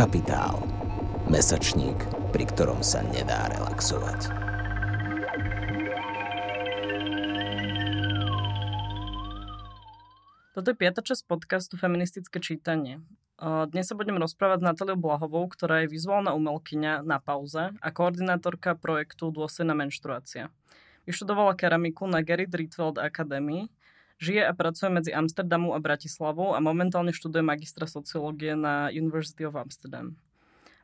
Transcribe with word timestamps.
Kapitál. 0.00 0.56
Mesačník, 1.28 1.92
pri 2.32 2.48
ktorom 2.48 2.80
sa 2.80 3.04
nedá 3.04 3.52
relaxovať. 3.52 4.32
Toto 10.56 10.66
je 10.72 10.76
piata 10.80 11.04
časť 11.04 11.28
podcastu 11.28 11.76
Feministické 11.76 12.40
čítanie. 12.40 13.04
Dnes 13.44 13.84
sa 13.84 13.92
budem 13.92 14.16
rozprávať 14.16 14.64
s 14.64 14.72
Natáliou 14.72 14.96
Blahovou, 14.96 15.44
ktorá 15.52 15.84
je 15.84 15.92
vizuálna 15.92 16.32
umelkyňa 16.32 17.04
na 17.04 17.20
pauze 17.20 17.68
a 17.68 17.88
koordinátorka 17.92 18.80
projektu 18.80 19.28
Dôsledná 19.28 19.76
menštruácia. 19.76 20.48
Vyštudovala 21.04 21.52
keramiku 21.60 22.08
na 22.08 22.24
Gerrit 22.24 22.56
Rietveld 22.56 22.96
Academy 22.96 23.68
Žije 24.20 24.44
a 24.44 24.52
pracuje 24.52 24.92
medzi 24.92 25.10
Amsterdamom 25.16 25.72
a 25.72 25.80
Bratislavou 25.80 26.52
a 26.52 26.60
momentálne 26.60 27.08
študuje 27.08 27.40
magistra 27.40 27.88
sociológie 27.88 28.52
na 28.52 28.92
University 28.92 29.48
of 29.48 29.56
Amsterdam. 29.56 30.20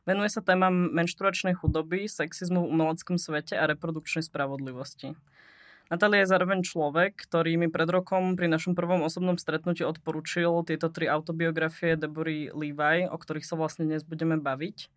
Venuje 0.09 0.33
sa 0.33 0.41
témam 0.41 0.89
menštruačnej 0.89 1.53
chudoby, 1.53 2.09
sexizmu 2.09 2.65
v 2.65 2.71
umeleckom 2.73 3.21
svete 3.21 3.53
a 3.53 3.69
reprodukčnej 3.69 4.25
spravodlivosti. 4.25 5.13
Natália 5.93 6.25
je 6.25 6.33
zároveň 6.33 6.65
človek, 6.65 7.13
ktorý 7.29 7.61
mi 7.61 7.69
pred 7.69 7.85
rokom 7.93 8.33
pri 8.33 8.49
našom 8.49 8.73
prvom 8.73 9.05
osobnom 9.05 9.37
stretnutí 9.37 9.85
odporučil 9.85 10.65
tieto 10.65 10.89
tri 10.89 11.05
autobiografie 11.05 11.93
Debory 11.93 12.49
Levi, 12.49 13.05
o 13.05 13.15
ktorých 13.21 13.45
sa 13.45 13.53
vlastne 13.53 13.85
dnes 13.85 14.01
budeme 14.01 14.41
baviť. 14.41 14.89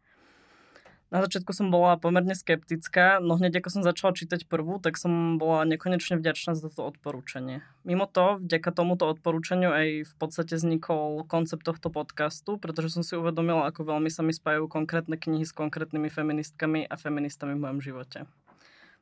Na 1.10 1.18
začiatku 1.26 1.50
som 1.50 1.74
bola 1.74 1.98
pomerne 1.98 2.38
skeptická, 2.38 3.18
no 3.18 3.34
hneď 3.34 3.58
ako 3.58 3.68
som 3.74 3.82
začala 3.82 4.14
čítať 4.14 4.46
prvú, 4.46 4.78
tak 4.78 4.94
som 4.94 5.42
bola 5.42 5.66
nekonečne 5.66 6.14
vďačná 6.22 6.54
za 6.54 6.70
to 6.70 6.86
odporúčanie. 6.86 7.66
Mimo 7.82 8.06
to, 8.06 8.38
vďaka 8.38 8.70
tomuto 8.70 9.10
odporúčaniu 9.10 9.74
aj 9.74 10.06
v 10.06 10.14
podstate 10.22 10.54
vznikol 10.54 11.26
koncept 11.26 11.66
tohto 11.66 11.90
podcastu, 11.90 12.62
pretože 12.62 12.94
som 12.94 13.02
si 13.02 13.18
uvedomila, 13.18 13.66
ako 13.66 13.90
veľmi 13.90 14.06
sa 14.06 14.22
mi 14.22 14.30
spájajú 14.30 14.70
konkrétne 14.70 15.18
knihy 15.18 15.42
s 15.42 15.50
konkrétnymi 15.50 16.06
feministkami 16.14 16.86
a 16.86 16.94
feministami 16.94 17.58
v 17.58 17.62
mojom 17.66 17.80
živote. 17.82 18.30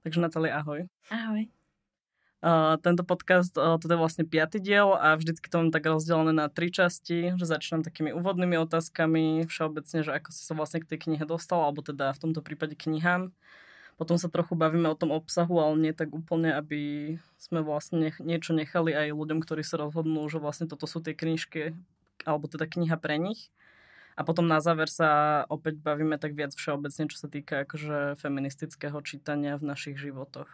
Takže 0.00 0.24
Natalia, 0.24 0.64
ahoj. 0.64 0.88
Ahoj. 1.12 1.57
Uh, 2.38 2.78
tento 2.86 3.02
podcast, 3.02 3.50
uh, 3.58 3.82
toto 3.82 3.90
je 3.90 3.98
vlastne 3.98 4.22
piatý 4.22 4.62
diel 4.62 4.94
a 4.94 5.18
vždycky 5.18 5.50
to 5.50 5.58
mám 5.58 5.74
tak 5.74 5.90
rozdelené 5.90 6.30
na 6.30 6.46
tri 6.46 6.70
časti, 6.70 7.34
že 7.34 7.44
začínam 7.50 7.82
takými 7.82 8.14
úvodnými 8.14 8.54
otázkami, 8.62 9.42
všeobecne, 9.50 10.06
že 10.06 10.14
ako 10.14 10.30
si 10.30 10.46
sa 10.46 10.54
vlastne 10.54 10.78
k 10.78 10.86
tej 10.86 10.98
knihe 11.10 11.26
dostal, 11.26 11.66
alebo 11.66 11.82
teda 11.82 12.14
v 12.14 12.22
tomto 12.22 12.38
prípade 12.38 12.78
knihám. 12.78 13.34
Potom 13.98 14.14
sa 14.14 14.30
trochu 14.30 14.54
bavíme 14.54 14.86
o 14.86 14.94
tom 14.94 15.10
obsahu, 15.10 15.58
ale 15.58 15.74
nie 15.82 15.90
tak 15.90 16.14
úplne, 16.14 16.54
aby 16.54 17.18
sme 17.42 17.66
vlastne 17.66 18.14
niečo 18.22 18.54
nechali 18.54 18.94
aj 18.94 19.10
ľuďom, 19.10 19.42
ktorí 19.42 19.66
sa 19.66 19.82
rozhodnú, 19.82 20.22
že 20.30 20.38
vlastne 20.38 20.70
toto 20.70 20.86
sú 20.86 21.02
tie 21.02 21.18
knižky, 21.18 21.74
alebo 22.22 22.46
teda 22.46 22.70
kniha 22.70 22.94
pre 23.02 23.18
nich. 23.18 23.50
A 24.14 24.22
potom 24.22 24.46
na 24.46 24.62
záver 24.62 24.86
sa 24.86 25.42
opäť 25.50 25.82
bavíme 25.82 26.14
tak 26.22 26.38
viac 26.38 26.54
všeobecne, 26.54 27.10
čo 27.10 27.18
sa 27.18 27.26
týka 27.26 27.66
akože 27.66 28.14
feministického 28.22 29.02
čítania 29.02 29.58
v 29.58 29.74
našich 29.74 29.98
životoch. 29.98 30.46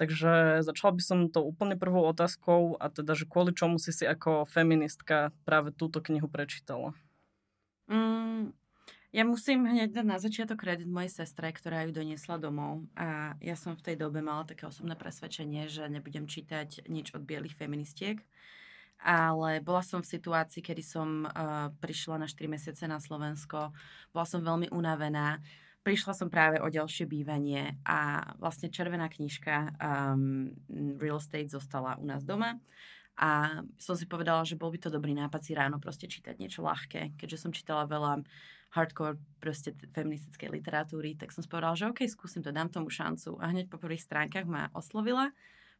Takže 0.00 0.64
začala 0.64 0.96
by 0.96 1.02
som 1.04 1.18
to 1.28 1.44
úplne 1.44 1.76
prvou 1.76 2.08
otázkou 2.08 2.80
a 2.80 2.88
teda, 2.88 3.12
že 3.12 3.28
kvôli 3.28 3.52
čomu 3.52 3.76
si 3.76 3.92
si 3.92 4.08
ako 4.08 4.48
feministka 4.48 5.28
práve 5.44 5.76
túto 5.76 6.00
knihu 6.00 6.24
prečítala? 6.24 6.96
Mm, 7.84 8.56
ja 9.12 9.28
musím 9.28 9.68
hneď 9.68 9.92
dať 9.92 10.06
na 10.08 10.16
začiatok 10.16 10.64
kredit 10.64 10.88
mojej 10.88 11.12
sestre, 11.12 11.52
ktorá 11.52 11.84
ju 11.84 11.92
doniesla 11.92 12.40
domov 12.40 12.88
a 12.96 13.36
ja 13.44 13.52
som 13.60 13.76
v 13.76 13.92
tej 13.92 14.00
dobe 14.00 14.24
mala 14.24 14.48
také 14.48 14.64
osobné 14.64 14.96
presvedčenie, 14.96 15.68
že 15.68 15.84
nebudem 15.92 16.24
čítať 16.24 16.88
nič 16.88 17.12
od 17.12 17.20
bielých 17.20 17.60
feministiek, 17.60 18.24
ale 19.04 19.60
bola 19.60 19.84
som 19.84 20.00
v 20.00 20.16
situácii, 20.16 20.64
kedy 20.64 20.80
som 20.80 21.28
uh, 21.28 21.68
prišla 21.76 22.24
na 22.24 22.26
4 22.30 22.40
mesiace 22.48 22.88
na 22.88 22.96
Slovensko, 22.96 23.76
bola 24.16 24.24
som 24.24 24.40
veľmi 24.40 24.72
unavená, 24.72 25.44
prišla 25.80 26.12
som 26.12 26.28
práve 26.28 26.60
o 26.60 26.68
ďalšie 26.68 27.08
bývanie 27.08 27.80
a 27.84 28.32
vlastne 28.36 28.68
červená 28.68 29.08
knižka 29.08 29.76
um, 29.80 30.52
Real 31.00 31.20
Estate 31.20 31.48
zostala 31.48 31.96
u 31.96 32.04
nás 32.04 32.24
doma. 32.24 32.60
A 33.20 33.60
som 33.76 33.92
si 33.96 34.08
povedala, 34.08 34.48
že 34.48 34.56
bol 34.56 34.72
by 34.72 34.80
to 34.80 34.88
dobrý 34.88 35.12
nápad 35.12 35.44
si 35.44 35.52
ráno 35.52 35.76
proste 35.76 36.08
čítať 36.08 36.40
niečo 36.40 36.64
ľahké, 36.64 37.20
keďže 37.20 37.36
som 37.36 37.52
čítala 37.52 37.84
veľa 37.84 38.24
hardcore 38.70 39.20
proste 39.42 39.74
feministickej 39.92 40.48
literatúry, 40.48 41.18
tak 41.18 41.34
som 41.34 41.42
si 41.42 41.50
povedala, 41.50 41.76
že 41.76 41.90
OK, 41.90 42.06
skúsim 42.06 42.40
to, 42.40 42.54
dám 42.54 42.70
tomu 42.70 42.88
šancu. 42.88 43.36
A 43.42 43.50
hneď 43.50 43.68
po 43.68 43.82
prvých 43.82 44.06
stránkach 44.06 44.46
ma 44.46 44.70
oslovila, 44.72 45.34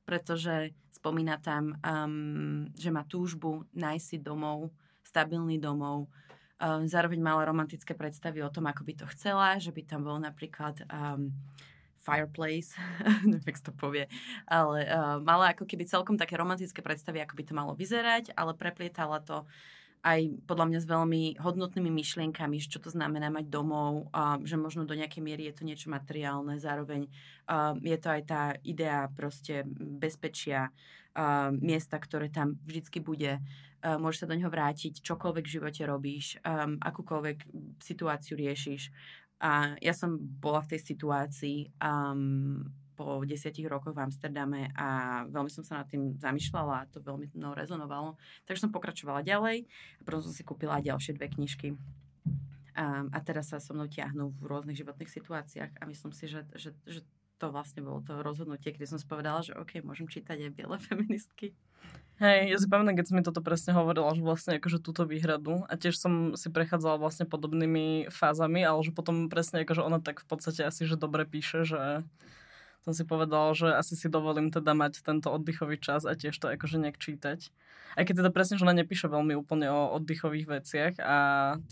pretože 0.05 0.75
spomína 0.93 1.39
tam, 1.39 1.81
um, 1.81 2.67
že 2.75 2.91
má 2.91 3.07
túžbu 3.07 3.65
nájsť 3.73 4.05
si 4.05 4.17
domov, 4.19 4.75
stabilný 5.07 5.57
domov, 5.57 6.11
Um, 6.61 6.85
zároveň 6.85 7.25
mala 7.25 7.49
romantické 7.49 7.97
predstavy 7.97 8.45
o 8.45 8.53
tom, 8.53 8.69
ako 8.69 8.85
by 8.85 8.93
to 8.93 9.07
chcela, 9.17 9.57
že 9.57 9.73
by 9.73 9.81
tam 9.81 10.05
bol 10.05 10.21
napríklad 10.21 10.85
um, 10.93 11.33
fireplace, 11.97 12.77
neviem, 13.33 13.57
to 13.65 13.73
povie, 13.73 14.05
ale 14.45 14.85
uh, 14.85 15.17
mala 15.25 15.57
ako 15.57 15.65
keby 15.65 15.89
celkom 15.89 16.21
také 16.21 16.37
romantické 16.37 16.85
predstavy, 16.85 17.25
ako 17.25 17.33
by 17.33 17.45
to 17.49 17.57
malo 17.57 17.73
vyzerať, 17.73 18.37
ale 18.37 18.53
preplietala 18.53 19.25
to 19.25 19.49
aj 20.01 20.33
podľa 20.49 20.67
mňa 20.73 20.79
s 20.81 20.89
veľmi 20.89 21.23
hodnotnými 21.37 21.93
myšlienkami, 21.93 22.57
čo 22.61 22.81
to 22.81 22.89
znamená 22.89 23.29
mať 23.29 23.53
domov, 23.53 24.09
že 24.49 24.57
možno 24.57 24.89
do 24.89 24.97
nejakej 24.97 25.21
miery 25.21 25.53
je 25.53 25.61
to 25.61 25.69
niečo 25.69 25.93
materiálne, 25.93 26.57
zároveň 26.57 27.05
je 27.85 27.99
to 28.01 28.09
aj 28.09 28.23
tá 28.25 28.43
idea 28.65 29.13
proste 29.13 29.61
bezpečia, 29.77 30.73
uh, 31.17 31.51
miesta, 31.55 31.99
ktoré 31.99 32.31
tam 32.31 32.59
vždycky 32.67 33.03
bude 33.03 33.39
uh, 33.39 33.97
môžeš 33.97 34.25
sa 34.25 34.31
do 34.31 34.37
neho 34.37 34.53
vrátiť, 34.53 35.01
čokoľvek 35.01 35.45
v 35.47 35.55
živote 35.57 35.83
robíš, 35.89 36.37
um, 36.45 36.77
akúkoľvek 36.81 37.39
situáciu 37.81 38.37
riešiš. 38.37 38.93
A 39.41 39.73
ja 39.81 39.97
som 39.97 40.21
bola 40.21 40.61
v 40.61 40.77
tej 40.77 40.81
situácii 40.93 41.59
um, 41.81 42.69
po 42.93 43.25
desiatich 43.25 43.65
rokoch 43.65 43.97
v 43.97 44.05
Amsterdame 44.05 44.69
a 44.77 45.23
veľmi 45.25 45.49
som 45.49 45.65
sa 45.65 45.81
nad 45.81 45.89
tým 45.89 46.21
zamýšľala 46.21 46.85
a 46.85 46.89
to 46.93 47.01
veľmi 47.01 47.33
mnou 47.33 47.57
rezonovalo. 47.57 48.21
Takže 48.45 48.69
som 48.69 48.75
pokračovala 48.77 49.25
ďalej 49.25 49.65
a 49.65 50.01
potom 50.05 50.21
som 50.21 50.37
si 50.37 50.45
kúpila 50.45 50.85
ďalšie 50.85 51.17
dve 51.17 51.33
knižky. 51.33 51.73
Um, 52.77 53.09
a 53.11 53.19
teraz 53.25 53.51
sa 53.51 53.59
so 53.59 53.73
mnou 53.73 53.89
ťahnú 53.89 54.37
v 54.37 54.45
rôznych 54.45 54.77
životných 54.77 55.09
situáciách 55.09 55.81
a 55.81 55.83
myslím 55.89 56.13
si, 56.13 56.29
že, 56.29 56.45
že, 56.53 56.77
že 56.85 57.01
to 57.41 57.49
vlastne 57.49 57.81
bolo 57.81 58.05
to 58.05 58.21
rozhodnutie, 58.21 58.77
kedy 58.77 58.85
som 58.85 59.01
spovedala, 59.01 59.41
že 59.41 59.57
OK, 59.57 59.81
môžem 59.81 60.05
čítať 60.05 60.37
aj 60.37 60.53
biele 60.53 60.77
feministky. 60.93 61.57
Hej, 62.21 62.53
ja 62.53 62.57
si 62.61 62.69
pamätám, 62.69 63.01
keď 63.01 63.07
si 63.09 63.17
mi 63.17 63.25
toto 63.25 63.41
presne 63.41 63.73
hovorila, 63.73 64.13
že 64.13 64.21
vlastne 64.21 64.61
akože 64.61 64.85
túto 64.85 65.09
výhradu 65.09 65.65
a 65.65 65.73
tiež 65.81 65.97
som 65.97 66.37
si 66.37 66.53
prechádzala 66.53 67.01
vlastne 67.01 67.25
podobnými 67.25 68.13
fázami, 68.13 68.61
ale 68.61 68.85
že 68.85 68.93
potom 68.93 69.33
presne 69.33 69.65
akože 69.65 69.81
ona 69.81 70.05
tak 70.05 70.21
v 70.21 70.27
podstate 70.29 70.69
asi, 70.69 70.85
že 70.85 71.01
dobre 71.01 71.25
píše, 71.25 71.65
že 71.65 72.05
som 72.85 72.93
si 72.93 73.09
povedala, 73.09 73.57
že 73.57 73.73
asi 73.73 73.97
si 73.97 74.13
dovolím 74.13 74.53
teda 74.53 74.77
mať 74.77 75.01
tento 75.01 75.33
oddychový 75.33 75.81
čas 75.81 76.05
a 76.05 76.13
tiež 76.13 76.37
to 76.37 76.53
akože 76.53 76.77
nejak 76.77 77.01
čítať. 77.01 77.49
Aj 77.97 78.05
keď 78.05 78.25
teda 78.25 78.31
presne, 78.33 78.61
že 78.61 78.69
ona 78.69 78.77
nepíše 78.77 79.09
veľmi 79.09 79.33
úplne 79.41 79.73
o 79.73 79.97
oddychových 79.97 80.61
veciach 80.61 80.95
a 81.01 81.17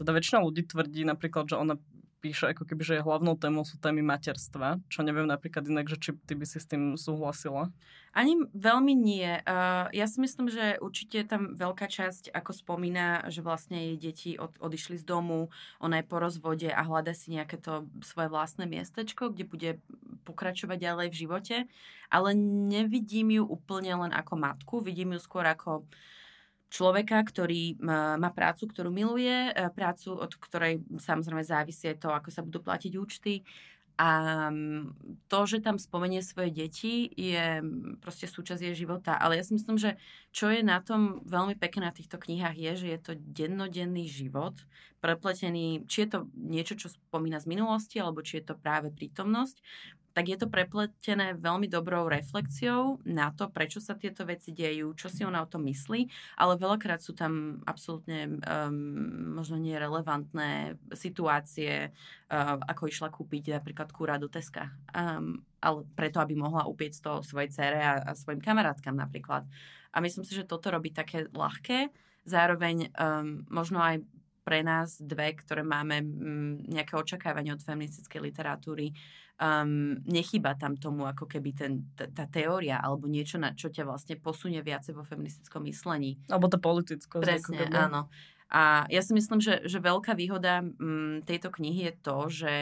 teda 0.00 0.10
väčšina 0.16 0.44
ľudí 0.44 0.64
tvrdí 0.64 1.04
napríklad, 1.04 1.44
že 1.44 1.60
ona 1.60 1.76
píše, 2.18 2.50
ako 2.50 2.66
keby, 2.66 2.82
že 2.82 2.94
je 2.98 3.06
hlavnou 3.06 3.38
témou 3.38 3.62
sú 3.62 3.78
témy 3.78 4.02
materstva, 4.02 4.82
čo 4.90 5.06
neviem 5.06 5.26
napríklad 5.26 5.64
inak, 5.70 5.86
že 5.86 5.98
či 5.98 6.10
ty 6.26 6.34
by 6.34 6.46
si 6.46 6.58
s 6.58 6.66
tým 6.66 6.98
súhlasila. 6.98 7.70
Ani 8.10 8.34
veľmi 8.50 8.94
nie. 8.98 9.30
Uh, 9.46 9.86
ja 9.94 10.06
si 10.10 10.18
myslím, 10.18 10.50
že 10.50 10.82
určite 10.82 11.22
tam 11.28 11.54
veľká 11.54 11.86
časť, 11.86 12.34
ako 12.34 12.50
spomína, 12.50 13.30
že 13.30 13.46
vlastne 13.46 13.94
jej 13.94 13.96
deti 13.96 14.30
od, 14.34 14.58
odišli 14.58 14.98
z 14.98 15.04
domu, 15.06 15.54
ona 15.78 16.02
je 16.02 16.08
po 16.10 16.18
rozvode 16.18 16.66
a 16.66 16.82
hľada 16.82 17.14
si 17.14 17.30
nejaké 17.30 17.62
to 17.62 17.86
svoje 18.02 18.26
vlastné 18.26 18.66
miestečko, 18.66 19.30
kde 19.30 19.44
bude 19.46 19.70
pokračovať 20.26 20.78
ďalej 20.82 21.08
v 21.14 21.18
živote, 21.24 21.56
ale 22.10 22.30
nevidím 22.68 23.38
ju 23.38 23.44
úplne 23.46 23.94
len 23.94 24.12
ako 24.12 24.34
matku, 24.34 24.74
vidím 24.82 25.14
ju 25.14 25.20
skôr 25.22 25.46
ako 25.46 25.86
uh, 25.86 26.17
človeka, 26.68 27.24
ktorý 27.24 27.80
má 27.80 28.30
prácu, 28.32 28.68
ktorú 28.68 28.92
miluje, 28.92 29.52
e, 29.52 29.52
prácu, 29.72 30.16
od 30.20 30.32
ktorej 30.36 30.84
samozrejme 31.00 31.40
závisí 31.40 31.88
to, 31.96 32.12
ako 32.12 32.28
sa 32.28 32.44
budú 32.44 32.60
platiť 32.60 32.92
účty. 32.96 33.42
A 33.98 34.46
to, 35.26 35.38
že 35.42 35.58
tam 35.58 35.74
spomenie 35.74 36.22
svoje 36.22 36.54
deti, 36.54 37.10
je 37.18 37.58
proste 37.98 38.30
súčasť 38.30 38.70
jej 38.70 38.86
života. 38.86 39.18
Ale 39.18 39.34
ja 39.34 39.42
si 39.42 39.58
myslím, 39.58 39.74
že 39.74 39.98
čo 40.30 40.54
je 40.54 40.62
na 40.62 40.78
tom 40.78 41.26
veľmi 41.26 41.58
pekné 41.58 41.90
na 41.90 41.94
týchto 41.94 42.14
knihách 42.14 42.54
je, 42.54 42.72
že 42.78 42.88
je 42.94 42.98
to 43.02 43.12
dennodenný 43.18 44.06
život, 44.06 44.54
prepletený, 44.98 45.86
či 45.86 46.04
je 46.04 46.08
to 46.14 46.18
niečo, 46.34 46.74
čo 46.74 46.90
spomína 46.90 47.38
z 47.38 47.50
minulosti, 47.50 48.02
alebo 48.02 48.22
či 48.22 48.42
je 48.42 48.50
to 48.50 48.54
práve 48.58 48.90
prítomnosť 48.90 49.62
tak 50.18 50.34
je 50.34 50.38
to 50.42 50.50
prepletené 50.50 51.38
veľmi 51.38 51.70
dobrou 51.70 52.10
reflexiou 52.10 52.98
na 53.06 53.30
to, 53.30 53.46
prečo 53.54 53.78
sa 53.78 53.94
tieto 53.94 54.26
veci 54.26 54.50
dejú, 54.50 54.90
čo 54.98 55.06
si 55.06 55.22
ona 55.22 55.38
o 55.38 55.46
tom 55.46 55.62
myslí, 55.70 56.10
ale 56.42 56.58
veľakrát 56.58 56.98
sú 56.98 57.14
tam 57.14 57.62
absolútne 57.62 58.26
um, 58.42 59.38
možno 59.38 59.62
nerelevantné 59.62 60.74
situácie, 60.90 61.94
uh, 61.94 62.58
ako 62.66 62.90
išla 62.90 63.14
kúpiť 63.14 63.62
napríklad 63.62 63.94
kúra 63.94 64.18
do 64.18 64.26
Teska. 64.26 64.74
Um, 64.90 65.46
ale 65.62 65.86
preto, 65.94 66.18
aby 66.18 66.34
mohla 66.34 66.66
upieť 66.66 66.98
to 66.98 67.22
svojej 67.22 67.54
cere 67.54 67.78
a, 67.78 68.02
a 68.02 68.18
svojim 68.18 68.42
kamarátkam 68.42 68.98
napríklad. 68.98 69.46
A 69.94 70.02
myslím 70.02 70.26
si, 70.26 70.34
že 70.34 70.50
toto 70.50 70.74
robí 70.74 70.90
také 70.90 71.30
ľahké, 71.30 71.94
zároveň 72.26 72.90
um, 72.98 73.46
možno 73.54 73.78
aj 73.78 74.02
pre 74.48 74.64
nás 74.64 74.96
dve, 74.96 75.36
ktoré 75.36 75.60
máme 75.60 76.00
mm, 76.00 76.72
nejaké 76.72 76.96
očakávanie 76.96 77.52
od 77.52 77.60
feministickej 77.60 78.32
literatúry, 78.32 78.96
um, 79.36 80.00
nechýba 80.08 80.56
tam 80.56 80.80
tomu 80.80 81.04
ako 81.04 81.28
keby 81.28 81.52
ten, 81.52 81.84
t- 81.92 82.08
tá 82.16 82.24
teória 82.24 82.80
alebo 82.80 83.04
niečo, 83.04 83.36
na 83.36 83.52
čo 83.52 83.68
ťa 83.68 83.84
vlastne 83.84 84.16
posunie 84.16 84.64
viacej 84.64 84.96
vo 84.96 85.04
feministickom 85.04 85.68
myslení. 85.68 86.16
Alebo 86.32 86.48
tá 86.48 86.56
politická. 86.56 87.20
Presne, 87.20 87.68
áno. 87.76 88.08
A 88.48 88.88
ja 88.88 89.04
si 89.04 89.12
myslím, 89.12 89.44
že, 89.44 89.60
že 89.68 89.76
veľká 89.76 90.16
výhoda 90.16 90.64
m, 90.64 90.72
mm, 90.72 91.16
tejto 91.28 91.52
knihy 91.52 91.92
je 91.92 91.94
to, 92.00 92.18
že 92.32 92.54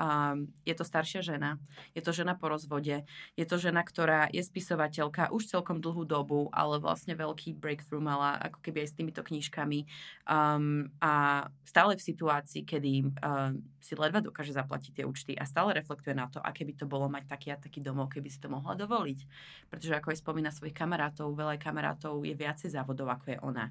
um, 0.00 0.48
je 0.64 0.72
to 0.72 0.88
staršia 0.88 1.20
žena, 1.20 1.60
je 1.92 2.00
to 2.00 2.16
žena 2.16 2.32
po 2.32 2.48
rozvode, 2.48 3.04
je 3.36 3.44
to 3.44 3.56
žena, 3.60 3.84
ktorá 3.84 4.32
je 4.32 4.40
spisovateľka 4.40 5.28
už 5.36 5.52
celkom 5.52 5.84
dlhú 5.84 6.08
dobu, 6.08 6.48
ale 6.48 6.80
vlastne 6.80 7.12
veľký 7.12 7.60
breakthrough 7.60 8.00
mala 8.00 8.40
ako 8.40 8.64
keby 8.64 8.84
aj 8.84 8.88
s 8.88 8.96
týmito 8.96 9.20
knižkami 9.20 9.84
um, 10.24 10.88
a 11.04 11.44
stále 11.68 12.00
v 12.00 12.06
situácii, 12.08 12.64
kedy 12.64 12.92
um, 13.04 13.60
si 13.84 13.92
ledva 14.00 14.24
dokáže 14.24 14.56
zaplatiť 14.56 14.92
tie 14.96 15.04
účty 15.04 15.36
a 15.36 15.44
stále 15.44 15.76
reflektuje 15.76 16.16
na 16.16 16.24
to, 16.32 16.40
aké 16.40 16.64
by 16.64 16.72
to 16.72 16.88
bolo 16.88 17.04
mať 17.12 17.28
taký 17.28 17.52
a 17.52 17.60
taký 17.60 17.84
domov, 17.84 18.08
keby 18.08 18.32
si 18.32 18.40
to 18.40 18.48
mohla 18.48 18.72
dovoliť. 18.72 19.20
Pretože 19.68 20.00
ako 20.00 20.08
aj 20.08 20.18
spomína 20.24 20.48
svojich 20.48 20.72
kamarátov, 20.72 21.36
veľa 21.36 21.60
kamarátov 21.60 22.24
je 22.24 22.32
viacej 22.32 22.72
závodov, 22.72 23.12
ako 23.12 23.36
je 23.36 23.38
ona. 23.44 23.68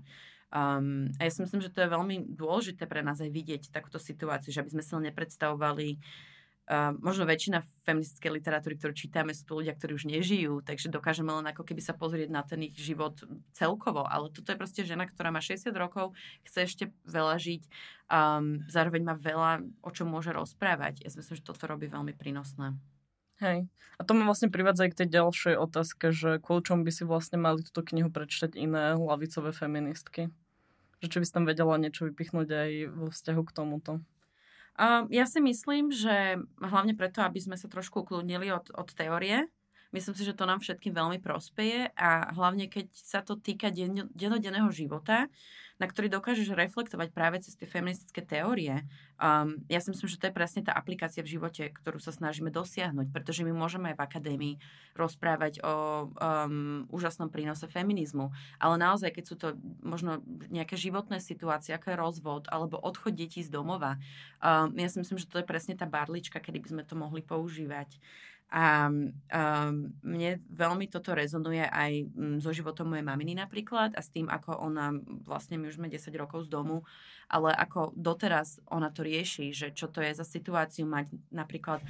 Um, 0.53 1.09
a 1.17 1.25
ja 1.25 1.31
si 1.33 1.41
myslím, 1.41 1.65
že 1.65 1.73
to 1.73 1.81
je 1.81 1.89
veľmi 1.89 2.37
dôležité 2.37 2.85
pre 2.85 3.01
nás 3.01 3.17
aj 3.17 3.33
vidieť 3.33 3.73
takúto 3.73 3.97
situáciu, 3.97 4.53
že 4.53 4.61
aby 4.61 4.69
sme 4.77 4.85
si 4.85 4.93
nepredstavovali 4.93 5.89
Uh, 6.63 6.95
možno 7.03 7.27
väčšina 7.27 7.59
feministickej 7.83 8.39
literatúry, 8.39 8.79
ktorú 8.79 8.95
čítame, 8.95 9.35
sú 9.35 9.43
to 9.43 9.59
ľudia, 9.59 9.75
ktorí 9.75 9.99
už 9.99 10.07
nežijú, 10.07 10.63
takže 10.63 10.87
dokážeme 10.87 11.27
len 11.27 11.43
ako 11.51 11.67
keby 11.67 11.83
sa 11.83 11.91
pozrieť 11.91 12.31
na 12.31 12.39
ten 12.39 12.63
ich 12.63 12.79
život 12.79 13.19
celkovo. 13.51 14.07
Ale 14.07 14.31
toto 14.31 14.47
je 14.47 14.55
proste 14.55 14.87
žena, 14.87 15.03
ktorá 15.03 15.27
má 15.27 15.43
60 15.43 15.67
rokov, 15.75 16.15
chce 16.47 16.63
ešte 16.63 16.83
veľa 17.03 17.35
žiť, 17.35 17.67
um, 18.07 18.63
zároveň 18.71 19.03
má 19.03 19.11
veľa, 19.11 19.59
o 19.83 19.91
čom 19.91 20.07
môže 20.07 20.31
rozprávať. 20.31 21.03
Ja 21.03 21.11
si 21.11 21.19
myslím, 21.19 21.35
že 21.35 21.43
toto 21.43 21.67
robí 21.67 21.91
veľmi 21.91 22.15
prínosné. 22.15 22.79
Hej. 23.43 23.67
A 23.99 24.01
to 24.07 24.15
ma 24.15 24.23
vlastne 24.23 24.47
privádza 24.47 24.87
aj 24.87 24.91
k 24.95 24.99
tej 25.03 25.09
ďalšej 25.19 25.55
otázke, 25.59 26.15
že 26.15 26.39
kvôli 26.39 26.63
čomu 26.63 26.87
by 26.87 26.91
si 26.95 27.03
vlastne 27.03 27.43
mali 27.43 27.59
túto 27.59 27.83
knihu 27.91 28.07
prečítať 28.07 28.55
iné 28.55 28.95
lavicové 28.95 29.51
feministky? 29.51 30.31
Že 31.03 31.11
či 31.11 31.17
by 31.19 31.25
tam 31.27 31.43
vedela 31.43 31.75
niečo 31.75 32.07
vypichnúť 32.07 32.47
aj 32.47 32.71
vo 32.95 33.07
vzťahu 33.11 33.41
k 33.43 33.51
tomuto? 33.51 33.91
Uh, 34.79 35.03
ja 35.11 35.27
si 35.27 35.43
myslím, 35.43 35.91
že 35.91 36.39
hlavne 36.63 36.95
preto, 36.95 37.21
aby 37.21 37.43
sme 37.43 37.59
sa 37.59 37.67
trošku 37.67 38.07
ukludnili 38.07 38.49
od, 38.55 38.71
od 38.71 38.89
teórie, 38.95 39.51
myslím 39.93 40.15
si, 40.17 40.25
že 40.25 40.35
to 40.35 40.49
nám 40.49 40.59
všetkým 40.59 40.91
veľmi 40.91 41.21
prospeje 41.21 41.93
a 41.93 42.33
hlavne 42.33 42.67
keď 42.67 42.89
sa 42.91 43.21
to 43.21 43.37
týka 43.37 43.69
dennodenného 44.17 44.67
života, 44.73 45.29
na 45.81 45.89
ktorý 45.89 46.07
dokážeš 46.07 46.53
reflektovať 46.53 47.09
práve 47.09 47.41
cez 47.41 47.57
tie 47.57 47.65
feministické 47.65 48.21
teórie. 48.21 48.85
Um, 49.17 49.59
ja 49.67 49.81
si 49.81 49.89
myslím, 49.89 50.05
že 50.05 50.19
to 50.21 50.29
je 50.29 50.35
presne 50.35 50.61
tá 50.61 50.71
aplikácia 50.75 51.25
v 51.25 51.33
živote, 51.33 51.73
ktorú 51.73 51.97
sa 51.97 52.13
snažíme 52.13 52.53
dosiahnuť, 52.53 53.09
pretože 53.09 53.41
my 53.41 53.51
môžeme 53.51 53.91
aj 53.91 53.97
v 53.97 54.05
akadémii 54.05 54.55
rozprávať 54.93 55.65
o 55.65 55.73
um, 56.13 56.85
úžasnom 56.93 57.33
prínose 57.33 57.65
feminizmu, 57.65 58.29
ale 58.61 58.75
naozaj, 58.77 59.17
keď 59.17 59.23
sú 59.25 59.35
to 59.35 59.47
možno 59.81 60.21
nejaké 60.53 60.77
životné 60.77 61.17
situácie, 61.17 61.73
ako 61.73 61.89
je 61.89 61.97
rozvod 61.97 62.43
alebo 62.53 62.77
odchod 62.77 63.17
detí 63.17 63.41
z 63.41 63.49
domova, 63.49 63.97
um, 64.39 64.69
ja 64.77 64.87
si 64.87 65.01
myslím, 65.01 65.17
že 65.17 65.29
to 65.29 65.41
je 65.41 65.49
presne 65.49 65.73
tá 65.73 65.89
barlička, 65.89 66.37
kedy 66.37 66.61
by 66.61 66.67
sme 66.69 66.83
to 66.85 66.93
mohli 66.93 67.25
používať. 67.25 67.97
A 68.53 68.85
um, 68.85 69.89
mne 70.05 70.37
veľmi 70.45 70.85
toto 70.85 71.17
rezonuje 71.17 71.65
aj 71.65 71.91
um, 72.13 72.37
so 72.37 72.53
životom 72.53 72.93
mojej 72.93 73.01
maminy 73.01 73.33
napríklad 73.33 73.97
a 73.97 74.01
s 74.05 74.13
tým, 74.13 74.29
ako 74.29 74.61
ona, 74.61 74.93
vlastne 75.25 75.57
my 75.57 75.73
už 75.73 75.81
sme 75.81 75.89
10 75.89 76.13
rokov 76.13 76.45
z 76.45 76.53
domu, 76.53 76.85
ale 77.33 77.49
ako 77.49 77.97
doteraz 77.97 78.61
ona 78.69 78.93
to 78.93 79.01
rieši, 79.01 79.49
že 79.57 79.73
čo 79.73 79.89
to 79.89 80.05
je 80.05 80.13
za 80.13 80.21
situáciu 80.21 80.85
mať 80.85 81.09
napríklad 81.33 81.81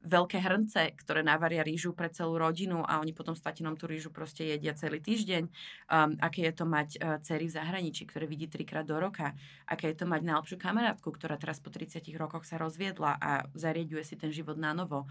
veľké 0.00 0.40
hrnce, 0.40 0.96
ktoré 0.96 1.20
navaria 1.20 1.60
rýžu 1.60 1.92
pre 1.92 2.08
celú 2.08 2.40
rodinu 2.40 2.80
a 2.88 3.04
oni 3.04 3.12
potom 3.12 3.36
s 3.36 3.44
tatinom 3.44 3.76
tú 3.76 3.84
rýžu 3.84 4.08
proste 4.08 4.48
jedia 4.48 4.72
celý 4.72 4.96
týždeň. 4.96 5.44
Um, 5.92 6.16
aké 6.24 6.48
je 6.48 6.54
to 6.56 6.64
mať 6.64 6.88
uh, 6.96 7.20
cery 7.20 7.44
v 7.44 7.56
zahraničí, 7.60 8.08
ktoré 8.08 8.24
vidí 8.24 8.48
trikrát 8.48 8.88
do 8.88 8.96
roka. 8.96 9.36
Aké 9.68 9.92
je 9.92 10.00
to 10.00 10.08
mať 10.08 10.24
najlepšiu 10.24 10.56
kamarátku, 10.56 11.12
ktorá 11.12 11.36
teraz 11.36 11.60
po 11.60 11.68
30 11.68 12.00
rokoch 12.16 12.48
sa 12.48 12.56
rozviedla 12.56 13.20
a 13.20 13.44
zariaduje 13.52 14.00
si 14.00 14.16
ten 14.16 14.32
život 14.32 14.56
na 14.56 14.72
novo. 14.72 15.04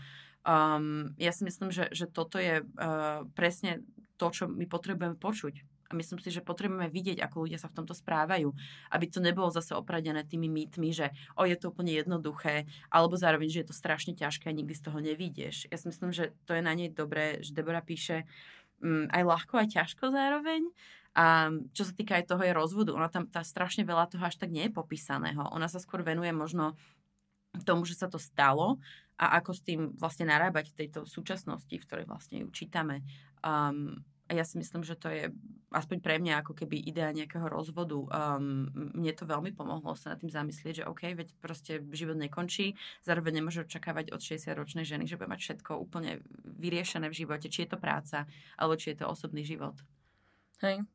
Um, 0.48 1.12
ja 1.20 1.36
si 1.36 1.44
myslím, 1.44 1.70
že, 1.70 1.92
že 1.92 2.08
toto 2.08 2.40
je 2.40 2.64
uh, 2.64 3.28
presne 3.36 3.84
to, 4.16 4.32
čo 4.32 4.48
my 4.48 4.68
potrebujeme 4.68 5.20
počuť. 5.20 5.64
A 5.90 5.98
myslím 5.98 6.22
si, 6.22 6.30
že 6.30 6.46
potrebujeme 6.46 6.86
vidieť, 6.86 7.18
ako 7.18 7.50
ľudia 7.50 7.58
sa 7.58 7.66
v 7.66 7.82
tomto 7.82 7.98
správajú. 7.98 8.54
Aby 8.94 9.10
to 9.10 9.26
nebolo 9.26 9.50
zase 9.50 9.74
opradené 9.74 10.22
tými 10.22 10.46
mýtmi, 10.46 10.94
že 10.94 11.10
o, 11.34 11.50
je 11.50 11.58
to 11.58 11.74
úplne 11.74 11.90
jednoduché, 11.90 12.70
alebo 12.94 13.18
zároveň, 13.18 13.50
že 13.50 13.66
je 13.66 13.68
to 13.74 13.76
strašne 13.76 14.14
ťažké 14.14 14.54
a 14.54 14.54
nikdy 14.54 14.78
z 14.78 14.86
toho 14.86 15.02
nevidieš. 15.02 15.66
Ja 15.74 15.82
si 15.82 15.90
myslím, 15.90 16.14
že 16.14 16.38
to 16.46 16.54
je 16.54 16.62
na 16.62 16.78
nej 16.78 16.94
dobré, 16.94 17.42
že 17.42 17.58
Debora 17.58 17.82
píše 17.82 18.30
um, 18.86 19.10
aj 19.10 19.24
ľahko, 19.26 19.66
aj 19.66 19.82
ťažko 19.82 20.14
zároveň. 20.14 20.70
A 21.18 21.50
čo 21.74 21.90
sa 21.90 21.94
týka 21.98 22.22
aj 22.22 22.30
toho 22.30 22.46
jej 22.46 22.54
rozvodu, 22.54 22.94
ona 22.94 23.10
tam 23.10 23.26
tá 23.26 23.42
strašne 23.42 23.82
veľa 23.82 24.14
toho 24.14 24.22
až 24.22 24.38
tak 24.38 24.54
nie 24.54 24.70
je 24.70 24.78
popísaného. 24.78 25.42
Ona 25.58 25.66
sa 25.66 25.82
skôr 25.82 26.06
venuje 26.06 26.30
možno 26.30 26.78
tomu, 27.66 27.86
že 27.86 27.98
sa 27.98 28.08
to 28.08 28.22
stalo 28.22 28.78
a 29.20 29.42
ako 29.42 29.52
s 29.52 29.62
tým 29.66 29.92
vlastne 30.00 30.30
narábať 30.30 30.72
v 30.72 30.78
tejto 30.86 31.04
súčasnosti, 31.04 31.72
v 31.72 31.86
ktorej 31.86 32.06
vlastne 32.08 32.46
ju 32.46 32.48
čítame. 32.56 33.04
Um, 33.44 34.00
a 34.30 34.38
ja 34.38 34.46
si 34.46 34.62
myslím, 34.62 34.86
že 34.86 34.94
to 34.94 35.10
je 35.10 35.34
aspoň 35.74 35.98
pre 36.06 36.22
mňa 36.22 36.46
ako 36.46 36.54
keby 36.54 36.78
idea 36.86 37.10
nejakého 37.10 37.50
rozvodu. 37.50 37.98
Um, 37.98 38.70
mne 38.94 39.10
to 39.18 39.26
veľmi 39.26 39.58
pomohlo 39.58 39.98
sa 39.98 40.14
nad 40.14 40.22
tým 40.22 40.30
zamyslieť, 40.30 40.86
že 40.86 40.88
OK, 40.88 41.18
veď 41.18 41.34
proste 41.42 41.82
život 41.98 42.14
nekončí, 42.14 42.78
zároveň 43.02 43.42
nemôže 43.42 43.66
očakávať 43.66 44.14
od 44.14 44.22
60-ročnej 44.22 44.86
ženy, 44.86 45.10
že 45.10 45.18
bude 45.18 45.34
mať 45.34 45.42
všetko 45.42 45.82
úplne 45.82 46.22
vyriešené 46.46 47.10
v 47.10 47.18
živote, 47.26 47.50
či 47.50 47.66
je 47.66 47.74
to 47.74 47.82
práca, 47.82 48.30
alebo 48.54 48.78
či 48.78 48.94
je 48.94 49.02
to 49.02 49.10
osobný 49.10 49.42
život. 49.42 49.74
Hej. 50.62 50.86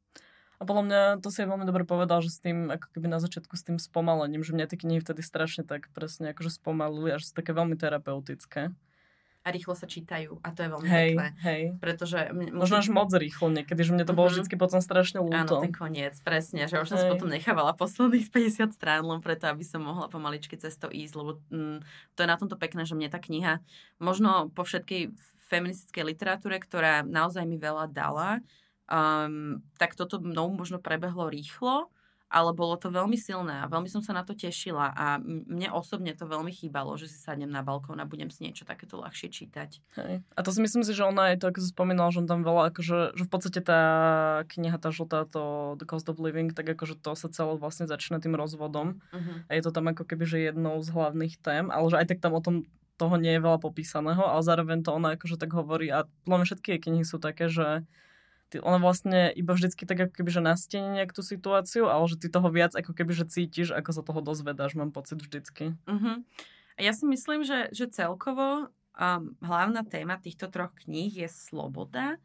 A 0.58 0.62
podľa 0.62 0.84
mňa 0.86 1.00
to 1.20 1.28
si 1.34 1.42
veľmi 1.42 1.66
dobre 1.66 1.82
povedal, 1.82 2.22
že 2.22 2.30
s 2.30 2.38
tým, 2.38 2.70
ako 2.70 2.86
keby 2.94 3.10
na 3.10 3.18
začiatku 3.18 3.54
s 3.58 3.66
tým 3.66 3.78
spomalením, 3.82 4.46
že 4.46 4.54
mňa 4.54 4.70
tie 4.70 4.78
knihy 4.78 5.02
vtedy 5.02 5.20
strašne 5.20 5.66
tak 5.66 5.90
presne 5.90 6.30
akože 6.30 6.54
spomalili 6.54 7.14
a 7.14 7.18
že 7.18 7.30
sú 7.30 7.34
také 7.34 7.50
veľmi 7.50 7.74
terapeutické. 7.74 8.70
A 9.44 9.52
rýchlo 9.52 9.76
sa 9.76 9.84
čítajú 9.84 10.40
a 10.40 10.56
to 10.56 10.64
je 10.64 10.68
veľmi 10.72 10.88
hej, 10.88 11.10
pekné. 11.12 11.28
Hej, 11.44 11.62
Pretože... 11.76 12.32
Možno 12.32 12.80
až 12.80 12.88
moc 12.88 13.12
rýchlo 13.12 13.52
niekedy, 13.52 13.84
že 13.84 13.92
mne 13.92 14.08
to 14.08 14.16
bolo 14.16 14.32
mm-hmm. 14.32 14.48
vždy 14.48 14.56
potom 14.56 14.80
strašne 14.80 15.20
ľúto. 15.20 15.60
Áno, 15.60 15.68
ten 15.68 15.76
koniec, 15.76 16.16
presne, 16.24 16.64
že 16.64 16.80
už 16.80 16.88
som 16.88 16.96
si 16.96 17.04
potom 17.12 17.28
nechávala 17.28 17.76
posledných 17.76 18.32
50 18.32 18.72
strán, 18.72 19.04
len 19.04 19.20
preto, 19.20 19.44
aby 19.52 19.60
som 19.60 19.84
mohla 19.84 20.08
pomaličky 20.08 20.56
cez 20.56 20.80
to 20.80 20.88
ísť, 20.88 21.12
lebo 21.12 21.44
mm, 21.52 21.84
to 22.16 22.18
je 22.24 22.28
na 22.32 22.40
tomto 22.40 22.56
pekné, 22.56 22.88
že 22.88 22.96
mne 22.96 23.12
tá 23.12 23.20
kniha, 23.20 23.60
možno 24.00 24.48
po 24.48 24.64
všetkej 24.64 25.12
feministickej 25.52 26.04
literatúre, 26.08 26.56
ktorá 26.56 27.04
naozaj 27.04 27.44
mi 27.44 27.60
veľa 27.60 27.92
dala, 27.92 28.40
um, 28.90 29.60
tak 29.80 29.94
toto 29.94 30.20
mnou 30.20 30.52
možno 30.52 30.80
prebehlo 30.80 31.28
rýchlo, 31.28 31.92
ale 32.34 32.50
bolo 32.50 32.74
to 32.74 32.90
veľmi 32.90 33.14
silné 33.14 33.62
a 33.62 33.70
veľmi 33.70 33.86
som 33.86 34.02
sa 34.02 34.10
na 34.10 34.26
to 34.26 34.34
tešila 34.34 34.90
a 34.90 35.22
mne 35.22 35.70
osobne 35.70 36.10
to 36.18 36.26
veľmi 36.26 36.50
chýbalo, 36.50 36.98
že 36.98 37.06
si 37.06 37.22
sadnem 37.22 37.46
na 37.46 37.62
balkón 37.62 38.02
a 38.02 38.08
budem 38.10 38.26
si 38.26 38.42
niečo 38.42 38.66
takéto 38.66 38.98
ľahšie 38.98 39.30
čítať. 39.30 39.70
Hej. 39.94 40.26
A 40.34 40.40
to 40.42 40.50
si 40.50 40.58
myslím 40.58 40.82
si, 40.82 40.90
že 40.90 41.06
ona 41.06 41.30
aj 41.30 41.46
to, 41.46 41.54
ako 41.54 41.62
si 41.62 41.70
spomínala, 41.70 42.10
že 42.10 42.26
on 42.26 42.28
tam 42.28 42.42
veľa, 42.42 42.74
akože, 42.74 43.14
že 43.14 43.22
v 43.22 43.30
podstate 43.30 43.60
tá 43.62 43.82
kniha, 44.50 44.82
tá 44.82 44.90
žltá, 44.90 45.30
to 45.30 45.76
The 45.78 45.86
Cost 45.86 46.10
of 46.10 46.18
Living, 46.18 46.50
tak 46.50 46.66
akože 46.66 46.98
to 46.98 47.14
sa 47.14 47.30
celé 47.30 47.54
vlastne 47.54 47.86
začína 47.86 48.18
tým 48.18 48.34
rozvodom 48.34 48.98
uh-huh. 49.14 49.46
a 49.46 49.50
je 49.54 49.62
to 49.62 49.70
tam 49.70 49.86
ako 49.94 50.02
keby, 50.02 50.26
že 50.26 50.50
jednou 50.50 50.82
z 50.82 50.90
hlavných 50.90 51.38
tém, 51.38 51.70
ale 51.70 51.86
že 51.86 52.02
aj 52.02 52.06
tak 52.10 52.18
tam 52.18 52.34
o 52.34 52.42
tom 52.42 52.66
toho 52.98 53.14
nie 53.18 53.38
je 53.38 53.42
veľa 53.42 53.58
popísaného, 53.62 54.22
ale 54.22 54.42
zároveň 54.42 54.82
to 54.82 54.90
ona 54.94 55.14
akože 55.18 55.38
tak 55.38 55.54
hovorí 55.54 55.90
a 55.90 56.06
podľa 56.26 56.46
všetky 56.50 56.68
jej 56.74 56.80
knihy 56.82 57.04
sú 57.06 57.22
také, 57.22 57.46
že 57.46 57.86
ona 58.60 58.78
vlastne 58.78 59.32
iba 59.34 59.54
vždycky 59.54 59.86
tak 59.88 60.10
ako 60.10 60.12
keby, 60.20 60.30
že 60.30 60.42
nastieni 60.42 61.00
nejak 61.00 61.16
tú 61.16 61.22
situáciu, 61.24 61.88
ale 61.88 62.04
že 62.10 62.20
ty 62.20 62.26
toho 62.28 62.48
viac 62.52 62.74
ako 62.74 62.92
keby, 62.92 63.12
že 63.14 63.30
cítiš, 63.30 63.72
ako 63.72 63.90
sa 63.90 64.02
toho 64.04 64.20
dozvedáš, 64.20 64.76
mám 64.76 64.92
pocit 64.92 65.18
vždycky. 65.18 65.74
Uh-huh. 65.88 66.22
Ja 66.78 66.92
si 66.92 67.06
myslím, 67.06 67.46
že, 67.46 67.70
že 67.70 67.86
celkovo 67.90 68.70
um, 68.98 69.38
hlavná 69.42 69.86
téma 69.86 70.18
týchto 70.18 70.50
troch 70.50 70.74
kníh 70.86 71.10
je 71.10 71.28
sloboda 71.30 72.18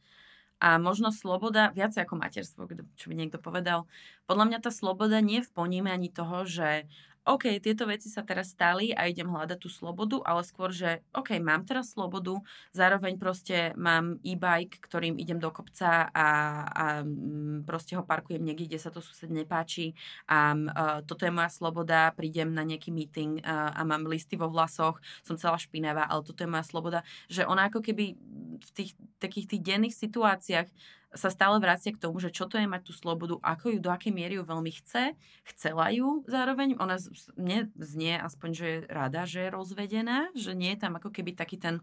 a 0.59 0.75
možno 0.75 1.15
sloboda, 1.15 1.71
viac 1.71 1.95
ako 1.95 2.19
materstvo, 2.19 2.67
čo 2.99 3.05
by 3.07 3.15
niekto 3.15 3.39
povedal. 3.39 3.87
Podľa 4.27 4.45
mňa 4.51 4.59
tá 4.59 4.71
sloboda 4.75 5.23
nie 5.23 5.39
je 5.39 5.47
v 5.47 5.55
ponímaní 5.55 6.11
toho, 6.11 6.43
že 6.43 6.83
OK, 7.27 7.59
tieto 7.59 7.83
veci 7.83 8.07
sa 8.07 8.23
teraz 8.23 8.55
stali 8.55 8.95
a 8.95 9.05
idem 9.05 9.27
hľadať 9.27 9.59
tú 9.59 9.67
slobodu, 9.67 10.23
ale 10.23 10.41
skôr, 10.47 10.71
že 10.71 11.03
OK, 11.11 11.35
mám 11.43 11.67
teraz 11.67 11.91
slobodu, 11.93 12.39
zároveň 12.71 13.19
proste 13.19 13.75
mám 13.75 14.17
e-bike, 14.23 14.79
ktorým 14.79 15.19
idem 15.19 15.37
do 15.37 15.51
kopca 15.51 16.07
a, 16.09 16.27
a 16.71 16.85
mm, 17.03 17.67
proste 17.67 17.99
ho 17.99 18.07
parkujem 18.07 18.41
niekde, 18.41 18.71
kde 18.71 18.79
sa 18.79 18.89
to 18.89 19.03
sused 19.03 19.29
nepáči. 19.29 19.93
A 20.31 20.55
uh, 20.55 20.99
toto 21.03 21.27
je 21.27 21.35
moja 21.35 21.51
sloboda, 21.51 22.15
prídem 22.15 22.55
na 22.55 22.63
nejaký 22.63 22.89
meeting 22.89 23.43
uh, 23.43 23.75
a 23.75 23.83
mám 23.83 24.07
listy 24.07 24.39
vo 24.39 24.47
vlasoch, 24.47 24.97
som 25.21 25.35
celá 25.35 25.59
špinavá, 25.59 26.07
ale 26.07 26.23
toto 26.23 26.41
je 26.41 26.49
moja 26.49 26.65
sloboda, 26.65 26.99
že 27.27 27.43
ona 27.43 27.67
ako 27.67 27.83
keby 27.83 28.15
v 28.59 28.69
tých 28.73 28.95
takých 29.19 29.55
tých 29.55 29.61
denných 29.61 29.95
situáciách 29.95 30.67
sa 31.09 31.33
stále 31.33 31.57
vracia 31.57 31.89
k 31.89 32.01
tomu, 32.01 32.21
že 32.21 32.29
čo 32.29 32.45
to 32.45 32.61
je 32.61 32.69
mať 32.69 32.85
tú 32.85 32.93
slobodu, 32.93 33.41
ako 33.41 33.73
ju, 33.73 33.79
do 33.81 33.89
akej 33.89 34.13
miery 34.13 34.37
ju 34.37 34.45
veľmi 34.45 34.69
chce, 34.69 35.17
chcela 35.53 35.89
ju 35.89 36.21
zároveň. 36.29 36.77
Ona 36.77 37.01
mne 37.33 37.73
znie 37.77 38.21
aspoň, 38.21 38.49
že 38.53 38.65
je 38.65 38.79
rada, 38.85 39.25
že 39.25 39.49
je 39.49 39.53
rozvedená, 39.53 40.29
že 40.37 40.53
nie 40.53 40.77
je 40.77 40.81
tam 40.85 40.97
ako 41.01 41.09
keby 41.09 41.33
taký 41.33 41.57
ten 41.57 41.81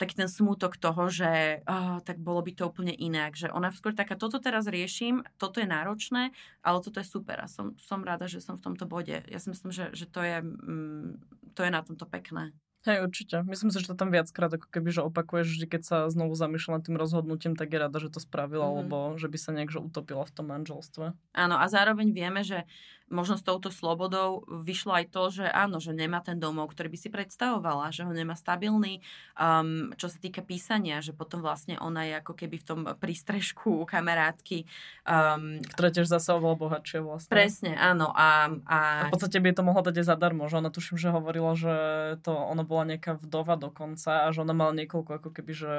taký 0.00 0.18
ten 0.18 0.26
smútok 0.26 0.82
toho, 0.82 1.06
že 1.06 1.62
oh, 1.62 2.02
tak 2.02 2.18
bolo 2.18 2.42
by 2.42 2.58
to 2.58 2.66
úplne 2.66 2.90
inak. 2.90 3.38
Že 3.38 3.54
ona 3.54 3.70
skôr 3.70 3.94
taká, 3.94 4.18
toto 4.18 4.42
teraz 4.42 4.66
riešim, 4.66 5.22
toto 5.38 5.62
je 5.62 5.68
náročné, 5.70 6.34
ale 6.64 6.78
toto 6.82 6.98
je 6.98 7.06
super 7.06 7.38
a 7.38 7.46
som, 7.46 7.78
som 7.78 8.02
rada, 8.02 8.26
že 8.26 8.42
som 8.42 8.58
v 8.58 8.66
tomto 8.66 8.90
bode. 8.90 9.22
Ja 9.30 9.38
si 9.38 9.54
myslím, 9.54 9.70
že, 9.70 9.94
že 9.94 10.10
to, 10.10 10.26
je, 10.26 10.42
mm, 10.42 11.22
to 11.54 11.62
je 11.62 11.70
na 11.70 11.86
tomto 11.86 12.08
pekné. 12.10 12.50
Hej, 12.82 13.06
určite. 13.06 13.46
Myslím 13.46 13.70
si, 13.70 13.78
že 13.78 13.94
to 13.94 13.94
tam 13.94 14.10
viackrát 14.10 14.50
ako 14.50 14.66
keby, 14.66 14.90
že 14.90 15.06
opakuješ, 15.06 15.54
že 15.54 15.66
keď 15.70 15.82
sa 15.86 15.96
znovu 16.10 16.34
zamýšľa 16.34 16.78
nad 16.78 16.82
tým 16.82 16.98
rozhodnutím, 16.98 17.54
tak 17.54 17.70
je 17.70 17.78
rada, 17.78 17.94
že 18.02 18.10
to 18.10 18.18
spravila, 18.18 18.66
mm-hmm. 18.66 18.78
lebo 18.82 18.96
že 19.22 19.30
by 19.30 19.38
sa 19.38 19.54
nejak 19.54 19.70
utopila 19.78 20.26
v 20.26 20.34
tom 20.34 20.50
manželstve. 20.50 21.14
Áno, 21.14 21.54
a 21.62 21.64
zároveň 21.70 22.10
vieme, 22.10 22.42
že 22.42 22.66
možno 23.12 23.36
s 23.36 23.44
touto 23.44 23.68
slobodou 23.68 24.48
vyšlo 24.48 24.96
aj 24.96 25.06
to, 25.12 25.22
že 25.28 25.44
áno, 25.44 25.78
že 25.78 25.92
nemá 25.92 26.24
ten 26.24 26.40
domov, 26.40 26.72
ktorý 26.72 26.88
by 26.88 26.98
si 26.98 27.08
predstavovala, 27.12 27.92
že 27.92 28.08
ho 28.08 28.12
nemá 28.16 28.32
stabilný, 28.32 29.04
um, 29.36 29.92
čo 30.00 30.08
sa 30.08 30.16
týka 30.16 30.40
písania, 30.40 31.04
že 31.04 31.12
potom 31.12 31.44
vlastne 31.44 31.76
ona 31.76 32.08
je 32.08 32.14
ako 32.24 32.32
keby 32.32 32.56
v 32.56 32.66
tom 32.66 32.80
prístrežku 32.96 33.84
kamarátky. 33.84 34.64
Um, 35.04 35.60
Ktorá 35.76 35.92
tiež 35.92 36.08
zase 36.08 36.32
oveľa 36.32 36.56
bohatšie 36.56 36.98
vlastne. 37.04 37.30
Presne, 37.30 37.76
áno. 37.76 38.08
A, 38.16 38.48
a... 38.64 38.78
a 39.04 39.12
v 39.12 39.14
podstate 39.14 39.36
by 39.38 39.52
to 39.52 39.62
mohla 39.62 39.84
dať 39.84 40.00
aj 40.00 40.06
zadarmo, 40.16 40.48
že 40.48 40.56
ona 40.56 40.72
tuším, 40.72 40.96
že 40.96 41.12
hovorila, 41.12 41.52
že 41.52 41.74
to 42.24 42.32
ona 42.32 42.64
bola 42.64 42.96
nejaká 42.96 43.20
vdova 43.20 43.60
dokonca 43.60 44.24
a 44.24 44.32
že 44.32 44.40
ona 44.40 44.56
mala 44.56 44.72
niekoľko 44.80 45.20
ako 45.20 45.28
keby, 45.36 45.52
že 45.52 45.74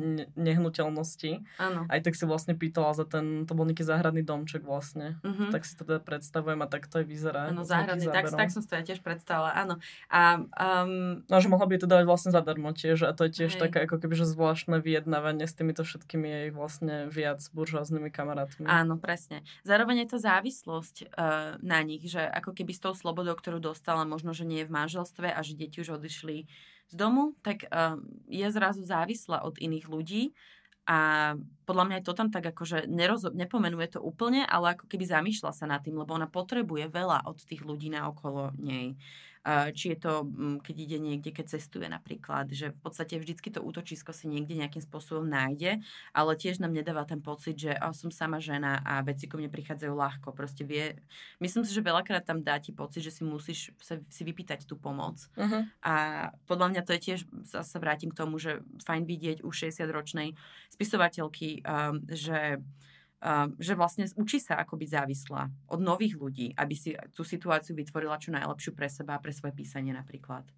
ne- 0.00 0.30
nehnuteľností. 0.40 1.44
Áno. 1.60 1.84
Aj 1.92 2.00
tak 2.00 2.16
si 2.16 2.24
vlastne 2.24 2.56
pýtala 2.56 2.96
za 2.96 3.04
ten, 3.04 3.44
to 3.44 3.52
bol 3.52 3.68
nejaký 3.68 3.84
záhradný 3.84 4.24
domček 4.24 4.64
vlastne. 4.64 5.20
Uh-huh. 5.20 5.52
Tak 5.52 5.68
si 5.68 5.76
to 5.76 5.84
teda 5.84 6.00
predstavujem 6.00 6.62
a 6.62 6.69
tak 6.70 6.86
to 6.86 7.02
aj 7.02 7.06
vyzerá. 7.10 7.50
Áno, 7.50 7.66
záhradný, 7.66 8.06
tak, 8.06 8.30
tak 8.30 8.54
som 8.54 8.62
si 8.62 8.70
to 8.70 8.78
aj 8.78 8.86
tiež 8.86 9.02
predstavila, 9.02 9.50
áno. 9.52 9.82
A, 10.06 10.46
um, 10.46 11.26
no, 11.26 11.36
že 11.42 11.50
mohla 11.50 11.66
by 11.66 11.82
to 11.82 11.90
dávať 11.90 12.06
vlastne 12.06 12.30
zadarmo 12.30 12.70
tiež 12.70 13.04
a 13.04 13.12
to 13.12 13.26
je 13.26 13.42
tiež 13.42 13.58
hej. 13.58 13.62
také 13.66 13.90
ako 13.90 13.98
keby, 13.98 14.14
že 14.14 14.30
zvláštne 14.30 14.78
vyjednávanie 14.78 15.50
s 15.50 15.58
týmito 15.58 15.82
všetkými 15.82 16.26
jej 16.30 16.48
vlastne 16.54 17.10
viac 17.10 17.42
buržoáznymi 17.50 18.14
kamarátmi. 18.14 18.70
Áno, 18.70 18.94
presne. 18.96 19.42
Zároveň 19.66 20.06
je 20.06 20.08
to 20.14 20.18
závislosť 20.22 20.96
uh, 21.10 21.58
na 21.58 21.82
nich, 21.82 22.06
že 22.06 22.22
ako 22.22 22.54
keby 22.54 22.70
s 22.70 22.80
tou 22.80 22.94
slobodou, 22.94 23.34
ktorú 23.34 23.58
dostala, 23.58 24.06
možno, 24.06 24.30
že 24.30 24.46
nie 24.46 24.62
je 24.62 24.68
v 24.70 24.76
manželstve 24.78 25.34
a 25.34 25.40
že 25.42 25.58
deti 25.58 25.82
už 25.82 25.98
odišli 25.98 26.46
z 26.90 26.94
domu, 26.94 27.34
tak 27.42 27.66
uh, 27.70 27.98
je 28.30 28.46
zrazu 28.50 28.86
závislá 28.86 29.42
od 29.42 29.58
iných 29.58 29.86
ľudí 29.90 30.22
a 30.90 30.96
podľa 31.70 31.84
mňa 31.86 31.96
je 32.02 32.06
to 32.10 32.18
tam 32.18 32.28
tak 32.34 32.50
akože 32.50 32.90
nerozo- 32.90 33.30
nepomenuje 33.30 33.94
to 33.94 34.02
úplne, 34.02 34.42
ale 34.42 34.74
ako 34.74 34.90
keby 34.90 35.06
zamýšľa 35.06 35.54
sa 35.54 35.70
nad 35.70 35.86
tým, 35.86 35.94
lebo 35.94 36.10
ona 36.18 36.26
potrebuje 36.26 36.90
veľa 36.90 37.30
od 37.30 37.38
tých 37.46 37.62
ľudí 37.62 37.94
na 37.94 38.10
okolo 38.10 38.50
nej. 38.58 38.98
Či 39.48 39.96
je 39.96 39.98
to, 39.98 40.28
mm, 40.28 40.60
keď 40.60 40.76
ide 40.76 40.98
niekde, 41.00 41.32
keď 41.32 41.56
cestuje 41.56 41.88
napríklad, 41.88 42.52
že 42.52 42.76
v 42.76 42.78
podstate 42.84 43.16
vždycky 43.16 43.48
to 43.48 43.64
útočisko 43.64 44.12
si 44.12 44.28
niekde 44.28 44.52
nejakým 44.52 44.84
spôsobom 44.84 45.24
nájde, 45.24 45.80
ale 46.12 46.36
tiež 46.36 46.60
nám 46.60 46.76
nedáva 46.76 47.08
ten 47.08 47.24
pocit, 47.24 47.56
že 47.56 47.72
oh, 47.80 47.96
som 47.96 48.12
sama 48.12 48.36
žena 48.36 48.84
a 48.84 49.00
veci 49.00 49.24
ku 49.24 49.40
mne 49.40 49.48
prichádzajú 49.48 49.92
ľahko. 49.96 50.36
Proste 50.36 50.68
vie, 50.68 51.00
myslím 51.40 51.64
si, 51.64 51.72
že 51.72 51.80
veľakrát 51.80 52.28
tam 52.28 52.44
dá 52.44 52.60
ti 52.60 52.76
pocit, 52.76 53.00
že 53.00 53.16
si 53.16 53.24
musíš 53.24 53.72
sa, 53.80 53.96
si 54.12 54.22
vypýtať 54.28 54.68
tú 54.68 54.76
pomoc. 54.76 55.16
Uh-huh. 55.40 55.64
A 55.80 55.94
podľa 56.44 56.76
mňa 56.76 56.82
to 56.84 56.92
je 56.96 57.00
tiež, 57.00 57.20
zase 57.48 57.80
vrátim 57.80 58.12
k 58.12 58.20
tomu, 58.20 58.36
že 58.36 58.60
fajn 58.84 59.08
vidieť 59.08 59.38
u 59.40 59.48
60-ročnej 59.48 60.36
spisovateľky, 60.68 61.64
um, 61.64 62.04
že 62.12 62.60
že 63.60 63.76
vlastne 63.76 64.08
učí 64.16 64.40
sa 64.40 64.56
ako 64.56 64.80
byť 64.80 64.88
závislá 64.88 65.42
od 65.68 65.80
nových 65.84 66.16
ľudí, 66.16 66.56
aby 66.56 66.72
si 66.72 66.96
tú 67.12 67.20
situáciu 67.20 67.76
vytvorila 67.76 68.16
čo 68.16 68.32
najlepšiu 68.32 68.72
pre 68.72 68.88
seba 68.88 69.20
a 69.20 69.22
pre 69.22 69.30
svoje 69.30 69.52
písanie 69.52 69.92
napríklad. 69.92 70.48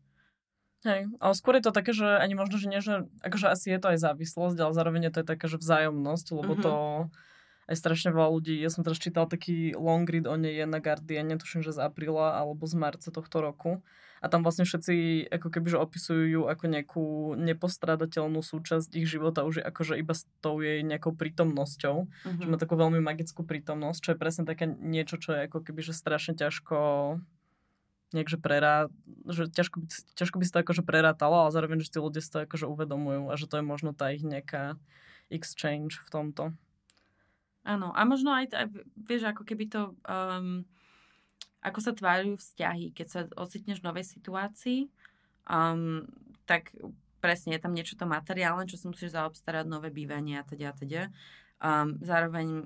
Hej, 0.83 1.11
ale 1.23 1.35
skôr 1.39 1.59
je 1.59 1.67
to 1.67 1.75
také, 1.75 1.95
že 1.95 2.07
ani 2.07 2.35
možno, 2.35 2.59
že 2.59 2.67
nie, 2.67 2.83
že 2.83 3.07
akože 3.23 3.47
asi 3.47 3.71
je 3.71 3.79
to 3.79 3.95
aj 3.95 3.99
závislosť, 4.03 4.59
ale 4.59 4.73
zároveň 4.75 5.03
je 5.07 5.13
to 5.15 5.21
aj 5.23 5.29
také, 5.31 5.47
že 5.47 5.63
vzájomnosť, 5.63 6.27
lebo 6.35 6.53
mm-hmm. 6.59 6.67
to 6.67 6.75
aj 7.71 7.77
strašne 7.79 8.11
veľa 8.11 8.31
ľudí, 8.35 8.59
ja 8.59 8.67
som 8.67 8.83
teraz 8.83 8.99
čítal 8.99 9.31
taký 9.31 9.79
long 9.79 10.03
read 10.03 10.27
o 10.27 10.35
nej 10.35 10.59
na 10.67 10.83
Guardiane, 10.83 11.39
tuším, 11.39 11.63
že 11.63 11.71
z 11.71 11.87
apríla 11.87 12.35
alebo 12.35 12.67
z 12.67 12.75
marca 12.75 13.15
tohto 13.15 13.39
roku 13.39 13.79
a 14.23 14.31
tam 14.31 14.47
vlastne 14.47 14.63
všetci 14.63 15.27
ako 15.35 15.49
keby, 15.51 15.75
že 15.75 15.83
opisujú 15.83 16.25
ju 16.31 16.43
ako 16.47 16.65
nejakú 16.71 17.07
nepostradateľnú 17.43 18.39
súčasť 18.39 18.95
ich 18.95 19.11
života 19.11 19.43
už 19.43 19.67
akože 19.67 19.99
iba 19.99 20.15
s 20.15 20.31
tou 20.39 20.63
jej 20.63 20.87
nejakou 20.87 21.11
prítomnosťou, 21.11 22.07
mm-hmm. 22.07 22.39
že 22.39 22.47
má 22.47 22.55
takú 22.55 22.79
veľmi 22.79 23.03
magickú 23.03 23.43
prítomnosť, 23.43 23.99
čo 23.99 24.11
je 24.15 24.23
presne 24.23 24.47
také 24.47 24.71
niečo, 24.71 25.19
čo 25.19 25.35
je 25.35 25.51
ako 25.51 25.67
keby, 25.67 25.83
že 25.83 25.99
strašne 25.99 26.39
ťažko 26.39 26.79
nejakže 28.13 28.39
prerá, 28.39 28.93
že 29.27 29.49
ťažko, 29.51 29.83
by, 29.83 29.87
ťažko 30.15 30.37
by 30.39 30.45
si 30.47 30.53
to 30.53 30.63
akože 30.63 30.83
prerátalo, 30.85 31.43
ale 31.43 31.51
zároveň, 31.51 31.81
že 31.83 31.91
tí 31.91 31.99
ľudia 31.99 32.23
si 32.23 32.31
to 32.31 32.45
akože 32.45 32.69
uvedomujú 32.69 33.33
a 33.33 33.35
že 33.35 33.49
to 33.51 33.59
je 33.59 33.65
možno 33.65 33.91
tá 33.97 34.13
ich 34.15 34.23
nejaká 34.23 34.77
exchange 35.33 35.99
v 35.99 36.09
tomto. 36.13 36.43
Áno, 37.65 37.91
a 37.91 38.01
možno 38.05 38.37
aj, 38.37 38.53
aj 38.53 38.67
vieš, 39.01 39.33
ako 39.33 39.43
keby 39.49 39.65
to 39.67 39.97
um, 40.05 40.69
ako 41.63 41.79
sa 41.79 41.93
tvárujú 41.95 42.37
vzťahy, 42.43 42.91
keď 42.91 43.07
sa 43.07 43.21
ocitneš 43.39 43.79
v 43.79 43.87
novej 43.87 44.07
situácii, 44.11 44.91
um, 45.47 46.03
tak 46.45 46.75
presne 47.23 47.55
je 47.55 47.63
tam 47.63 47.71
niečo 47.71 47.95
to 47.95 48.03
materiálne, 48.03 48.67
čo 48.67 48.75
si 48.75 48.91
musíš 48.91 49.15
zaobstarať, 49.15 49.71
nové 49.71 49.95
bývanie 49.95 50.43
a 50.43 50.45
teda 50.45 50.75
a 50.75 50.77
teda. 50.77 51.03
Um, 51.63 51.95
zároveň 52.03 52.47
um, 52.51 52.63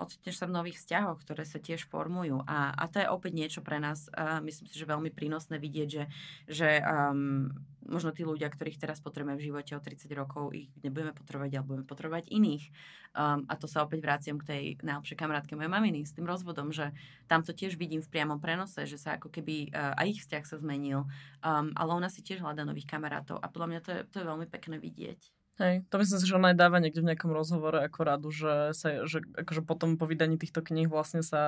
ocitneš 0.00 0.40
sa 0.40 0.48
v 0.48 0.56
nových 0.56 0.80
vzťahoch, 0.80 1.20
ktoré 1.20 1.44
sa 1.44 1.60
tiež 1.60 1.84
formujú. 1.84 2.40
A, 2.48 2.72
a 2.72 2.88
to 2.88 2.96
je 2.96 3.12
opäť 3.12 3.36
niečo 3.36 3.60
pre 3.60 3.76
nás, 3.76 4.08
uh, 4.16 4.40
myslím 4.40 4.64
si, 4.64 4.72
že 4.72 4.88
veľmi 4.88 5.12
prínosné 5.12 5.60
vidieť, 5.60 5.88
že, 5.92 6.04
že 6.48 6.80
um, 6.80 7.52
možno 7.84 8.08
tí 8.16 8.24
ľudia, 8.24 8.48
ktorých 8.48 8.80
teraz 8.80 9.04
potrebujeme 9.04 9.36
v 9.36 9.52
živote 9.52 9.76
o 9.76 9.84
30 9.84 10.08
rokov, 10.16 10.56
ich 10.56 10.72
nebudeme 10.80 11.12
potrebovať, 11.12 11.60
ale 11.60 11.68
budeme 11.68 11.84
potrebovať 11.84 12.24
iných. 12.32 12.64
Um, 13.12 13.44
a 13.52 13.54
to 13.60 13.68
sa 13.68 13.84
opäť 13.84 14.00
vraciam 14.00 14.40
k 14.40 14.48
tej 14.48 14.62
najlepšej 14.80 15.20
kamarátke 15.20 15.52
mojej 15.52 15.68
maminy 15.68 16.08
s 16.08 16.16
tým 16.16 16.24
rozvodom, 16.24 16.72
že 16.72 16.88
tam 17.28 17.44
to 17.44 17.52
tiež 17.52 17.76
vidím 17.76 18.00
v 18.00 18.08
priamom 18.08 18.40
prenose, 18.40 18.80
že 18.88 18.96
sa 18.96 19.20
ako 19.20 19.28
keby 19.28 19.76
uh, 19.76 19.92
aj 19.92 20.06
ich 20.08 20.20
vzťah 20.24 20.44
sa 20.48 20.56
zmenil, 20.56 21.04
um, 21.44 21.68
ale 21.76 21.90
ona 21.92 22.08
si 22.08 22.24
tiež 22.24 22.40
hľadá 22.40 22.64
nových 22.64 22.88
kamarátov 22.88 23.44
a 23.44 23.46
podľa 23.52 23.68
mňa 23.68 23.80
to 23.84 23.90
je, 23.92 24.00
to 24.08 24.16
je 24.20 24.24
veľmi 24.24 24.48
pekné 24.48 24.80
vidieť. 24.80 25.37
Hej, 25.58 25.82
to 25.90 25.98
myslím 25.98 26.18
si, 26.22 26.26
že 26.30 26.38
ona 26.38 26.54
aj 26.54 26.58
dáva 26.62 26.78
niekde 26.78 27.02
v 27.02 27.10
nejakom 27.10 27.34
rozhovore 27.34 27.82
ako 27.82 28.00
radu, 28.06 28.30
že, 28.30 28.78
sa, 28.78 29.02
že 29.10 29.26
akože 29.34 29.66
potom 29.66 29.98
po 29.98 30.06
vydaní 30.06 30.38
týchto 30.38 30.62
kníh 30.62 30.86
vlastne 30.86 31.18
sa 31.18 31.42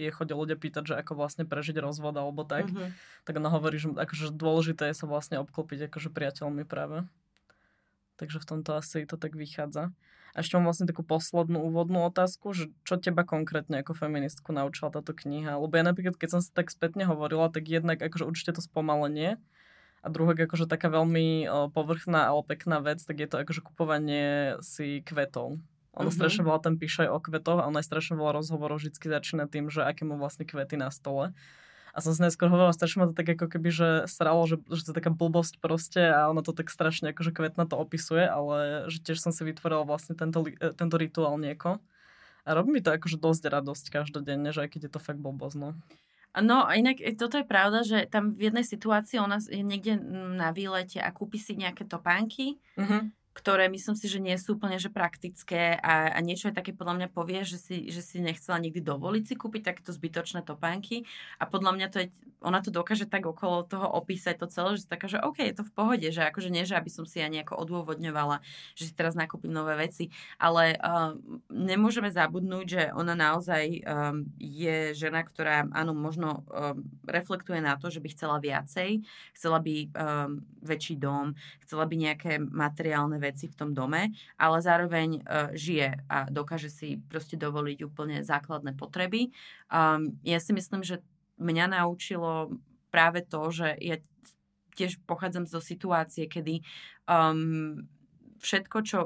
je 0.00 0.08
chodia 0.08 0.32
ľudia 0.32 0.56
pýtať, 0.56 0.82
že 0.88 0.94
ako 0.96 1.20
vlastne 1.20 1.44
prežiť 1.44 1.76
rozvod 1.76 2.16
alebo 2.16 2.40
tak. 2.48 2.72
Mm-hmm. 2.72 2.96
Tak 3.28 3.34
ona 3.36 3.52
hovorí, 3.52 3.76
že 3.76 3.92
akože 3.92 4.32
dôležité 4.32 4.88
je 4.88 4.96
sa 4.96 5.04
vlastne 5.04 5.36
obklopiť 5.44 5.92
akože 5.92 6.08
priateľmi 6.08 6.64
práve. 6.64 7.04
Takže 8.16 8.40
v 8.40 8.48
tomto 8.48 8.80
asi 8.80 9.04
to 9.04 9.20
tak 9.20 9.36
vychádza. 9.36 9.92
A 10.32 10.36
ešte 10.40 10.56
mám 10.56 10.72
vlastne 10.72 10.88
takú 10.88 11.04
poslednú 11.04 11.60
úvodnú 11.60 12.06
otázku, 12.08 12.56
že 12.56 12.72
čo 12.88 12.96
teba 12.96 13.28
konkrétne 13.28 13.84
ako 13.84 13.92
feministku 13.92 14.56
naučila 14.56 14.88
táto 14.88 15.12
kniha? 15.12 15.60
Lebo 15.60 15.76
ja 15.76 15.84
napríklad, 15.84 16.16
keď 16.16 16.38
som 16.38 16.40
sa 16.40 16.48
tak 16.54 16.72
spätne 16.72 17.04
hovorila, 17.04 17.52
tak 17.52 17.68
jednak 17.68 18.00
akože 18.00 18.24
určite 18.24 18.56
to 18.56 18.62
spomalenie, 18.64 19.36
a 20.00 20.06
druhá 20.08 20.32
akože 20.32 20.64
taká 20.64 20.88
veľmi 20.88 21.44
povrchná, 21.76 22.32
ale 22.32 22.40
pekná 22.44 22.80
vec, 22.80 23.04
tak 23.04 23.20
je 23.20 23.28
to 23.28 23.36
akože 23.44 23.60
kupovanie 23.60 24.56
si 24.64 25.04
kvetov. 25.04 25.60
Ono 25.90 26.06
mm-hmm. 26.06 26.14
strašne 26.14 26.42
veľa 26.46 26.60
tam 26.62 26.74
píše 26.78 27.10
o 27.10 27.18
kvetoch 27.18 27.60
a 27.60 27.68
ono 27.68 27.82
aj 27.82 27.86
strašne 27.86 28.14
veľa 28.16 28.40
rozhovorov 28.40 28.78
vždy 28.80 28.96
začína 28.96 29.50
tým, 29.50 29.68
že 29.68 29.82
aké 29.82 30.06
má 30.06 30.14
vlastne 30.16 30.46
kvety 30.46 30.78
na 30.78 30.88
stole. 30.88 31.34
A 31.90 31.98
som 31.98 32.14
si 32.14 32.22
neskôr 32.22 32.46
hovorila, 32.46 32.70
strašne 32.70 33.02
ma 33.02 33.06
to 33.10 33.18
tak 33.18 33.34
ako 33.34 33.50
keby, 33.50 33.68
že 33.74 33.88
sralo, 34.06 34.46
že, 34.46 34.62
že 34.70 34.86
to 34.86 34.90
je 34.94 34.98
taká 35.02 35.10
blbosť 35.10 35.58
proste 35.58 35.98
a 35.98 36.30
ono 36.30 36.38
to 36.46 36.54
tak 36.54 36.70
strašne 36.70 37.10
akože 37.10 37.34
kvetna 37.34 37.66
to 37.66 37.74
opisuje, 37.74 38.22
ale 38.22 38.86
že 38.86 39.02
tiež 39.02 39.18
som 39.18 39.34
si 39.34 39.42
vytvorila 39.42 39.82
vlastne 39.82 40.14
tento, 40.14 40.46
e, 40.46 40.70
tento 40.70 40.94
rituál 40.94 41.34
nieko. 41.42 41.82
A 42.46 42.54
robí 42.54 42.70
mi 42.70 42.80
to 42.80 42.94
akože 42.94 43.18
dosť 43.18 43.50
radosť 43.50 43.84
každodenne, 43.90 44.54
že 44.54 44.64
aj 44.64 44.78
keď 44.78 44.80
je 44.86 44.92
to 44.94 45.00
fakt 45.02 45.18
blbosť, 45.18 45.56
no. 45.58 45.70
No, 46.38 46.70
inak 46.70 47.02
e, 47.02 47.18
toto 47.18 47.42
je 47.42 47.46
pravda, 47.46 47.82
že 47.82 48.06
tam 48.06 48.38
v 48.38 48.50
jednej 48.50 48.62
situácii 48.62 49.18
ona 49.18 49.42
je 49.42 49.66
niekde 49.66 49.98
na 50.38 50.54
výlete 50.54 51.02
a 51.02 51.10
kúpi 51.10 51.42
si 51.42 51.58
nejaké 51.58 51.90
topánky. 51.90 52.62
Uh-huh 52.78 53.10
ktoré 53.40 53.72
myslím 53.72 53.96
si, 53.96 54.04
že 54.04 54.20
nie 54.20 54.36
sú 54.36 54.60
úplne 54.60 54.76
že 54.76 54.92
praktické 54.92 55.80
a, 55.80 56.12
a 56.12 56.18
niečo 56.20 56.52
je 56.52 56.58
také 56.60 56.76
podľa 56.76 57.00
mňa 57.00 57.08
povie, 57.08 57.40
že 57.48 57.56
si, 57.56 57.88
že 57.88 58.04
si 58.04 58.20
nechcela 58.20 58.60
nikdy 58.60 58.84
dovoliť 58.84 59.24
si 59.24 59.34
kúpiť 59.40 59.72
takéto 59.72 59.96
zbytočné 59.96 60.44
topánky. 60.44 61.08
A 61.40 61.48
podľa 61.48 61.72
mňa 61.72 61.86
to 61.88 61.96
je, 62.04 62.06
ona 62.44 62.60
to 62.60 62.68
dokáže 62.68 63.08
tak 63.08 63.24
okolo 63.24 63.64
toho 63.64 63.88
opísať 63.96 64.36
to 64.36 64.46
celé, 64.52 64.76
že 64.76 64.84
taká, 64.84 65.08
že 65.08 65.20
OK, 65.24 65.40
je 65.40 65.56
to 65.56 65.64
v 65.64 65.72
pohode, 65.72 66.08
že 66.08 66.20
akože 66.20 66.52
nie, 66.52 66.68
že 66.68 66.76
aby 66.76 66.92
som 66.92 67.08
si 67.08 67.24
ja 67.24 67.32
nejako 67.32 67.56
odôvodňovala, 67.64 68.44
že 68.76 68.88
si 68.88 68.92
teraz 68.92 69.16
nakúpim 69.16 69.52
nové 69.52 69.76
veci, 69.80 70.12
ale 70.36 70.76
uh, 70.76 71.16
nemôžeme 71.48 72.12
zabudnúť, 72.12 72.66
že 72.68 72.82
ona 72.92 73.16
naozaj 73.16 73.64
um, 73.84 74.28
je 74.36 74.92
žena, 74.92 75.24
ktorá 75.24 75.64
áno, 75.72 75.96
možno 75.96 76.44
um, 76.48 76.84
reflektuje 77.08 77.64
na 77.64 77.80
to, 77.80 77.88
že 77.88 78.04
by 78.04 78.08
chcela 78.12 78.36
viacej, 78.36 79.04
chcela 79.32 79.60
by 79.60 79.74
um, 79.88 80.44
väčší 80.60 80.96
dom, 80.96 81.36
chcela 81.64 81.84
by 81.88 81.94
nejaké 81.96 82.40
materiálne 82.40 83.16
veci 83.16 83.29
veci 83.30 83.46
v 83.46 83.54
tom 83.54 83.70
dome, 83.70 84.10
ale 84.34 84.58
zároveň 84.58 85.22
uh, 85.22 85.54
žije 85.54 86.02
a 86.10 86.26
dokáže 86.26 86.68
si 86.68 86.98
proste 86.98 87.38
dovoliť 87.38 87.78
úplne 87.86 88.26
základné 88.26 88.74
potreby. 88.74 89.30
Um, 89.70 90.18
ja 90.26 90.42
si 90.42 90.50
myslím, 90.50 90.82
že 90.82 90.98
mňa 91.38 91.78
naučilo 91.78 92.52
práve 92.90 93.22
to, 93.22 93.54
že 93.54 93.78
ja 93.78 93.96
tiež 94.74 94.98
pochádzam 95.06 95.46
zo 95.46 95.62
situácie, 95.62 96.26
kedy 96.26 96.62
um, 97.06 97.86
všetko, 98.40 98.78
čo 98.82 98.98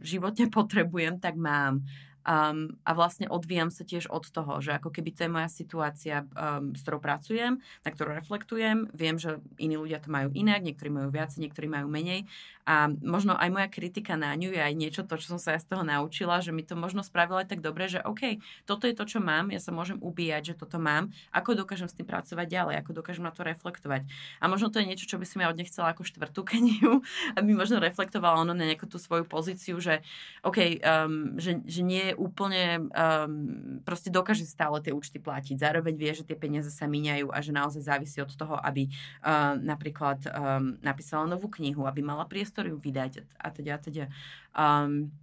v 0.00 0.04
živote 0.04 0.46
potrebujem, 0.56 1.18
tak 1.18 1.36
mám. 1.36 1.84
Um, 2.20 2.76
a 2.84 2.92
vlastne 2.92 3.32
odvíjam 3.32 3.72
sa 3.72 3.80
tiež 3.80 4.12
od 4.12 4.28
toho, 4.28 4.60
že 4.60 4.76
ako 4.76 4.92
keby 4.92 5.16
to 5.16 5.24
je 5.24 5.32
moja 5.32 5.48
situácia, 5.48 6.28
um, 6.36 6.76
s 6.76 6.84
ktorou 6.84 7.00
pracujem, 7.00 7.56
na 7.80 7.88
ktorú 7.88 8.12
reflektujem. 8.12 8.92
Viem, 8.92 9.16
že 9.16 9.40
iní 9.56 9.80
ľudia 9.80 10.04
to 10.04 10.12
majú 10.12 10.28
inak, 10.36 10.60
niektorí 10.60 10.92
majú 10.92 11.08
viac, 11.08 11.32
niektorí 11.40 11.64
majú 11.64 11.88
menej. 11.88 12.28
A 12.70 12.86
možno 13.02 13.34
aj 13.34 13.50
moja 13.50 13.66
kritika 13.66 14.14
na 14.14 14.30
ňu 14.38 14.54
je 14.54 14.62
aj 14.62 14.74
niečo, 14.78 15.02
to, 15.02 15.18
čo 15.18 15.34
som 15.34 15.40
sa 15.42 15.58
ja 15.58 15.60
z 15.60 15.74
toho 15.74 15.82
naučila, 15.82 16.38
že 16.38 16.54
mi 16.54 16.62
to 16.62 16.78
možno 16.78 17.02
spravilo 17.02 17.42
aj 17.42 17.50
tak 17.50 17.66
dobre, 17.66 17.90
že 17.90 17.98
OK, 18.06 18.38
toto 18.62 18.86
je 18.86 18.94
to, 18.94 19.02
čo 19.10 19.18
mám, 19.18 19.50
ja 19.50 19.58
sa 19.58 19.74
môžem 19.74 19.98
ubíjať, 19.98 20.54
že 20.54 20.54
toto 20.54 20.78
mám, 20.78 21.10
ako 21.34 21.58
dokážem 21.58 21.90
s 21.90 21.98
tým 21.98 22.06
pracovať 22.06 22.46
ďalej, 22.46 22.74
ako 22.78 23.02
dokážem 23.02 23.26
na 23.26 23.34
to 23.34 23.42
reflektovať. 23.42 24.06
A 24.38 24.46
možno 24.46 24.70
to 24.70 24.78
je 24.78 24.86
niečo, 24.86 25.10
čo 25.10 25.18
by 25.18 25.26
som 25.26 25.42
ja 25.42 25.50
od 25.50 25.58
nej 25.58 25.66
chcela 25.66 25.90
ako 25.90 26.06
štvrtú 26.06 26.46
knihu, 26.46 27.02
aby 27.42 27.50
možno 27.50 27.82
reflektovala 27.82 28.46
ono 28.46 28.54
na 28.54 28.70
nejakú 28.70 28.86
tú 28.86 29.02
svoju 29.02 29.26
pozíciu, 29.26 29.82
že 29.82 30.06
OK, 30.46 30.78
um, 30.78 31.34
že, 31.42 31.58
že 31.66 31.82
nie 31.82 32.12
je 32.12 32.14
úplne, 32.14 32.86
um, 32.94 33.82
proste 33.82 34.14
dokáže 34.14 34.46
stále 34.46 34.78
tie 34.78 34.94
účty 34.94 35.18
platiť. 35.18 35.58
Zároveň 35.58 35.98
vie, 35.98 36.12
že 36.14 36.22
tie 36.22 36.38
peniaze 36.38 36.70
sa 36.70 36.86
míňajú 36.86 37.34
a 37.34 37.38
že 37.42 37.50
naozaj 37.50 37.82
závisí 37.82 38.22
od 38.22 38.30
toho, 38.30 38.54
aby 38.62 38.86
uh, 38.86 39.58
napríklad 39.58 40.22
um, 40.30 40.78
napísala 40.84 41.26
novú 41.26 41.50
knihu, 41.50 41.88
aby 41.88 42.04
mala 42.04 42.28
priestor 42.30 42.59
ju 42.68 42.76
vydať 42.76 43.24
a 43.40 43.48
teda 43.48 43.72
a 43.76 43.78
teda. 43.80 44.04
Um, 44.52 45.14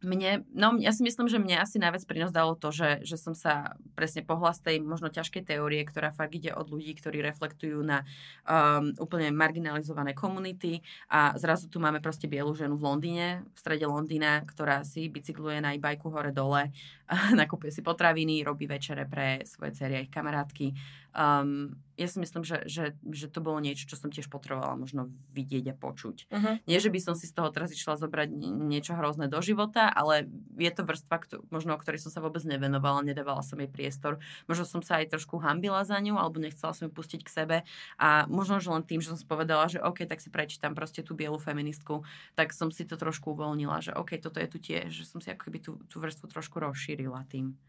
mne, 0.00 0.48
no 0.56 0.80
ja 0.80 0.96
si 0.96 1.04
myslím, 1.04 1.28
že 1.28 1.36
mne 1.36 1.60
asi 1.60 1.76
najviac 1.76 2.08
prínos 2.08 2.32
dalo 2.32 2.56
to, 2.56 2.72
že, 2.72 3.04
že 3.04 3.20
som 3.20 3.36
sa 3.36 3.76
presne 3.92 4.24
pohla 4.24 4.56
z 4.56 4.60
tej 4.64 4.76
možno 4.80 5.12
ťažkej 5.12 5.44
teórie, 5.44 5.84
ktorá 5.84 6.08
fakt 6.08 6.32
ide 6.32 6.56
od 6.56 6.72
ľudí, 6.72 6.96
ktorí 6.96 7.20
reflektujú 7.20 7.84
na 7.84 8.08
um, 8.48 8.96
úplne 8.96 9.28
marginalizované 9.28 10.16
komunity 10.16 10.80
a 11.12 11.36
zrazu 11.36 11.68
tu 11.68 11.84
máme 11.84 12.00
proste 12.00 12.24
bielu 12.32 12.48
ženu 12.56 12.80
v 12.80 12.86
Londýne, 12.88 13.26
v 13.52 13.58
strede 13.60 13.84
Londýna, 13.84 14.40
ktorá 14.48 14.88
si 14.88 15.12
bicykluje 15.12 15.60
na 15.60 15.76
e-bajku 15.76 16.08
hore-dole, 16.08 16.72
nakupuje 17.40 17.68
si 17.68 17.84
potraviny, 17.84 18.40
robí 18.40 18.64
večere 18.64 19.04
pre 19.04 19.44
svoje 19.44 19.76
cery 19.76 20.00
a 20.00 20.04
ich 20.08 20.12
kamarátky 20.12 20.72
Um, 21.10 21.80
ja 22.00 22.08
si 22.08 22.16
myslím, 22.16 22.48
že, 22.48 22.64
že, 22.64 22.96
že 23.12 23.28
to 23.28 23.44
bolo 23.44 23.60
niečo, 23.60 23.84
čo 23.84 23.92
som 24.00 24.08
tiež 24.08 24.32
potrebovala 24.32 24.72
možno 24.72 25.12
vidieť 25.36 25.68
a 25.68 25.74
počuť. 25.76 26.32
Uh-huh. 26.32 26.56
Nie, 26.64 26.80
že 26.80 26.88
by 26.88 26.96
som 26.96 27.12
si 27.12 27.28
z 27.28 27.36
toho 27.36 27.52
teraz 27.52 27.76
išla 27.76 28.00
zobrať 28.00 28.32
niečo 28.40 28.96
hrozné 28.96 29.28
do 29.28 29.36
života, 29.44 29.92
ale 29.92 30.24
je 30.56 30.72
to 30.72 30.88
vrstva, 30.88 31.20
kto, 31.20 31.44
možno 31.52 31.76
o 31.76 31.80
ktorej 31.82 32.00
som 32.00 32.08
sa 32.08 32.24
vôbec 32.24 32.40
nevenovala, 32.48 33.04
nedávala 33.04 33.44
som 33.44 33.60
jej 33.60 33.68
priestor. 33.68 34.16
Možno 34.48 34.64
som 34.64 34.80
sa 34.80 35.04
aj 35.04 35.12
trošku 35.12 35.36
hambila 35.44 35.84
za 35.84 36.00
ňu, 36.00 36.16
alebo 36.16 36.40
nechcela 36.40 36.72
som 36.72 36.88
ju 36.88 36.92
pustiť 36.96 37.20
k 37.20 37.30
sebe. 37.30 37.56
A 38.00 38.24
možno, 38.32 38.64
že 38.64 38.72
len 38.72 38.80
tým, 38.80 39.04
že 39.04 39.12
som 39.12 39.20
si 39.20 39.28
povedala, 39.28 39.68
že 39.68 39.84
OK, 39.84 40.08
tak 40.08 40.24
si 40.24 40.32
prečítam 40.32 40.72
proste 40.72 41.04
tú 41.04 41.12
bielu 41.12 41.36
feministku, 41.36 42.08
tak 42.32 42.56
som 42.56 42.72
si 42.72 42.88
to 42.88 42.96
trošku 42.96 43.36
uvoľnila, 43.36 43.84
že 43.84 43.92
OK, 43.92 44.16
toto 44.16 44.40
je 44.40 44.48
tu 44.48 44.56
tiež, 44.56 44.88
že 44.88 45.04
som 45.04 45.20
si 45.20 45.28
ako 45.28 45.52
keby 45.52 45.58
tú, 45.60 45.76
tú 45.84 46.00
vrstvu 46.00 46.32
trošku 46.32 46.64
rozšírila 46.64 47.28
tým. 47.28 47.60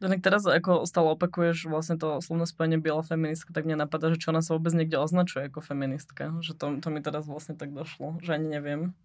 Tak 0.00 0.24
teraz 0.24 0.48
ako 0.48 0.88
stále 0.88 1.12
opakuješ 1.12 1.68
vlastne 1.68 2.00
to 2.00 2.24
slovné 2.24 2.48
spojenie 2.48 2.80
biela 2.80 3.04
feministka, 3.04 3.52
tak 3.52 3.68
mne 3.68 3.84
napadá, 3.84 4.08
že 4.08 4.16
čo 4.16 4.32
ona 4.32 4.40
sa 4.40 4.56
vôbec 4.56 4.72
niekde 4.72 4.96
označuje 4.96 5.52
ako 5.52 5.60
feministka. 5.60 6.32
Že 6.40 6.52
to, 6.56 6.64
to 6.80 6.88
mi 6.88 7.04
teraz 7.04 7.28
vlastne 7.28 7.52
tak 7.52 7.76
došlo, 7.76 8.16
že 8.24 8.40
ani 8.40 8.48
neviem. 8.48 8.96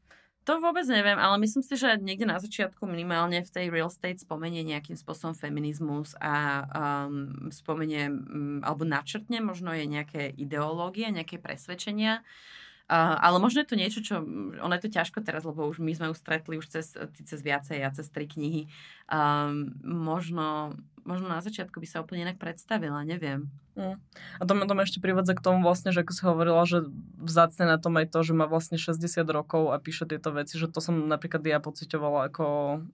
To 0.48 0.62
vôbec 0.62 0.86
neviem, 0.86 1.18
ale 1.18 1.42
myslím 1.42 1.66
si, 1.66 1.74
že 1.74 1.98
niekde 1.98 2.30
na 2.30 2.38
začiatku 2.38 2.86
minimálne 2.86 3.42
v 3.42 3.50
tej 3.50 3.66
real 3.74 3.90
estate 3.90 4.22
spomenie 4.22 4.62
nejakým 4.62 4.94
spôsobom 4.94 5.34
feminizmus 5.34 6.14
a 6.22 6.64
um, 6.70 7.50
spomenie, 7.50 8.14
um, 8.14 8.62
alebo 8.62 8.86
načrtne 8.86 9.42
možno 9.42 9.74
je 9.74 9.90
nejaké 9.90 10.32
ideológie, 10.38 11.10
nejaké 11.10 11.42
presvedčenia. 11.42 12.22
Uh, 12.22 12.65
ale 12.94 13.42
možno 13.42 13.66
je 13.66 13.70
to 13.74 13.80
niečo, 13.80 14.00
čo, 14.06 14.22
ono 14.62 14.74
je 14.78 14.84
to 14.86 14.94
ťažko 14.94 15.26
teraz, 15.26 15.42
lebo 15.42 15.66
už 15.66 15.82
my 15.82 15.98
sme 15.98 16.14
ju 16.14 16.16
stretli 16.16 16.62
už 16.62 16.70
cez, 16.70 16.94
cez 17.26 17.40
viacej 17.42 17.82
a 17.82 17.90
cez 17.90 18.14
tri 18.14 18.30
knihy. 18.30 18.70
Um, 19.10 19.74
možno, 19.82 20.78
možno 21.02 21.26
na 21.26 21.42
začiatku 21.42 21.82
by 21.82 21.88
sa 21.90 22.06
úplne 22.06 22.30
inak 22.30 22.38
predstavila, 22.38 23.02
neviem. 23.02 23.50
Mm. 23.74 23.98
A 24.38 24.44
to, 24.46 24.54
to 24.54 24.74
ma 24.78 24.86
ešte 24.86 25.02
privádza 25.02 25.34
k 25.34 25.42
tomu 25.42 25.66
vlastne, 25.66 25.90
že 25.90 26.06
ako 26.06 26.14
si 26.14 26.22
hovorila, 26.30 26.62
že 26.70 26.86
vzácne 27.18 27.66
na 27.66 27.82
tom 27.82 27.98
aj 27.98 28.14
to, 28.14 28.22
že 28.22 28.38
má 28.38 28.46
vlastne 28.46 28.78
60 28.78 29.02
rokov 29.34 29.74
a 29.74 29.82
píše 29.82 30.06
tieto 30.06 30.30
veci, 30.30 30.62
že 30.62 30.70
to 30.70 30.78
som 30.78 31.10
napríklad 31.10 31.42
ja 31.42 31.58
pocitovala 31.58 32.30
ako 32.30 32.46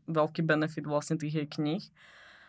veľký 0.08 0.40
benefit 0.40 0.88
vlastne 0.88 1.20
tých 1.20 1.36
jej 1.36 1.48
kníh. 1.52 1.84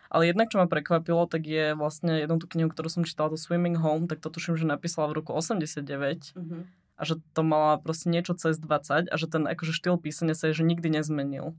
Ale 0.07 0.29
jednak, 0.29 0.47
čo 0.47 0.61
ma 0.61 0.69
prekvapilo, 0.69 1.25
tak 1.25 1.43
je 1.43 1.73
vlastne 1.75 2.23
jednu 2.23 2.37
tú 2.37 2.45
knihu, 2.55 2.69
ktorú 2.69 2.87
som 2.87 3.03
čítala, 3.03 3.33
to 3.33 3.37
Swimming 3.37 3.81
Home, 3.81 4.05
tak 4.05 4.21
to 4.21 4.29
tuším, 4.29 4.55
že 4.55 4.69
napísala 4.69 5.09
v 5.09 5.19
roku 5.19 5.33
89. 5.33 6.37
Mm-hmm 6.37 6.82
a 6.93 7.01
že 7.03 7.17
to 7.33 7.41
mala 7.41 7.81
proste 7.81 8.07
niečo 8.09 8.37
cez 8.37 8.61
20 8.61 9.09
a 9.09 9.15
že 9.17 9.27
ten 9.27 9.43
akože 9.49 9.73
štýl 9.73 9.97
písania 9.97 10.37
sa 10.37 10.49
je, 10.49 10.61
že 10.61 10.67
nikdy 10.67 10.93
nezmenil. 10.93 11.57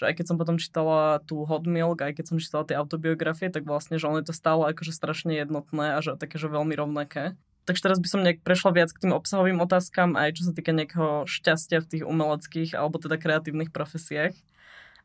Že 0.00 0.04
aj 0.08 0.14
keď 0.16 0.26
som 0.26 0.36
potom 0.40 0.56
čítala 0.56 1.20
tú 1.28 1.44
Hot 1.44 1.68
Milk, 1.68 2.00
aj 2.00 2.16
keď 2.16 2.24
som 2.32 2.40
čítala 2.40 2.64
tie 2.64 2.80
autobiografie, 2.80 3.52
tak 3.52 3.68
vlastne, 3.68 4.00
že 4.00 4.08
on 4.08 4.18
je 4.18 4.26
to 4.26 4.34
stále 4.34 4.64
akože 4.64 4.90
strašne 4.90 5.36
jednotné 5.36 5.94
a 5.94 5.98
že 6.00 6.16
také, 6.16 6.40
že 6.40 6.48
veľmi 6.48 6.72
rovnaké. 6.72 7.36
Takže 7.62 7.84
teraz 7.84 7.98
by 8.02 8.08
som 8.10 8.24
nejak 8.26 8.42
prešla 8.42 8.74
viac 8.74 8.90
k 8.90 9.06
tým 9.06 9.14
obsahovým 9.14 9.62
otázkam, 9.62 10.18
aj 10.18 10.34
čo 10.40 10.50
sa 10.50 10.52
týka 10.56 10.74
nejakého 10.74 11.30
šťastia 11.30 11.78
v 11.78 11.90
tých 11.94 12.02
umeleckých 12.02 12.74
alebo 12.74 12.98
teda 12.98 13.20
kreatívnych 13.20 13.70
profesiách. 13.70 14.34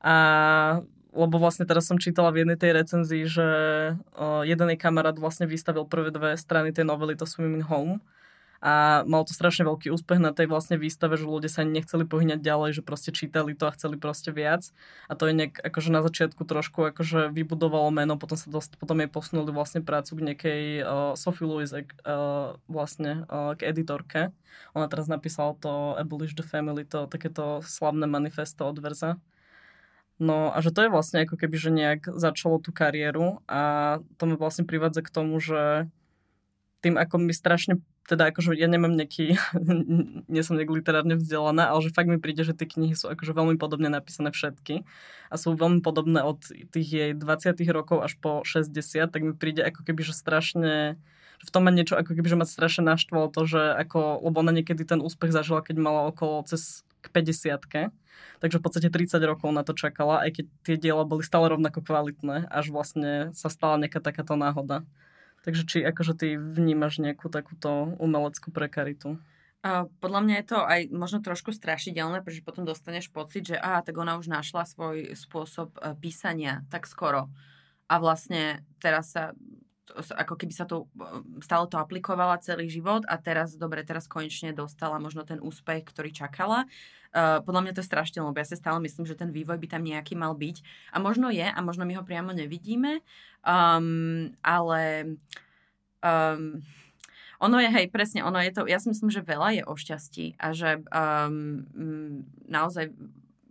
A 0.01 0.15
lebo 1.17 1.41
vlastne 1.41 1.65
teraz 1.65 1.89
som 1.89 1.97
čítala 1.97 2.30
v 2.30 2.45
jednej 2.45 2.62
tej 2.62 2.77
recenzii, 2.77 3.25
že 3.25 3.47
uh, 3.97 4.45
jeden 4.45 4.69
jej 4.69 4.77
kamarát 4.77 5.17
vlastne 5.17 5.49
vystavil 5.49 5.89
prvé 5.89 6.13
dve 6.13 6.38
strany 6.38 6.69
tej 6.69 6.86
novely 6.86 7.17
To 7.17 7.25
Swimming 7.25 7.65
Home 7.65 8.06
a 8.62 9.04
mal 9.06 9.22
to 9.24 9.34
strašne 9.34 9.65
veľký 9.65 9.93
úspech 9.93 10.17
na 10.17 10.34
tej 10.34 10.50
vlastne 10.50 10.76
výstave, 10.76 11.17
že 11.17 11.30
ľudia 11.30 11.52
sa 11.52 11.62
nechceli 11.62 12.04
pohyňať 12.06 12.39
ďalej, 12.41 12.70
že 12.80 12.82
proste 12.82 13.13
čítali 13.13 13.54
to 13.54 13.70
a 13.70 13.76
chceli 13.76 14.02
proste 14.02 14.34
viac 14.34 14.70
a 15.06 15.13
to 15.13 15.30
je 15.30 15.34
nejak 15.38 15.62
akože 15.62 15.89
na 15.93 16.02
začiatku 16.02 16.41
trošku 16.41 16.89
akože 16.89 17.30
vybudovalo 17.30 17.93
meno, 17.93 18.17
potom 18.17 18.38
sa 18.38 18.50
dost, 18.50 18.74
potom 18.82 18.98
jej 18.98 19.10
posunuli 19.10 19.54
vlastne 19.54 19.86
prácu 19.86 20.17
k 20.17 20.26
nekej 20.34 20.62
uh, 20.82 21.13
Sophie 21.13 21.46
Louise 21.46 21.74
uh, 21.74 22.58
vlastne 22.65 23.30
uh, 23.30 23.54
k 23.54 23.70
editorke. 23.70 24.34
Ona 24.74 24.89
teraz 24.89 25.06
napísala 25.06 25.54
to 25.62 25.93
Abolish 25.98 26.34
the 26.34 26.46
Family, 26.46 26.82
to 26.86 27.06
takéto 27.06 27.62
slavné 27.62 28.10
manifesto 28.10 28.65
od 28.65 28.82
Verza. 28.82 29.22
No 30.17 30.50
a 30.50 30.58
že 30.65 30.74
to 30.74 30.82
je 30.82 30.89
vlastne 30.89 31.22
ako 31.22 31.38
keby, 31.38 31.56
že 31.62 31.70
nejak 31.70 32.02
začalo 32.10 32.58
tú 32.58 32.74
kariéru 32.74 33.38
a 33.46 33.62
to 34.17 34.26
ma 34.26 34.34
vlastne 34.34 34.65
privádza 34.65 35.06
k 35.06 35.13
tomu, 35.13 35.38
že 35.38 35.86
tým, 36.82 36.98
ako 36.98 37.22
mi 37.22 37.34
strašne 37.38 37.78
teda 38.08 38.32
akože 38.32 38.56
ja 38.56 38.72
nemám 38.72 38.96
nejaký, 38.96 39.36
nie 40.34 40.41
som 40.41 40.56
nejak 40.56 40.72
literárne 40.72 41.20
vzdelaná, 41.20 41.67
ale 41.67 41.84
že 41.84 41.91
fakt 41.91 42.08
mi 42.08 42.17
príde, 42.17 42.48
že 42.48 42.56
tie 42.56 42.65
knihy 42.65 42.96
sú 42.96 43.12
akože 43.12 43.36
veľmi 43.36 43.60
podobne 43.60 43.91
napísané 43.91 44.32
všetky 44.32 44.88
a 45.28 45.36
sú 45.36 45.54
veľmi 45.60 45.84
podobné 45.84 46.24
od 46.24 46.39
tých 46.72 46.88
jej 46.88 47.12
20 47.12 47.60
rokov 47.76 48.00
až 48.08 48.15
po 48.17 48.48
60, 48.48 49.12
tak 49.12 49.22
mi 49.22 49.36
príde 49.36 49.60
ako 49.60 49.84
keby, 49.84 50.08
že 50.08 50.15
strašne 50.15 50.96
v 51.38 51.50
tom 51.54 51.67
ma 51.67 51.72
niečo 51.76 51.93
ako 51.93 52.17
keby, 52.17 52.28
že 52.34 52.39
ma 52.39 52.48
strašne 52.50 52.88
naštvalo 52.88 53.30
to, 53.30 53.46
že 53.46 53.62
ako, 53.78 54.26
lebo 54.26 54.41
ona 54.41 54.56
niekedy 54.56 54.82
ten 54.88 55.04
úspech 55.04 55.30
zažila, 55.30 55.62
keď 55.62 55.76
mala 55.78 56.10
okolo 56.10 56.41
cez 56.50 56.88
k 57.04 57.13
50 57.13 57.93
takže 58.41 58.58
v 58.58 58.63
podstate 58.63 58.89
30 58.89 59.22
rokov 59.22 59.50
na 59.54 59.62
to 59.62 59.78
čakala, 59.78 60.26
aj 60.26 60.41
keď 60.41 60.46
tie 60.65 60.76
diela 60.78 61.06
boli 61.06 61.22
stále 61.22 61.54
rovnako 61.54 61.86
kvalitné, 61.86 62.50
až 62.50 62.74
vlastne 62.74 63.30
sa 63.38 63.50
stala 63.50 63.78
nejaká 63.78 64.02
takáto 64.02 64.34
náhoda. 64.34 64.82
Takže 65.47 65.63
či 65.63 65.77
akože 65.79 66.13
ty 66.19 66.27
vnímaš 66.36 66.99
nejakú 66.99 67.31
takúto 67.31 67.95
umeleckú 68.03 68.51
prekaritu? 68.51 69.15
Podľa 70.03 70.21
mňa 70.27 70.36
je 70.43 70.45
to 70.51 70.60
aj 70.60 70.81
možno 70.91 71.23
trošku 71.23 71.55
strašidelné, 71.55 72.19
pretože 72.19 72.43
potom 72.43 72.67
dostaneš 72.67 73.07
pocit, 73.07 73.55
že 73.55 73.57
á, 73.57 73.79
tak 73.79 73.95
ona 73.95 74.19
už 74.19 74.27
našla 74.27 74.67
svoj 74.67 75.15
spôsob 75.15 75.71
uh, 75.79 75.95
písania 75.95 76.67
tak 76.67 76.83
skoro. 76.83 77.31
A 77.88 77.95
vlastne 78.03 78.67
teraz 78.83 79.15
sa 79.15 79.31
ako 79.95 80.36
keby 80.36 80.54
sa 80.54 80.67
to, 80.67 80.91
stále 81.39 81.65
to 81.71 81.80
aplikovala 81.80 82.41
celý 82.43 82.67
život 82.67 83.08
a 83.08 83.15
teraz, 83.15 83.56
dobre, 83.56 83.88
teraz 83.88 84.06
konečne 84.06 84.52
dostala 84.52 85.00
možno 85.00 85.23
ten 85.23 85.39
úspech, 85.39 85.88
ktorý 85.88 86.12
čakala. 86.12 86.67
Uh, 87.15 87.39
podľa 87.39 87.62
mňa 87.63 87.73
to 87.73 87.82
je 87.82 87.89
strašne, 87.89 88.19
lebo 88.19 88.36
ja 88.36 88.47
si 88.47 88.60
stále 88.60 88.84
myslím, 88.84 89.08
že 89.08 89.15
ten 89.15 89.32
vývoj 89.32 89.56
by 89.56 89.67
tam 89.71 89.88
nejaký 89.88 90.19
mal 90.19 90.36
byť. 90.36 90.60
A 90.91 91.00
možno 91.00 91.32
je, 91.32 91.47
a 91.47 91.60
možno 91.63 91.88
my 91.88 91.95
ho 91.95 92.04
priamo 92.04 92.36
nevidíme, 92.36 93.00
um, 93.47 94.36
ale 94.43 95.15
um, 96.04 96.60
ono 97.39 97.58
je, 97.63 97.69
hej, 97.69 97.88
presne, 97.93 98.26
ono 98.28 98.41
je 98.43 98.52
to, 98.52 98.67
ja 98.67 98.82
si 98.82 98.91
myslím, 98.91 99.08
že 99.13 99.23
veľa 99.23 99.62
je 99.62 99.63
o 99.63 99.73
šťastí 99.78 100.36
a 100.36 100.47
že 100.52 100.84
um, 100.89 101.63
naozaj, 102.50 102.91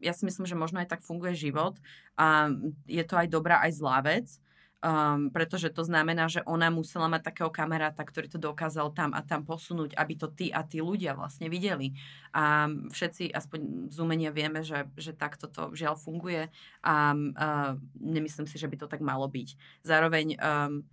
ja 0.04 0.12
si 0.12 0.28
myslím, 0.28 0.44
že 0.44 0.58
možno 0.58 0.84
aj 0.84 0.92
tak 0.92 1.00
funguje 1.00 1.32
život 1.32 1.80
a 2.20 2.52
je 2.84 3.02
to 3.08 3.14
aj 3.16 3.32
dobrá, 3.32 3.64
aj 3.64 3.72
zlá 3.78 4.04
vec 4.04 4.36
Um, 4.84 5.32
pretože 5.32 5.72
to 5.72 5.80
znamená, 5.88 6.28
že 6.28 6.44
ona 6.44 6.68
musela 6.68 7.08
mať 7.08 7.32
takého 7.32 7.48
kamaráta, 7.48 8.04
ktorý 8.04 8.28
to 8.28 8.36
dokázal 8.36 8.92
tam 8.92 9.16
a 9.16 9.24
tam 9.24 9.40
posunúť, 9.40 9.96
aby 9.96 10.14
to 10.20 10.28
tí 10.28 10.52
a 10.52 10.60
tí 10.68 10.84
ľudia 10.84 11.16
vlastne 11.16 11.48
videli. 11.48 11.96
A 12.36 12.68
všetci, 12.68 13.32
aspoň 13.32 13.88
z 13.88 13.96
umenia 13.96 14.28
vieme, 14.36 14.60
že, 14.60 14.84
že 15.00 15.16
takto 15.16 15.48
to 15.48 15.72
žiaľ 15.72 15.96
funguje 15.96 16.52
a 16.84 17.16
uh, 17.16 17.72
nemyslím 17.96 18.44
si, 18.44 18.60
že 18.60 18.68
by 18.68 18.76
to 18.76 18.86
tak 18.86 19.00
malo 19.00 19.24
byť. 19.24 19.56
Zároveň 19.80 20.36
um, 20.36 20.84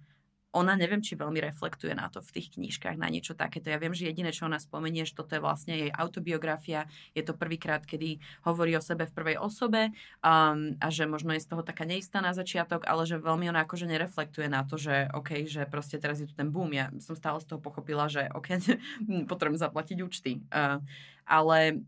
ona 0.54 0.78
neviem, 0.78 1.02
či 1.02 1.18
veľmi 1.18 1.42
reflektuje 1.42 1.98
na 1.98 2.08
to 2.14 2.22
v 2.22 2.40
tých 2.40 2.54
knížkach, 2.54 2.94
na 2.94 3.10
niečo 3.10 3.34
takéto. 3.34 3.74
Ja 3.74 3.82
viem, 3.82 3.92
že 3.92 4.06
jediné, 4.06 4.30
čo 4.30 4.46
ona 4.46 4.62
spomenie, 4.62 5.02
že 5.02 5.18
toto 5.18 5.34
je 5.34 5.42
vlastne 5.42 5.74
jej 5.74 5.90
autobiografia, 5.90 6.86
je 7.18 7.26
to 7.26 7.34
prvýkrát, 7.34 7.82
kedy 7.82 8.22
hovorí 8.46 8.78
o 8.78 8.82
sebe 8.86 9.10
v 9.10 9.16
prvej 9.18 9.38
osobe 9.42 9.90
um, 10.22 10.78
a 10.78 10.88
že 10.94 11.10
možno 11.10 11.34
je 11.34 11.42
z 11.42 11.50
toho 11.50 11.66
taká 11.66 11.90
neistá 11.90 12.22
na 12.22 12.38
začiatok, 12.38 12.86
ale 12.86 13.10
že 13.10 13.18
veľmi 13.18 13.50
ona 13.50 13.66
akože 13.66 13.90
nereflektuje 13.90 14.46
na 14.46 14.62
to, 14.62 14.78
že 14.78 15.10
OK, 15.18 15.50
že 15.50 15.66
proste 15.66 15.98
teraz 15.98 16.22
je 16.22 16.30
tu 16.30 16.38
ten 16.38 16.54
boom. 16.54 16.70
Ja 16.70 16.94
som 17.02 17.18
stále 17.18 17.42
z 17.42 17.50
toho 17.50 17.60
pochopila, 17.60 18.06
že 18.06 18.30
OK, 18.30 18.62
potrebujem 19.32 19.58
zaplatiť 19.58 19.98
účty. 20.06 20.46
Uh, 20.54 20.78
ale 21.26 21.84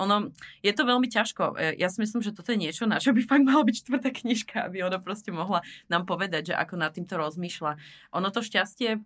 ono, 0.00 0.32
je 0.64 0.72
to 0.72 0.88
veľmi 0.88 1.06
ťažko. 1.12 1.60
E, 1.60 1.76
ja 1.76 1.92
si 1.92 2.00
myslím, 2.00 2.24
že 2.24 2.32
toto 2.32 2.56
je 2.56 2.58
niečo, 2.58 2.88
na 2.88 2.96
čo 2.96 3.12
by 3.12 3.20
fakt 3.20 3.44
mala 3.44 3.60
byť 3.60 3.76
štvrtá 3.84 4.10
knižka, 4.10 4.56
aby 4.64 4.80
ona 4.80 4.96
proste 4.96 5.28
mohla 5.28 5.60
nám 5.92 6.08
povedať, 6.08 6.52
že 6.52 6.54
ako 6.56 6.80
nad 6.80 6.96
týmto 6.96 7.20
rozmýšľa. 7.20 7.76
Ono 8.16 8.28
to 8.32 8.40
šťastie 8.40 9.04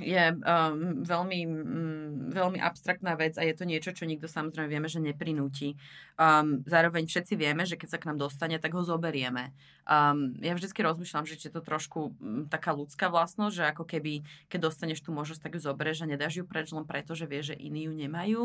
je 0.00 0.24
um, 0.32 1.04
veľmi, 1.04 1.40
um, 1.44 2.08
veľmi 2.32 2.58
abstraktná 2.58 3.14
vec 3.14 3.36
a 3.36 3.44
je 3.44 3.54
to 3.54 3.68
niečo, 3.68 3.92
čo 3.92 4.08
nikto 4.08 4.26
samozrejme 4.26 4.68
vieme, 4.72 4.88
že 4.88 4.98
neprinúti. 4.98 5.76
Um, 6.16 6.64
zároveň 6.64 7.04
všetci 7.06 7.36
vieme, 7.36 7.68
že 7.68 7.76
keď 7.76 7.88
sa 7.96 8.00
k 8.00 8.08
nám 8.10 8.18
dostane, 8.18 8.56
tak 8.56 8.72
ho 8.72 8.82
zoberieme. 8.82 9.52
Um, 9.84 10.34
ja 10.40 10.56
vždy 10.56 10.72
rozmýšľam, 10.72 11.28
že 11.28 11.36
je 11.36 11.52
to 11.52 11.60
trošku 11.60 12.16
um, 12.16 12.48
taká 12.48 12.72
ľudská 12.72 13.12
vlastnosť, 13.12 13.54
že 13.54 13.64
ako 13.70 13.84
keby, 13.84 14.24
keď 14.48 14.72
dostaneš 14.72 15.04
tú 15.04 15.12
možnosť, 15.12 15.40
tak 15.44 15.54
ju 15.56 15.60
zoberieš 15.60 16.08
a 16.08 16.10
nedáš 16.10 16.40
ju 16.40 16.44
preč 16.48 16.72
len 16.72 16.88
preto, 16.88 17.12
že 17.12 17.28
vieš, 17.28 17.54
že 17.54 17.60
iní 17.60 17.86
ju 17.86 17.92
nemajú. 17.92 18.42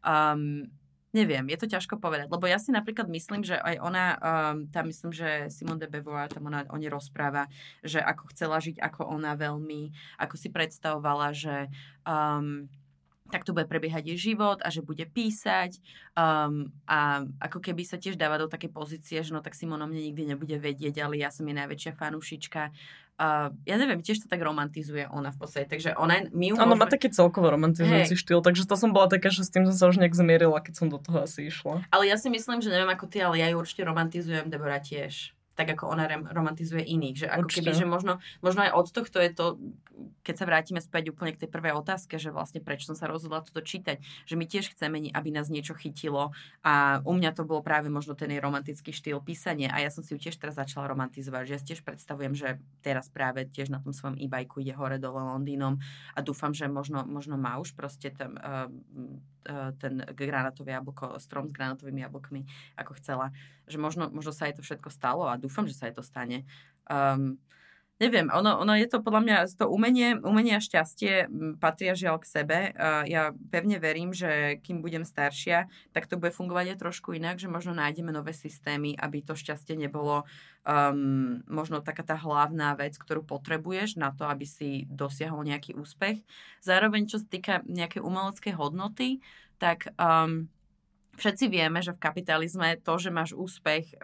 Um, 0.00 0.72
Neviem, 1.16 1.48
je 1.48 1.56
to 1.64 1.72
ťažko 1.72 1.96
povedať, 1.96 2.28
lebo 2.28 2.44
ja 2.44 2.60
si 2.60 2.68
napríklad 2.68 3.08
myslím, 3.08 3.40
že 3.40 3.56
aj 3.56 3.80
ona, 3.80 4.04
um, 4.20 4.68
tam 4.68 4.84
myslím, 4.92 5.16
že 5.16 5.48
Simone 5.48 5.80
de 5.80 5.88
Beauvoir 5.88 6.28
tam 6.28 6.44
ona 6.44 6.68
o 6.68 6.76
nej 6.76 6.92
rozpráva, 6.92 7.48
že 7.80 8.04
ako 8.04 8.36
chcela 8.36 8.60
žiť, 8.60 8.76
ako 8.76 9.16
ona 9.16 9.32
veľmi, 9.32 9.96
ako 10.20 10.36
si 10.36 10.52
predstavovala, 10.52 11.32
že 11.32 11.72
um, 12.04 12.68
tak 13.30 13.42
to 13.42 13.56
bude 13.56 13.66
prebiehať 13.66 14.12
jej 14.12 14.18
život 14.32 14.62
a 14.62 14.68
že 14.68 14.84
bude 14.84 15.02
písať 15.08 15.80
um, 16.14 16.70
a 16.86 17.24
ako 17.42 17.58
keby 17.58 17.82
sa 17.82 17.98
tiež 17.98 18.14
dáva 18.14 18.38
do 18.38 18.46
takej 18.46 18.70
pozície, 18.70 19.18
že 19.24 19.34
no 19.34 19.42
tak 19.42 19.58
Simona 19.58 19.88
mne 19.88 20.12
nikdy 20.12 20.36
nebude 20.36 20.60
vedieť, 20.60 21.00
ale 21.02 21.18
ja 21.18 21.32
som 21.32 21.48
jej 21.48 21.56
najväčšia 21.56 21.96
fanúšička. 21.98 22.70
Uh, 23.16 23.48
ja 23.64 23.80
neviem, 23.80 24.04
tiež 24.04 24.20
to 24.20 24.28
tak 24.28 24.44
romantizuje 24.44 25.08
ona 25.08 25.32
v 25.32 25.38
podstate, 25.40 25.64
takže 25.72 25.96
ona... 25.96 26.28
My 26.36 26.52
Áno, 26.52 26.76
môžeme... 26.76 26.84
má 26.84 26.86
taký 26.86 27.08
celkovo 27.08 27.48
romantizujúci 27.48 28.12
hey. 28.12 28.20
štýl, 28.20 28.44
takže 28.44 28.68
to 28.68 28.76
som 28.76 28.92
bola 28.92 29.08
taká, 29.08 29.32
že 29.32 29.40
s 29.40 29.48
tým 29.48 29.64
som 29.64 29.72
sa 29.72 29.88
už 29.88 30.04
nejak 30.04 30.12
zmierila, 30.12 30.60
keď 30.60 30.84
som 30.84 30.86
do 30.92 31.00
toho 31.00 31.24
asi 31.24 31.48
išla. 31.48 31.80
Ale 31.88 32.04
ja 32.04 32.20
si 32.20 32.28
myslím, 32.28 32.60
že 32.60 32.68
neviem 32.68 32.92
ako 32.92 33.08
ty, 33.08 33.24
ale 33.24 33.40
ja 33.40 33.48
ju 33.48 33.56
určite 33.56 33.88
romantizujem, 33.88 34.52
Debora 34.52 34.84
tiež 34.84 35.32
tak 35.56 35.72
ako 35.72 35.88
ona 35.88 36.04
romantizuje 36.36 36.84
iných. 36.84 37.24
Že 37.24 37.26
ako 37.32 37.48
keby, 37.48 37.70
že 37.72 37.88
možno, 37.88 38.20
možno 38.44 38.68
aj 38.68 38.76
od 38.76 38.86
tohto 38.92 39.16
je 39.24 39.30
to, 39.32 39.56
keď 40.22 40.34
sa 40.36 40.44
vrátime 40.44 40.80
späť 40.82 41.12
úplne 41.12 41.32
k 41.32 41.46
tej 41.46 41.50
prvej 41.50 41.72
otázke, 41.76 42.20
že 42.20 42.28
vlastne 42.28 42.60
prečo 42.60 42.92
som 42.92 42.96
sa 42.96 43.08
rozhodla 43.08 43.40
toto 43.40 43.64
čítať, 43.64 44.00
že 44.28 44.34
my 44.36 44.44
tiež 44.44 44.76
chceme, 44.76 45.08
aby 45.12 45.28
nás 45.32 45.48
niečo 45.48 45.72
chytilo 45.72 46.36
a 46.60 47.00
u 47.02 47.12
mňa 47.16 47.32
to 47.32 47.48
bolo 47.48 47.64
práve 47.64 47.88
možno 47.88 48.12
ten 48.12 48.28
jej 48.28 48.40
romantický 48.40 48.92
štýl 48.92 49.24
písania 49.24 49.72
a 49.72 49.80
ja 49.80 49.88
som 49.88 50.04
si 50.04 50.12
ju 50.12 50.18
tiež 50.20 50.36
teraz 50.36 50.60
začala 50.60 50.92
romantizovať, 50.92 51.42
že 51.48 51.52
ja 51.52 51.60
si 51.60 51.66
tiež 51.72 51.80
predstavujem, 51.84 52.32
že 52.36 52.60
teraz 52.84 53.08
práve 53.08 53.48
tiež 53.48 53.72
na 53.72 53.80
tom 53.80 53.96
svojom 53.96 54.20
e-bajku 54.20 54.60
ide 54.60 54.76
hore 54.76 55.00
dole 55.00 55.20
Londýnom 55.24 55.80
a 56.12 56.18
dúfam, 56.20 56.52
že 56.52 56.68
možno, 56.68 57.04
možno 57.08 57.40
má 57.40 57.56
už 57.56 57.72
proste 57.72 58.12
ten, 58.12 58.36
uh, 58.36 58.68
uh, 59.48 59.72
ten 59.80 60.04
granátový 60.12 60.76
jablko, 60.76 61.16
strom 61.22 61.48
s 61.48 61.52
granátovými 61.56 62.04
jablkmi, 62.04 62.40
ako 62.76 62.92
chcela. 63.00 63.32
Že 63.66 63.78
možno, 63.80 64.04
možno 64.12 64.32
sa 64.36 64.46
jej 64.46 64.54
to 64.54 64.62
všetko 64.62 64.92
stalo 64.92 65.24
a 65.26 65.40
dúfam, 65.40 65.64
že 65.64 65.74
sa 65.74 65.88
jej 65.88 65.96
to 65.96 66.04
stane. 66.04 66.44
Um, 66.86 67.40
neviem, 67.96 68.28
ono, 68.28 68.60
ono 68.60 68.76
je 68.76 68.84
to 68.88 69.00
podľa 69.00 69.22
mňa, 69.24 69.36
to 69.56 69.66
umenie, 69.72 70.20
umenie 70.20 70.60
a 70.60 70.64
šťastie 70.64 71.32
patria 71.56 71.96
žiaľ 71.96 72.20
k 72.20 72.28
sebe. 72.28 72.58
Ja 73.08 73.32
pevne 73.48 73.80
verím, 73.80 74.12
že 74.12 74.60
kým 74.60 74.84
budem 74.84 75.08
staršia, 75.08 75.68
tak 75.96 76.04
to 76.04 76.20
bude 76.20 76.36
fungovať 76.36 76.76
aj 76.76 76.80
trošku 76.84 77.16
inak, 77.16 77.40
že 77.40 77.48
možno 77.48 77.72
nájdeme 77.72 78.12
nové 78.12 78.36
systémy, 78.36 78.92
aby 79.00 79.24
to 79.24 79.32
šťastie 79.32 79.80
nebolo 79.80 80.28
um, 80.68 81.40
možno 81.48 81.80
taká 81.80 82.04
tá 82.04 82.20
hlavná 82.20 82.76
vec, 82.76 83.00
ktorú 83.00 83.24
potrebuješ 83.24 83.96
na 83.96 84.12
to, 84.12 84.28
aby 84.28 84.44
si 84.44 84.84
dosiahol 84.92 85.48
nejaký 85.48 85.72
úspech. 85.72 86.20
Zároveň, 86.60 87.08
čo 87.08 87.16
sa 87.16 87.26
týka 87.32 87.54
nejakej 87.64 88.04
umeleckej 88.04 88.54
hodnoty, 88.60 89.24
tak 89.56 89.88
um, 89.96 90.52
všetci 91.16 91.48
vieme, 91.48 91.80
že 91.80 91.96
v 91.96 92.02
kapitalizme 92.04 92.76
to, 92.76 93.00
že 93.00 93.08
máš 93.08 93.32
úspech 93.32 93.96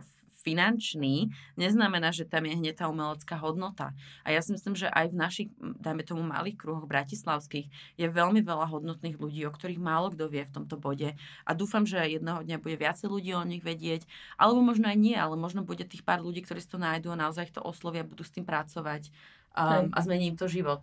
finančný, 0.43 1.31
neznamená, 1.55 2.11
že 2.11 2.27
tam 2.27 2.45
je 2.45 2.59
hneď 2.59 2.83
tá 2.83 2.91
umelecká 2.91 3.39
hodnota. 3.39 3.95
A 4.27 4.35
ja 4.35 4.43
si 4.43 4.51
myslím, 4.53 4.75
že 4.75 4.91
aj 4.91 5.15
v 5.15 5.17
našich, 5.17 5.49
dajme 5.59 6.03
tomu, 6.03 6.27
malých 6.27 6.59
kruhoch 6.59 6.91
bratislavských 6.91 7.71
je 7.95 8.07
veľmi 8.11 8.43
veľa 8.43 8.67
hodnotných 8.67 9.17
ľudí, 9.23 9.47
o 9.47 9.55
ktorých 9.55 9.79
málo 9.79 10.11
kto 10.11 10.27
vie 10.27 10.43
v 10.43 10.55
tomto 10.55 10.77
bode. 10.77 11.15
A 11.47 11.51
dúfam, 11.55 11.87
že 11.87 12.03
jedného 12.03 12.43
dňa 12.43 12.59
bude 12.59 12.77
viacej 12.77 13.07
ľudí 13.07 13.31
o 13.39 13.47
nich 13.47 13.63
vedieť, 13.63 14.03
alebo 14.35 14.61
možno 14.61 14.91
aj 14.91 14.99
nie, 14.99 15.15
ale 15.15 15.39
možno 15.39 15.63
bude 15.63 15.87
tých 15.87 16.03
pár 16.03 16.21
ľudí, 16.21 16.43
ktorí 16.43 16.59
si 16.59 16.69
to 16.69 16.83
nájdú 16.83 17.15
a 17.15 17.23
naozaj 17.23 17.55
to 17.55 17.63
oslovia, 17.63 18.03
budú 18.03 18.27
s 18.27 18.35
tým 18.35 18.43
pracovať 18.43 19.15
um, 19.55 19.89
a 19.95 19.99
zmení 20.03 20.35
im 20.35 20.37
to 20.37 20.51
život. 20.51 20.83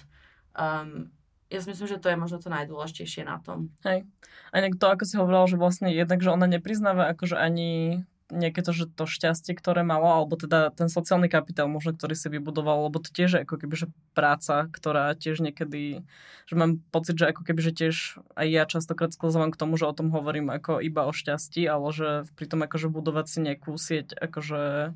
Um, 0.56 1.12
ja 1.50 1.66
si 1.66 1.74
myslím, 1.74 1.90
že 1.90 1.98
to 1.98 2.14
je 2.14 2.18
možno 2.18 2.38
to 2.38 2.54
najdôležitejšie 2.54 3.26
na 3.26 3.42
tom. 3.42 3.74
Hej. 3.82 4.06
A 4.54 4.62
to, 4.78 4.86
ako 4.86 5.04
si 5.04 5.18
hovorila, 5.18 5.50
že 5.50 5.58
vlastne 5.58 5.90
jednak, 5.90 6.22
že 6.22 6.30
ona 6.30 6.46
nepriznáva 6.46 7.10
akože 7.10 7.34
ani 7.34 8.06
nejaké 8.30 8.62
to, 8.62 8.72
že 8.72 8.86
to 8.94 9.10
šťastie, 9.10 9.58
ktoré 9.58 9.82
malo, 9.82 10.06
alebo 10.06 10.38
teda 10.38 10.70
ten 10.70 10.86
sociálny 10.86 11.28
kapitál 11.28 11.66
možno, 11.66 11.98
ktorý 11.98 12.14
si 12.14 12.30
vybudoval, 12.30 12.90
lebo 12.90 13.02
to 13.02 13.10
tiež 13.10 13.30
je 13.36 13.44
ako 13.44 13.56
keby, 13.58 13.76
že 13.76 13.88
práca, 14.14 14.70
ktorá 14.70 15.18
tiež 15.18 15.42
niekedy, 15.42 16.06
že 16.46 16.54
mám 16.54 16.78
pocit, 16.94 17.18
že 17.18 17.34
ako 17.34 17.42
keby, 17.42 17.60
že 17.66 17.74
tiež 17.74 17.96
aj 18.38 18.48
ja 18.48 18.64
častokrát 18.70 19.10
sklzávam 19.10 19.50
k 19.50 19.60
tomu, 19.60 19.76
že 19.82 19.90
o 19.90 19.98
tom 19.98 20.14
hovorím 20.14 20.54
ako 20.54 20.78
iba 20.80 21.10
o 21.10 21.14
šťastí, 21.14 21.66
ale 21.66 21.90
že 21.90 22.10
pri 22.38 22.46
tom 22.46 22.62
akože 22.62 22.88
budovať 22.94 23.26
si 23.26 23.40
nejakú 23.42 23.74
sieť 23.76 24.14
akože 24.14 24.94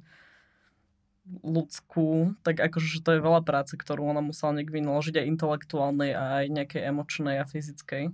ľudskú, 1.41 2.35
tak 2.43 2.59
akože 2.59 2.87
že 2.87 2.99
to 2.99 3.15
je 3.15 3.23
veľa 3.23 3.41
práce, 3.47 3.73
ktorú 3.79 4.11
ona 4.11 4.19
musela 4.19 4.59
nejak 4.59 4.69
vynaložiť 4.69 5.23
aj 5.23 5.29
intelektuálnej 5.31 6.11
aj 6.11 6.45
nejakej 6.51 6.81
emočnej 6.83 7.39
a 7.39 7.47
fyzickej 7.47 8.11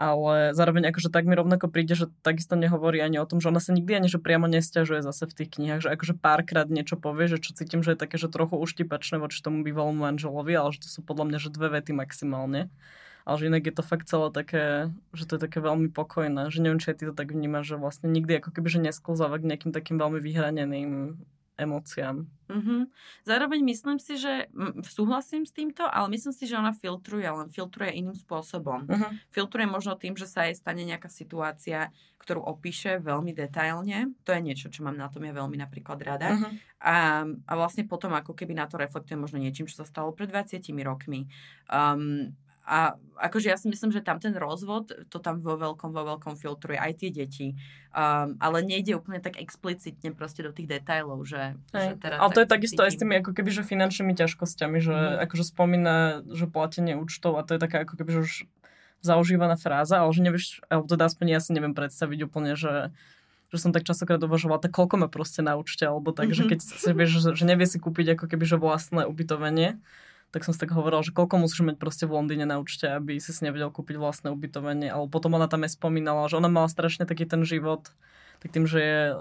ale 0.00 0.56
zároveň 0.56 0.88
akože 0.88 1.12
tak 1.12 1.28
mi 1.28 1.36
rovnako 1.36 1.68
príde, 1.68 1.92
že 1.92 2.08
takisto 2.24 2.56
nehovorí 2.56 3.04
ani 3.04 3.20
o 3.20 3.28
tom, 3.28 3.36
že 3.44 3.52
ona 3.52 3.60
sa 3.60 3.76
nikdy 3.76 4.00
ani 4.00 4.08
že 4.08 4.16
priamo 4.16 4.48
nestiažuje 4.48 5.04
zase 5.04 5.28
v 5.28 5.36
tých 5.36 5.60
knihách, 5.60 5.84
že 5.84 5.92
akože 5.92 6.16
párkrát 6.16 6.64
niečo 6.72 6.96
povie, 6.96 7.28
že 7.28 7.36
čo 7.36 7.52
cítim, 7.52 7.84
že 7.84 7.92
je 7.92 8.00
také, 8.00 8.16
že 8.16 8.32
trochu 8.32 8.56
uštipačné 8.56 9.20
voči 9.20 9.44
tomu 9.44 9.60
bývalému 9.60 10.00
manželovi, 10.00 10.56
ale 10.56 10.72
že 10.72 10.88
to 10.88 10.88
sú 10.88 11.04
podľa 11.04 11.28
mňa 11.28 11.38
že 11.44 11.52
dve 11.52 11.68
vety 11.76 11.92
maximálne. 11.92 12.72
Ale 13.28 13.36
že 13.36 13.52
inak 13.52 13.68
je 13.68 13.74
to 13.76 13.84
fakt 13.84 14.08
celé 14.08 14.32
také, 14.32 14.88
že 15.12 15.28
to 15.28 15.36
je 15.36 15.44
také 15.44 15.60
veľmi 15.60 15.92
pokojné, 15.92 16.48
že 16.48 16.64
neviem, 16.64 16.80
či 16.80 16.96
aj 16.96 16.96
ty 16.96 17.04
to 17.04 17.12
tak 17.12 17.36
vnímaš, 17.36 17.68
že 17.68 17.76
vlastne 17.76 18.08
nikdy 18.08 18.40
ako 18.40 18.56
keby, 18.56 18.72
že 18.72 18.80
nesklzáva 18.80 19.36
k 19.36 19.52
nejakým 19.52 19.76
takým 19.76 20.00
veľmi 20.00 20.16
vyhraneným 20.24 21.20
emóciám. 21.60 22.24
Mm-hmm. 22.50 22.80
Zároveň 23.28 23.60
myslím 23.62 23.98
si, 24.02 24.18
že 24.18 24.48
m, 24.50 24.82
súhlasím 24.82 25.46
s 25.46 25.52
týmto, 25.54 25.86
ale 25.86 26.10
myslím 26.10 26.34
si, 26.34 26.48
že 26.48 26.58
ona 26.58 26.74
filtruje, 26.74 27.28
len 27.28 27.52
filtruje 27.52 27.94
iným 27.94 28.16
spôsobom. 28.16 28.88
Mm-hmm. 28.88 29.30
Filtruje 29.30 29.66
možno 29.68 29.94
tým, 29.94 30.18
že 30.18 30.26
sa 30.26 30.48
jej 30.48 30.56
stane 30.58 30.82
nejaká 30.82 31.06
situácia, 31.06 31.94
ktorú 32.18 32.42
opíše 32.42 32.98
veľmi 32.98 33.30
detailne. 33.36 34.16
To 34.26 34.34
je 34.34 34.40
niečo, 34.42 34.72
čo 34.72 34.82
mám 34.82 34.98
na 34.98 35.12
tom 35.12 35.22
je 35.22 35.32
veľmi 35.36 35.56
napríklad 35.60 36.00
rada. 36.02 36.34
Mm-hmm. 36.34 36.52
A, 36.82 37.22
a 37.28 37.52
vlastne 37.54 37.86
potom 37.86 38.10
ako 38.16 38.34
keby 38.34 38.56
na 38.56 38.66
to 38.66 38.80
reflektuje 38.80 39.14
možno 39.14 39.38
niečím, 39.38 39.68
čo 39.68 39.84
sa 39.84 39.86
stalo 39.86 40.10
pred 40.16 40.32
20 40.32 40.64
rokmi. 40.82 41.30
Um, 41.70 42.34
a 42.70 42.94
akože 43.18 43.50
ja 43.50 43.58
si 43.58 43.66
myslím, 43.66 43.90
že 43.90 43.98
tam 43.98 44.22
ten 44.22 44.30
rozvod, 44.38 44.94
to 45.10 45.18
tam 45.18 45.42
vo 45.42 45.58
veľkom, 45.58 45.90
vo 45.90 46.06
veľkom 46.14 46.38
filtruje 46.38 46.78
aj 46.78 47.02
tie 47.02 47.10
deti. 47.10 47.58
Um, 47.90 48.38
ale 48.38 48.62
nejde 48.62 48.94
úplne 48.94 49.18
tak 49.18 49.42
explicitne 49.42 50.14
proste 50.14 50.46
do 50.46 50.54
tých 50.54 50.70
detailov, 50.70 51.26
že, 51.26 51.58
že 51.74 51.98
teda 51.98 52.22
Ale 52.22 52.30
to 52.30 52.46
je 52.46 52.48
takisto 52.48 52.86
aj 52.86 52.94
s 52.94 53.00
tými 53.02 53.18
ako 53.18 53.34
keby, 53.34 53.50
že 53.50 53.66
finančnými 53.66 54.14
ťažkosťami, 54.14 54.78
že 54.78 54.94
mm. 54.94 55.18
akože 55.26 55.44
spomína, 55.50 56.22
že 56.30 56.46
platenie 56.46 56.94
účtov 56.94 57.34
a 57.34 57.42
to 57.42 57.58
je 57.58 57.60
taká 57.60 57.82
ako 57.82 57.98
keby, 57.98 58.10
že 58.14 58.20
už 58.22 58.32
zaužívaná 59.02 59.58
fráza, 59.58 60.06
ale 60.06 60.14
že 60.14 60.22
nevieš, 60.22 60.46
alebo 60.70 60.86
teda 60.86 61.10
aspoň 61.10 61.26
ja 61.26 61.40
si 61.42 61.50
neviem 61.50 61.74
predstaviť 61.74 62.18
úplne, 62.30 62.54
že 62.54 62.94
že 63.50 63.58
som 63.58 63.74
tak 63.74 63.82
častokrát 63.82 64.22
uvažovala, 64.22 64.62
tak 64.62 64.70
koľko 64.70 64.94
ma 65.02 65.08
proste 65.10 65.42
na 65.42 65.58
účte, 65.58 65.82
alebo 65.82 66.14
tak, 66.14 66.30
mm-hmm. 66.30 66.38
že 66.38 66.50
keď 66.54 66.58
si 66.62 66.90
vieš, 66.94 67.10
že, 67.18 67.34
že 67.34 67.44
nevie 67.50 67.66
si 67.66 67.82
kúpiť 67.82 68.14
ako 68.14 68.30
keby, 68.30 68.46
že 68.46 68.54
vlastné 68.62 69.10
ubytovanie, 69.10 69.82
tak 70.30 70.46
som 70.46 70.54
si 70.54 70.62
tak 70.62 70.70
hovorila, 70.70 71.02
že 71.02 71.10
koľko 71.10 71.42
musíš 71.42 71.66
mať 71.66 71.76
proste 71.76 72.04
v 72.06 72.14
Londýne 72.14 72.46
na 72.46 72.62
účte, 72.62 72.86
aby 72.86 73.18
si 73.18 73.34
si 73.34 73.42
nevedel 73.42 73.74
kúpiť 73.74 73.98
vlastné 73.98 74.30
ubytovanie. 74.30 74.86
Ale 74.86 75.10
potom 75.10 75.34
ona 75.34 75.50
tam 75.50 75.66
aj 75.66 75.74
spomínala, 75.74 76.30
že 76.30 76.38
ona 76.38 76.46
mala 76.46 76.70
strašne 76.70 77.02
taký 77.02 77.26
ten 77.26 77.42
život, 77.42 77.90
tak 78.40 78.56
tým, 78.56 78.64
že 78.64 78.78
je 78.80 79.00
o, 79.12 79.20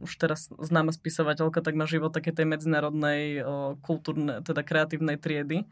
už 0.00 0.12
teraz 0.16 0.48
známa 0.56 0.94
spisovateľka, 0.94 1.60
tak 1.60 1.76
má 1.76 1.84
život 1.84 2.14
také 2.14 2.32
tej 2.32 2.48
medzinárodnej 2.48 3.42
o, 3.42 3.76
kultúrne, 3.84 4.40
teda 4.40 4.64
kreatívnej 4.64 5.20
triedy. 5.20 5.68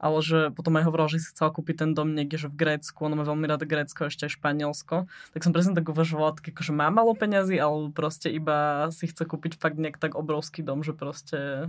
Ale 0.00 0.24
že 0.24 0.48
potom 0.56 0.80
aj 0.80 0.88
hovoril, 0.88 1.12
že 1.12 1.20
si 1.20 1.28
chcel 1.32 1.52
kúpiť 1.52 1.84
ten 1.84 1.90
dom 1.92 2.16
niekde, 2.16 2.40
že 2.40 2.48
v 2.48 2.56
Grécku, 2.56 3.04
ono 3.04 3.20
má 3.20 3.24
veľmi 3.24 3.44
rád 3.44 3.68
Grécko, 3.68 4.08
ešte 4.08 4.28
aj 4.28 4.36
Španielsko. 4.40 5.04
Tak 5.36 5.40
som 5.44 5.52
presne 5.52 5.76
tak 5.76 5.92
uvažovala, 5.92 6.40
tak 6.40 6.56
že 6.56 6.72
má 6.72 6.88
malo 6.88 7.12
peňazí, 7.12 7.60
alebo 7.60 7.92
proste 7.92 8.32
iba 8.32 8.88
si 8.96 9.12
chce 9.12 9.28
kúpiť 9.28 9.60
fakt 9.60 9.76
nejak 9.76 10.00
tak 10.00 10.16
obrovský 10.16 10.64
dom, 10.64 10.80
že 10.80 10.96
proste 10.96 11.68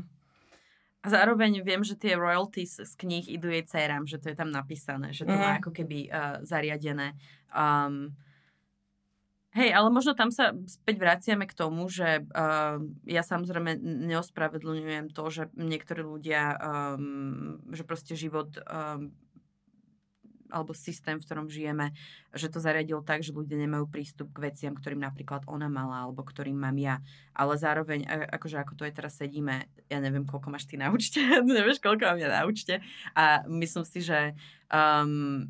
a 1.01 1.07
zároveň 1.09 1.65
viem, 1.65 1.81
že 1.81 1.97
tie 1.97 2.13
royalties 2.13 2.77
z 2.77 2.93
kníh 2.93 3.25
idú 3.25 3.49
jej 3.49 3.65
dcerám, 3.65 4.05
že 4.05 4.21
to 4.21 4.29
je 4.29 4.37
tam 4.37 4.53
napísané, 4.53 5.09
že 5.09 5.25
to 5.25 5.33
mm. 5.33 5.41
má 5.41 5.49
mhm. 5.53 5.59
ako 5.65 5.71
keby 5.73 5.97
uh, 6.07 6.37
zariadené. 6.45 7.17
Um, 7.49 8.13
hej, 9.57 9.73
ale 9.73 9.89
možno 9.89 10.13
tam 10.13 10.29
sa 10.29 10.53
späť 10.69 11.01
vraciame 11.01 11.49
k 11.49 11.57
tomu, 11.57 11.89
že 11.89 12.21
uh, 12.21 12.77
ja 13.09 13.25
samozrejme 13.25 13.81
neospravedlňujem 13.81 15.09
to, 15.09 15.23
že 15.33 15.43
niektorí 15.57 16.05
ľudia, 16.05 16.61
um, 16.61 17.57
že 17.73 17.81
proste 17.81 18.13
život 18.13 18.61
um, 18.69 19.09
alebo 20.51 20.75
systém, 20.75 21.17
v 21.17 21.25
ktorom 21.25 21.47
žijeme, 21.47 21.95
že 22.35 22.51
to 22.51 22.59
zariadil 22.59 22.99
tak, 23.01 23.23
že 23.23 23.31
ľudia 23.31 23.55
nemajú 23.55 23.87
prístup 23.87 24.29
k 24.35 24.51
veciam, 24.51 24.75
ktorým 24.75 25.01
napríklad 25.01 25.47
ona 25.47 25.71
mala, 25.71 26.05
alebo 26.05 26.21
ktorým 26.21 26.59
mám 26.59 26.75
ja. 26.75 26.99
Ale 27.31 27.55
zároveň, 27.55 28.03
akože 28.05 28.59
ako 28.59 28.73
to 28.75 28.83
je 28.83 28.93
teraz 28.93 29.15
sedíme, 29.15 29.65
ja 29.87 29.97
neviem, 30.03 30.27
koľko 30.27 30.51
máš 30.51 30.67
ty 30.67 30.75
na 30.75 30.91
účte, 30.91 31.23
nevieš, 31.47 31.79
koľko 31.79 32.11
mám 32.11 32.19
ja 32.19 32.29
na 32.29 32.43
účte. 32.43 32.83
A 33.15 33.47
myslím 33.47 33.87
si, 33.87 34.03
že 34.03 34.35
um, 34.67 35.47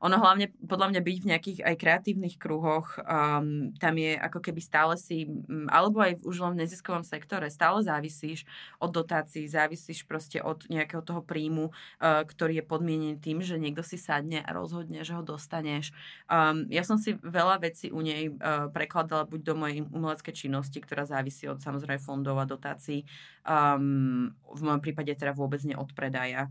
ono 0.00 0.16
hlavne, 0.16 0.48
podľa 0.64 0.96
mňa 0.96 1.00
byť 1.04 1.16
v 1.20 1.28
nejakých 1.28 1.58
aj 1.60 1.76
kreatívnych 1.76 2.40
kruhoch, 2.40 2.96
um, 3.04 3.68
tam 3.76 3.94
je 4.00 4.16
ako 4.16 4.40
keby 4.40 4.60
stále 4.64 4.96
si, 4.96 5.28
um, 5.28 5.68
alebo 5.68 6.00
aj 6.00 6.24
už 6.24 6.40
len 6.40 6.56
v 6.56 6.64
neziskovom 6.64 7.04
sektore, 7.04 7.52
stále 7.52 7.84
závisíš 7.84 8.48
od 8.80 8.96
dotácií, 8.96 9.44
závisíš 9.44 10.08
proste 10.08 10.40
od 10.40 10.64
nejakého 10.72 11.04
toho 11.04 11.20
príjmu, 11.20 11.68
uh, 11.68 12.24
ktorý 12.24 12.64
je 12.64 12.64
podmienený 12.64 13.20
tým, 13.20 13.44
že 13.44 13.60
niekto 13.60 13.84
si 13.84 14.00
sadne 14.00 14.40
a 14.40 14.50
rozhodne, 14.56 15.04
že 15.04 15.12
ho 15.12 15.20
dostaneš. 15.20 15.92
Um, 16.32 16.64
ja 16.72 16.80
som 16.80 16.96
si 16.96 17.20
veľa 17.20 17.60
vecí 17.60 17.92
u 17.92 18.00
nej 18.00 18.32
uh, 18.32 18.72
prekladala 18.72 19.28
buď 19.28 19.40
do 19.44 19.54
mojej 19.54 19.84
umeleckej 19.84 20.48
činnosti, 20.48 20.80
ktorá 20.80 21.04
závisí 21.04 21.44
od 21.44 21.60
samozrejme 21.60 22.00
fondov 22.00 22.40
a 22.40 22.48
dotácií, 22.48 23.04
um, 23.44 24.32
v 24.32 24.60
mojom 24.64 24.80
prípade 24.80 25.12
teda 25.12 25.36
vôbec 25.36 25.60
nie 25.60 25.76
od 25.76 25.92
predaja 25.92 26.48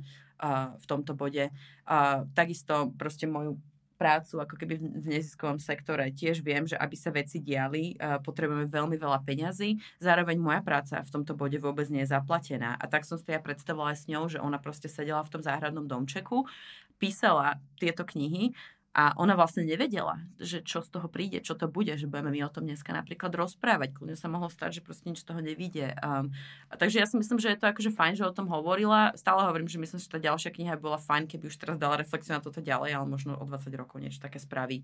v 0.80 0.86
tomto 0.88 1.14
bode. 1.14 1.52
A 1.84 2.24
takisto 2.34 2.96
proste 2.96 3.28
moju 3.28 3.60
prácu 4.00 4.40
ako 4.40 4.56
keby 4.56 4.80
v 4.80 5.12
neziskovom 5.12 5.60
sektore. 5.60 6.08
Tiež 6.16 6.40
viem, 6.40 6.64
že 6.64 6.80
aby 6.80 6.96
sa 6.96 7.12
veci 7.12 7.44
diali, 7.44 8.00
potrebujeme 8.24 8.72
veľmi 8.72 8.96
veľa 8.96 9.20
peňazí. 9.28 9.76
Zároveň 10.00 10.40
moja 10.40 10.64
práca 10.64 11.04
v 11.04 11.12
tomto 11.12 11.36
bode 11.36 11.60
vôbec 11.60 11.84
nie 11.92 12.08
je 12.08 12.16
zaplatená. 12.16 12.80
A 12.80 12.88
tak 12.88 13.04
som 13.04 13.20
si 13.20 13.28
ja 13.28 13.44
predstavovala 13.44 14.00
s 14.00 14.08
ňou, 14.08 14.32
že 14.32 14.40
ona 14.40 14.56
proste 14.56 14.88
sedela 14.88 15.20
v 15.28 15.36
tom 15.36 15.44
záhradnom 15.44 15.84
domčeku, 15.84 16.48
písala 16.96 17.60
tieto 17.76 18.08
knihy 18.08 18.56
a 18.90 19.14
ona 19.22 19.38
vlastne 19.38 19.70
nevedela, 19.70 20.18
že 20.42 20.66
čo 20.66 20.82
z 20.82 20.90
toho 20.90 21.06
príde, 21.06 21.46
čo 21.46 21.54
to 21.54 21.70
bude, 21.70 21.94
že 21.94 22.10
budeme 22.10 22.34
my 22.34 22.42
o 22.42 22.50
tom 22.50 22.66
dneska 22.66 22.90
napríklad 22.90 23.30
rozprávať. 23.38 23.94
Kľudne 23.94 24.18
sa 24.18 24.26
mohlo 24.34 24.50
stať, 24.50 24.82
že 24.82 24.86
proste 24.86 25.14
nič 25.14 25.22
z 25.22 25.30
toho 25.30 25.46
nevíde. 25.46 25.94
Um, 26.02 26.34
takže 26.74 26.98
ja 26.98 27.06
si 27.06 27.14
myslím, 27.22 27.38
že 27.38 27.54
je 27.54 27.60
to 27.62 27.70
akože 27.70 27.94
fajn, 27.94 28.18
že 28.18 28.26
o 28.26 28.34
tom 28.34 28.50
hovorila. 28.50 29.14
Stále 29.14 29.46
hovorím, 29.46 29.70
že 29.70 29.78
myslím, 29.78 30.02
že 30.02 30.10
tá 30.10 30.18
ďalšia 30.18 30.50
kniha 30.50 30.82
bola 30.82 30.98
fajn, 30.98 31.30
keby 31.30 31.54
už 31.54 31.62
teraz 31.62 31.78
dala 31.78 32.02
reflexiu 32.02 32.34
na 32.34 32.42
toto 32.42 32.66
ďalej, 32.66 32.98
ale 32.98 33.06
možno 33.06 33.38
o 33.38 33.46
20 33.46 33.70
rokov 33.78 34.02
niečo 34.02 34.26
také 34.26 34.42
spraví. 34.42 34.82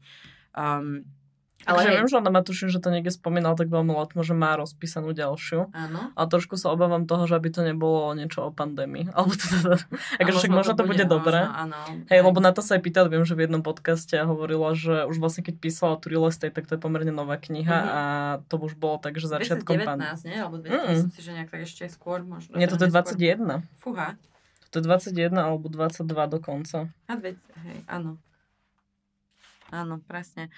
Um, 0.53 1.09
ale 1.65 1.81
Takže 1.81 1.91
viem, 1.97 2.07
že 2.11 2.15
ona 2.21 2.29
ma 2.29 2.41
tuším, 2.45 2.69
že 2.69 2.77
to 2.77 2.93
niekde 2.93 3.09
spomínal 3.09 3.57
tak 3.57 3.73
veľmi 3.73 3.89
letmo, 3.89 4.21
že 4.21 4.37
má 4.37 4.53
rozpísanú 4.53 5.17
ďalšiu. 5.17 5.73
Áno. 5.73 6.13
A 6.13 6.21
trošku 6.29 6.61
sa 6.61 6.69
obávam 6.69 7.09
toho, 7.09 7.25
že 7.25 7.33
aby 7.33 7.49
to 7.49 7.65
nebolo 7.65 8.13
niečo 8.13 8.45
o 8.45 8.49
pandémii. 8.53 9.09
Alebo 9.17 9.33
to, 9.33 9.45
to, 9.49 9.73
akože 10.21 10.37
však 10.45 10.53
možno 10.53 10.77
to 10.77 10.85
bude, 10.85 11.01
bude 11.01 11.05
dobré. 11.09 11.41
Áno, 11.41 11.79
Hej, 12.05 12.21
lebo 12.21 12.37
na 12.37 12.53
to 12.53 12.61
sa 12.61 12.77
aj 12.77 12.85
pýtala, 12.85 13.09
viem, 13.09 13.25
že 13.25 13.33
v 13.33 13.49
jednom 13.49 13.65
podcaste 13.65 14.13
hovorila, 14.13 14.77
že 14.77 15.09
už 15.09 15.17
vlastne 15.17 15.41
keď 15.41 15.55
písala 15.57 15.97
tu 15.97 16.13
Real 16.13 16.29
Estate, 16.29 16.53
tak 16.53 16.69
to 16.69 16.77
je 16.77 16.81
pomerne 16.81 17.09
nová 17.09 17.41
kniha 17.41 17.77
mm-hmm. 17.81 17.97
a 17.97 18.01
to 18.45 18.61
už 18.61 18.77
bolo 18.77 19.01
tak, 19.01 19.17
že 19.17 19.25
začiatkom 19.25 19.81
pandémie. 19.81 20.21
nie? 20.21 20.37
Alebo 20.37 20.61
2019, 20.61 20.85
mm. 20.85 21.09
si, 21.17 21.19
že 21.25 21.31
nejak 21.33 21.49
tak 21.49 21.61
ešte 21.65 21.89
skôr 21.89 22.21
možno. 22.21 22.53
Nie, 22.61 22.69
toto 22.69 22.85
je 22.85 22.93
21. 22.93 23.65
Fúha. 23.81 24.13
To 24.69 24.77
je 24.77 24.83
21 24.85 25.33
alebo 25.33 25.65
22 25.71 26.03
dokonca. 26.29 26.93
A 27.09 27.13
dve, 27.17 27.39
hej, 27.65 27.79
áno. 27.89 28.21
Áno, 29.73 29.97
presne. 30.05 30.53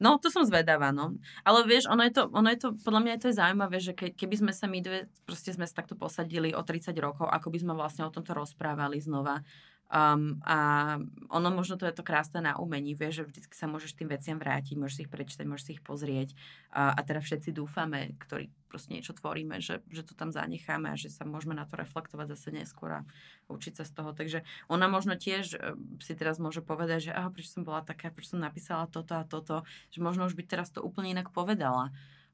No, 0.00 0.16
to 0.16 0.32
som 0.32 0.48
zvedavá, 0.48 0.96
no. 0.96 1.20
Ale 1.44 1.60
vieš, 1.68 1.84
ono 1.84 2.00
je 2.08 2.12
to, 2.16 2.32
ono 2.32 2.48
je 2.48 2.58
to 2.58 2.68
podľa 2.80 3.00
mňa 3.04 3.12
je 3.14 3.20
to 3.20 3.28
je 3.28 3.38
zaujímavé, 3.38 3.76
že 3.84 3.92
ke, 3.92 4.16
keby 4.16 4.36
sme 4.40 4.52
sa 4.56 4.64
my 4.64 4.80
dve, 4.80 5.12
proste 5.28 5.52
sme 5.52 5.68
sa 5.68 5.84
takto 5.84 5.92
posadili 5.92 6.56
o 6.56 6.64
30 6.64 6.96
rokov, 6.96 7.28
ako 7.28 7.52
by 7.52 7.58
sme 7.60 7.72
vlastne 7.76 8.08
o 8.08 8.10
tomto 8.10 8.32
rozprávali 8.32 8.96
znova, 8.96 9.44
Um, 9.90 10.38
a 10.46 10.98
ono 11.34 11.50
možno 11.50 11.74
to 11.74 11.82
je 11.82 11.90
to 11.90 12.06
krásne 12.06 12.38
na 12.38 12.54
umení, 12.54 12.94
vieš, 12.94 13.26
že 13.26 13.26
vždycky 13.26 13.54
sa 13.58 13.66
môžeš 13.66 13.98
tým 13.98 14.06
veciam 14.06 14.38
vrátiť, 14.38 14.78
môžeš 14.78 14.94
si 14.94 15.02
ich 15.02 15.10
prečítať, 15.10 15.42
môžeš 15.50 15.64
si 15.66 15.72
ich 15.74 15.82
pozrieť 15.82 16.38
a, 16.70 16.94
a 16.94 17.00
teda 17.02 17.18
všetci 17.18 17.50
dúfame, 17.50 18.14
ktorí 18.22 18.54
proste 18.70 18.94
niečo 18.94 19.18
tvoríme, 19.18 19.58
že, 19.58 19.82
že 19.90 20.06
to 20.06 20.14
tam 20.14 20.30
zanecháme 20.30 20.94
a 20.94 20.94
že 20.94 21.10
sa 21.10 21.26
môžeme 21.26 21.58
na 21.58 21.66
to 21.66 21.74
reflektovať 21.74 22.38
zase 22.38 22.54
neskôr 22.54 23.02
a 23.02 23.06
učiť 23.50 23.82
sa 23.82 23.84
z 23.84 23.92
toho. 23.98 24.14
Takže 24.14 24.46
ona 24.70 24.86
možno 24.86 25.18
tiež 25.18 25.58
e, 25.58 25.74
si 25.98 26.14
teraz 26.14 26.38
môže 26.38 26.62
povedať, 26.62 27.10
že 27.10 27.12
aha, 27.12 27.34
prečo 27.34 27.58
som 27.58 27.66
bola 27.66 27.82
taká, 27.82 28.14
prečo 28.14 28.38
som 28.38 28.46
napísala 28.46 28.86
toto 28.86 29.18
a 29.18 29.26
toto, 29.26 29.66
že 29.90 29.98
možno 29.98 30.30
už 30.30 30.38
by 30.38 30.46
teraz 30.46 30.70
to 30.70 30.86
úplne 30.86 31.18
inak 31.18 31.34
povedala. 31.34 31.90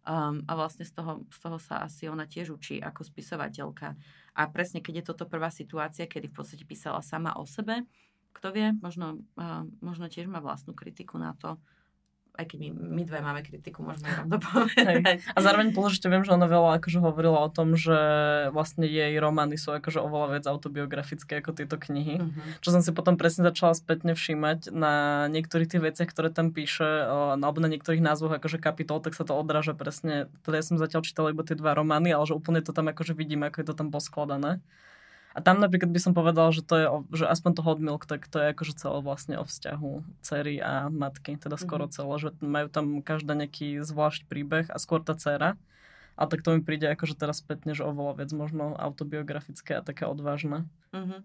Um, 0.07 0.47
a 0.47 0.55
vlastne 0.55 0.87
z 0.87 0.95
toho, 0.95 1.27
z 1.35 1.39
toho 1.43 1.59
sa 1.59 1.83
asi 1.83 2.07
ona 2.07 2.31
tiež 2.31 2.55
učí 2.55 2.79
ako 2.79 3.03
spisovateľka. 3.03 3.99
A 4.37 4.53
presne, 4.53 4.85
keď 4.85 5.01
je 5.01 5.09
toto 5.09 5.25
prvá 5.25 5.49
situácia, 5.49 6.05
kedy 6.05 6.29
v 6.29 6.37
podstate 6.37 6.69
písala 6.69 7.01
sama 7.01 7.33
o 7.41 7.49
sebe, 7.49 7.89
kto 8.37 8.53
vie, 8.53 8.77
možno, 8.85 9.25
uh, 9.41 9.65
možno 9.81 10.13
tiež 10.13 10.29
má 10.29 10.45
vlastnú 10.45 10.77
kritiku 10.77 11.17
na 11.17 11.33
to, 11.41 11.57
aj 12.37 12.47
keď 12.53 12.59
my, 12.69 12.71
my 12.73 13.03
dve 13.09 13.19
máme 13.25 13.41
kritiku, 13.41 13.81
môžeme 13.81 14.13
to 14.29 14.39
povedať. 14.39 15.25
A 15.33 15.39
zároveň 15.41 15.73
dôležite 15.73 16.07
viem, 16.13 16.21
že 16.21 16.37
ona 16.37 16.45
veľa 16.45 16.79
akože 16.79 17.01
hovorila 17.01 17.41
o 17.43 17.51
tom, 17.51 17.75
že 17.75 17.97
vlastne 18.53 18.85
jej 18.85 19.17
romány 19.17 19.57
sú 19.57 19.73
akože 19.73 20.05
oveľa 20.05 20.37
viac 20.37 20.45
autobiografické 20.45 21.41
ako 21.41 21.57
tieto 21.57 21.81
knihy. 21.81 22.21
Uh-huh. 22.21 22.61
Čo 22.61 22.77
som 22.77 22.85
si 22.85 22.93
potom 22.93 23.17
presne 23.17 23.49
začala 23.49 23.73
spätne 23.73 24.13
všímať 24.13 24.71
na 24.71 25.27
niektorých 25.33 25.73
tých 25.73 25.83
veciach, 25.83 26.09
ktoré 26.13 26.29
tam 26.29 26.53
píše, 26.53 26.85
alebo 26.85 27.59
na 27.59 27.73
niektorých 27.73 28.05
názvoch 28.05 28.37
akože 28.37 28.61
kapitol, 28.61 29.01
tak 29.01 29.17
sa 29.17 29.25
to 29.25 29.33
odráža 29.33 29.73
presne. 29.73 30.29
Teda 30.45 30.61
ja 30.61 30.65
som 30.65 30.77
zatiaľ 30.77 31.03
čítala 31.03 31.33
iba 31.33 31.43
tie 31.43 31.57
dva 31.57 31.73
romány, 31.73 32.13
ale 32.13 32.29
že 32.29 32.37
úplne 32.37 32.61
to 32.61 32.77
tam 32.77 32.93
akože 32.93 33.17
vidím, 33.17 33.49
ako 33.49 33.65
je 33.65 33.67
to 33.67 33.75
tam 33.75 33.89
poskladané. 33.89 34.61
A 35.37 35.45
tam 35.45 35.61
napríklad 35.61 35.93
by 35.93 36.01
som 36.01 36.17
povedal, 36.17 36.49
že 36.49 36.65
to 36.65 36.75
je, 36.81 36.87
o, 36.89 37.05
že 37.13 37.29
aspoň 37.29 37.61
to 37.61 37.61
hot 37.61 37.77
milk, 37.77 38.09
tak 38.09 38.25
to 38.25 38.41
je 38.41 38.57
akože 38.57 38.73
celé 38.81 39.05
vlastne 39.05 39.37
o 39.37 39.45
vzťahu 39.45 40.25
cery 40.25 40.65
a 40.65 40.89
matky, 40.89 41.37
teda 41.37 41.61
skoro 41.61 41.85
mm-hmm. 41.85 41.97
celé, 42.01 42.15
že 42.17 42.29
majú 42.41 42.73
tam 42.73 43.05
každá 43.05 43.37
nejaký 43.37 43.85
zvlášť 43.85 44.25
príbeh 44.33 44.73
a 44.73 44.81
skôr 44.81 45.05
tá 45.05 45.13
dcera. 45.13 45.61
A 46.17 46.25
tak 46.25 46.41
to 46.41 46.57
mi 46.57 46.65
príde 46.65 46.89
akože 46.89 47.21
teraz 47.21 47.45
spätne, 47.45 47.77
že 47.77 47.85
oveľa 47.85 48.25
viac 48.25 48.33
možno 48.33 48.73
autobiografické 48.81 49.77
a 49.77 49.85
také 49.85 50.09
odvážne. 50.09 50.65
Mm-hmm. 50.97 51.21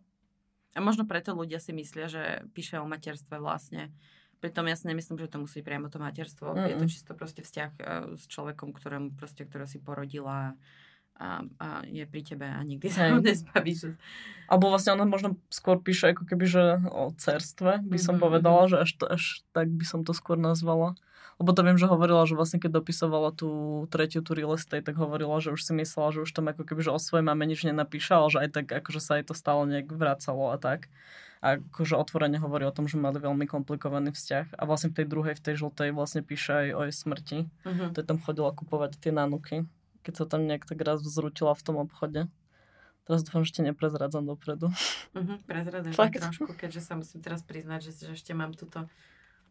A 0.76 0.80
možno 0.84 1.08
preto 1.08 1.32
ľudia 1.32 1.64
si 1.64 1.72
myslia, 1.72 2.12
že 2.12 2.44
píše 2.52 2.84
o 2.84 2.88
materstve 2.88 3.40
vlastne. 3.40 3.96
Pritom 4.44 4.68
ja 4.68 4.76
si 4.76 4.92
nemyslím, 4.92 5.24
že 5.24 5.32
to 5.32 5.40
musí 5.40 5.64
priamo 5.64 5.88
to 5.88 6.04
materstvo. 6.04 6.52
Mm-hmm. 6.52 6.68
Je 6.68 6.76
to 6.76 6.86
čisto 6.92 7.12
proste 7.16 7.48
vzťah 7.48 7.72
uh, 7.80 8.20
s 8.20 8.28
človekom, 8.28 8.76
ktorému 8.76 9.16
proste, 9.16 9.48
ktoré 9.48 9.64
si 9.72 9.80
porodila 9.80 10.60
a, 11.22 11.46
a 11.62 11.68
je 11.86 12.02
pri 12.10 12.22
tebe 12.26 12.50
a 12.50 12.58
nikdy 12.66 12.90
sa 12.90 13.14
ho 13.14 13.22
nezbavíš. 13.26 13.94
Alebo 14.50 14.74
vlastne 14.74 14.98
ona 14.98 15.06
možno 15.06 15.38
skôr 15.54 15.78
píše 15.78 16.18
ako 16.18 16.26
keby, 16.26 16.46
že 16.50 16.64
o 16.90 17.14
cerstve 17.14 17.86
by 17.86 17.98
som 18.02 18.18
mm-hmm. 18.18 18.26
povedala, 18.26 18.62
že 18.66 18.78
až, 18.82 18.92
až 19.06 19.24
tak 19.54 19.70
by 19.70 19.86
som 19.86 20.02
to 20.02 20.18
skôr 20.18 20.36
nazvala. 20.36 20.98
Lebo 21.42 21.58
to 21.58 21.66
viem, 21.66 21.78
že 21.78 21.90
hovorila, 21.90 22.22
že 22.30 22.38
vlastne 22.38 22.62
keď 22.62 22.82
dopisovala 22.82 23.34
tú 23.34 23.84
tretiu 23.90 24.22
tú 24.22 24.38
real 24.38 24.54
estate, 24.54 24.86
tak 24.86 24.94
hovorila, 24.94 25.42
že 25.42 25.50
už 25.50 25.62
si 25.66 25.74
myslela, 25.74 26.14
že 26.14 26.22
už 26.22 26.32
tam 26.38 26.54
ako 26.54 26.70
keby, 26.70 26.86
že 26.86 26.94
o 26.94 27.02
svojej 27.02 27.26
mame 27.26 27.50
nič 27.50 27.66
nenapíša, 27.66 28.22
ale 28.22 28.30
že 28.30 28.40
aj 28.46 28.50
tak 28.54 28.66
akože 28.70 29.02
sa 29.02 29.18
jej 29.18 29.26
to 29.26 29.34
stále 29.34 29.66
nejak 29.66 29.90
vracalo 29.90 30.54
a 30.54 30.62
tak. 30.62 30.94
A 31.42 31.58
akože 31.58 31.98
otvorene 31.98 32.38
hovorí 32.38 32.70
o 32.70 32.76
tom, 32.76 32.86
že 32.86 33.02
mali 33.02 33.18
veľmi 33.18 33.50
komplikovaný 33.50 34.14
vzťah. 34.14 34.54
A 34.54 34.70
vlastne 34.70 34.94
v 34.94 35.02
tej 35.02 35.08
druhej, 35.10 35.34
v 35.34 35.42
tej 35.42 35.56
žltej 35.66 35.90
vlastne 35.98 36.22
píše 36.22 36.54
aj 36.54 36.68
o 36.78 36.82
jej 36.86 36.94
smrti. 36.94 37.40
Mm-hmm. 37.66 37.90
To 37.90 37.98
je 37.98 38.06
tam 38.06 38.22
chodila 38.22 38.54
kupovať 38.54 39.02
tie 39.02 39.10
nanuky 39.10 39.66
keď 40.02 40.14
sa 40.14 40.26
tam 40.26 40.46
nejak 40.46 40.66
tak 40.66 40.82
raz 40.82 41.02
vzrutila 41.02 41.54
v 41.54 41.64
tom 41.66 41.78
obchode. 41.82 42.28
Teraz 43.10 43.26
dúfam, 43.26 43.42
že 43.42 43.54
ešte 43.54 43.66
neprezradzam 43.66 44.24
dopredu. 44.30 44.70
Uh-huh, 45.18 45.38
prezradzam 45.50 45.94
trošku, 45.94 46.54
keďže 46.54 46.86
sa 46.86 46.94
musím 46.94 47.26
teraz 47.26 47.42
priznať, 47.42 47.90
že, 47.90 47.92
že 47.98 48.14
ešte 48.14 48.32
mám 48.38 48.54
túto 48.54 48.86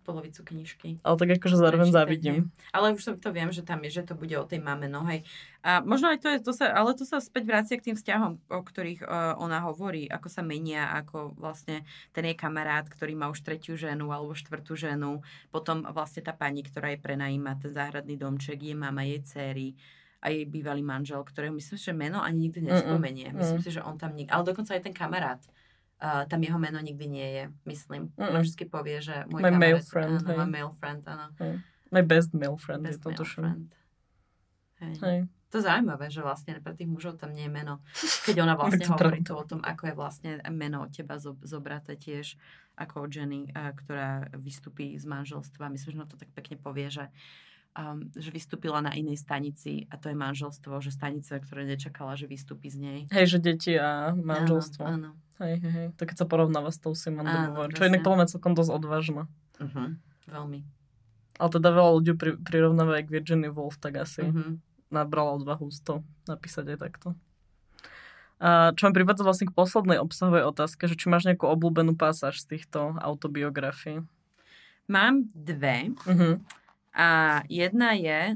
polovicu 0.00 0.40
knižky. 0.42 0.88
Ale 1.04 1.16
tak 1.20 1.30
akože 1.36 1.56
zároveň 1.60 1.88
závidím. 1.92 2.48
Ale 2.72 2.96
už 2.96 3.20
to 3.20 3.30
viem, 3.30 3.52
že 3.52 3.60
tam 3.60 3.84
je, 3.84 4.00
že 4.00 4.08
to 4.08 4.16
bude 4.16 4.32
o 4.32 4.48
tej 4.48 4.58
mame, 4.58 4.88
no 4.88 5.04
hej. 5.06 5.22
A 5.60 5.84
možno 5.84 6.08
aj 6.08 6.18
to 6.24 6.28
je, 6.32 6.38
to 6.40 6.52
sa, 6.56 6.72
ale 6.72 6.96
to 6.96 7.04
sa 7.04 7.20
späť 7.20 7.44
vracia 7.44 7.76
k 7.76 7.92
tým 7.92 7.96
vzťahom, 8.00 8.40
o 8.48 8.60
ktorých 8.64 9.04
uh, 9.04 9.36
ona 9.36 9.60
hovorí, 9.60 10.08
ako 10.08 10.32
sa 10.32 10.40
menia, 10.40 10.88
ako 10.96 11.36
vlastne 11.36 11.84
ten 12.16 12.24
jej 12.24 12.36
kamarát, 12.36 12.88
ktorý 12.88 13.12
má 13.12 13.28
už 13.28 13.44
tretiu 13.44 13.76
ženu 13.76 14.08
alebo 14.08 14.32
štvrtú 14.32 14.72
ženu, 14.72 15.20
potom 15.52 15.84
vlastne 15.92 16.24
tá 16.24 16.32
pani, 16.32 16.64
ktorá 16.64 16.96
je 16.96 17.00
prenajíma 17.04 17.60
ten 17.60 17.70
záhradný 17.76 18.16
domček, 18.16 18.56
je 18.56 18.74
mama, 18.74 19.04
jej 19.04 19.20
céry 19.22 19.68
a 20.20 20.26
jej 20.28 20.44
bývalý 20.44 20.84
manžel, 20.84 21.24
ktorého 21.24 21.56
myslím, 21.56 21.78
že 21.80 21.92
meno 21.96 22.20
ani 22.20 22.48
nikdy 22.48 22.60
nespomenie. 22.68 23.32
Mm-mm. 23.32 23.40
Myslím 23.40 23.60
si, 23.64 23.70
že 23.72 23.80
on 23.80 23.96
tam 23.96 24.12
nikdy, 24.12 24.28
ale 24.28 24.44
dokonca 24.44 24.76
aj 24.76 24.82
ten 24.84 24.92
kamarát, 24.92 25.40
uh, 25.40 26.28
tam 26.28 26.40
jeho 26.44 26.60
meno 26.60 26.76
nikdy 26.76 27.06
nie 27.08 27.28
je, 27.40 27.44
myslím. 27.64 28.12
Mm-mm. 28.20 28.36
On 28.36 28.44
vždy 28.44 28.64
povie, 28.68 29.00
že 29.00 29.24
môj 29.32 29.40
My 29.40 29.48
kamarát, 29.48 29.80
male 29.80 29.80
friend, 29.80 30.20
áno, 30.20 30.28
my 30.28 30.46
male 30.52 30.72
friend, 30.76 31.02
áno. 31.08 31.26
Mm. 31.40 31.58
My 31.90 32.02
best 32.04 32.30
male 32.36 32.58
friend 32.60 32.84
best 32.84 33.00
je 33.00 33.16
to 33.16 33.24
friend. 33.24 33.72
Hej. 34.84 34.94
Hej. 35.00 35.18
To 35.50 35.58
je 35.58 35.66
zaujímavé, 35.66 36.06
že 36.14 36.22
vlastne 36.22 36.54
pre 36.62 36.78
tých 36.78 36.86
mužov 36.86 37.18
tam 37.18 37.34
nie 37.34 37.50
je 37.50 37.52
meno. 37.52 37.82
Keď 38.22 38.36
ona 38.38 38.54
vlastne 38.60 38.86
hovorí 38.86 39.24
to 39.26 39.34
o 39.34 39.42
tom, 39.42 39.58
ako 39.66 39.82
je 39.90 39.94
vlastne 39.98 40.30
meno 40.54 40.86
od 40.86 40.94
teba 40.94 41.18
zobraté 41.18 41.98
tiež 41.98 42.38
ako 42.78 43.04
od 43.04 43.10
ženy, 43.10 43.50
ktorá 43.50 44.30
vystupí 44.38 44.94
z 44.94 45.04
manželstva. 45.10 45.74
Myslím, 45.74 45.90
že 45.90 45.98
no 45.98 46.06
to 46.06 46.14
tak 46.14 46.30
pekne 46.32 46.54
povie, 46.54 46.86
že 46.86 47.10
uh, 47.10 47.49
um, 47.76 48.10
že 48.14 48.30
vystúpila 48.34 48.82
na 48.82 48.94
inej 48.94 49.22
stanici 49.22 49.86
a 49.90 49.98
to 49.98 50.10
je 50.10 50.16
manželstvo, 50.16 50.82
že 50.82 50.90
stanica, 50.90 51.38
ktorá 51.38 51.62
nečakala, 51.62 52.18
že 52.18 52.26
vystúpi 52.26 52.70
z 52.70 52.76
nej. 52.82 53.00
Hej, 53.10 53.36
že 53.36 53.38
deti 53.38 53.72
a 53.78 54.14
manželstvo. 54.14 54.82
Áno, 54.82 55.14
áno. 55.14 55.28
Hej, 55.40 55.54
hej, 55.64 55.72
hej. 55.72 55.86
To 55.96 56.02
keď 56.04 56.16
sa 56.20 56.26
porovnáva 56.28 56.68
s 56.68 56.78
tou 56.82 56.92
Simon 56.92 57.24
Dobovou, 57.24 57.72
čo 57.72 57.86
je 57.86 57.88
inak 57.88 58.04
podľa 58.04 58.28
celkom 58.28 58.52
dosť 58.52 58.70
odvážne. 58.76 59.24
Uh-huh, 59.56 59.96
veľmi. 60.28 60.60
Ale 61.40 61.48
teda 61.48 61.68
veľa 61.72 61.90
ľudí 61.96 62.12
pri, 62.12 62.36
prirovnáva 62.36 63.00
aj 63.00 63.08
k 63.08 63.14
Virginia 63.16 63.48
Woolf, 63.48 63.80
tak 63.80 63.96
asi 63.96 64.28
uh-huh. 64.28 64.60
nabrala 64.92 65.40
odvahu 65.40 65.72
z 65.72 65.80
to 65.80 65.94
napísať 66.28 66.76
aj 66.76 66.78
takto. 66.84 67.08
A 68.40 68.72
čo 68.72 68.88
mi 68.88 68.96
privádza 68.96 69.24
vlastne 69.24 69.48
k 69.48 69.56
poslednej 69.56 70.00
obsahovej 70.00 70.48
otázke, 70.48 70.88
že 70.88 70.96
či 70.96 71.12
máš 71.12 71.28
nejakú 71.28 71.44
obľúbenú 71.44 71.92
pasáž 71.96 72.40
z 72.40 72.56
týchto 72.56 72.96
autobiografií? 73.00 74.04
Mám 74.88 75.28
dve. 75.32 75.92
Uh-huh. 76.04 76.40
A 76.94 77.40
jedna 77.46 77.94
je, 77.94 78.34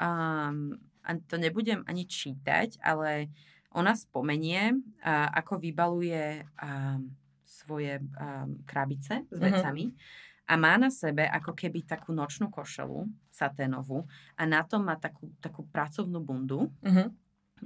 um, 0.00 0.76
a 1.04 1.10
to 1.28 1.36
nebudem 1.36 1.84
ani 1.84 2.08
čítať, 2.08 2.80
ale 2.80 3.28
ona 3.74 3.92
spomenie, 3.92 4.72
uh, 5.02 5.28
ako 5.34 5.60
vybaluje 5.60 6.46
um, 6.62 7.12
svoje 7.44 8.00
um, 8.00 8.60
krabice 8.64 9.24
s 9.28 9.38
mhm. 9.38 9.44
vecami 9.44 9.84
uh-huh. 9.90 10.50
a 10.50 10.52
má 10.60 10.74
na 10.76 10.90
sebe 10.90 11.24
ako 11.24 11.56
keby 11.56 11.86
takú 11.86 12.12
nočnú 12.12 12.50
košelu 12.52 13.06
saténovú 13.30 14.04
a 14.36 14.42
na 14.44 14.62
tom 14.62 14.86
má 14.86 14.98
takú, 15.00 15.30
takú 15.40 15.66
pracovnú 15.68 16.20
bundu. 16.22 16.70
Uh-huh. 16.82 17.08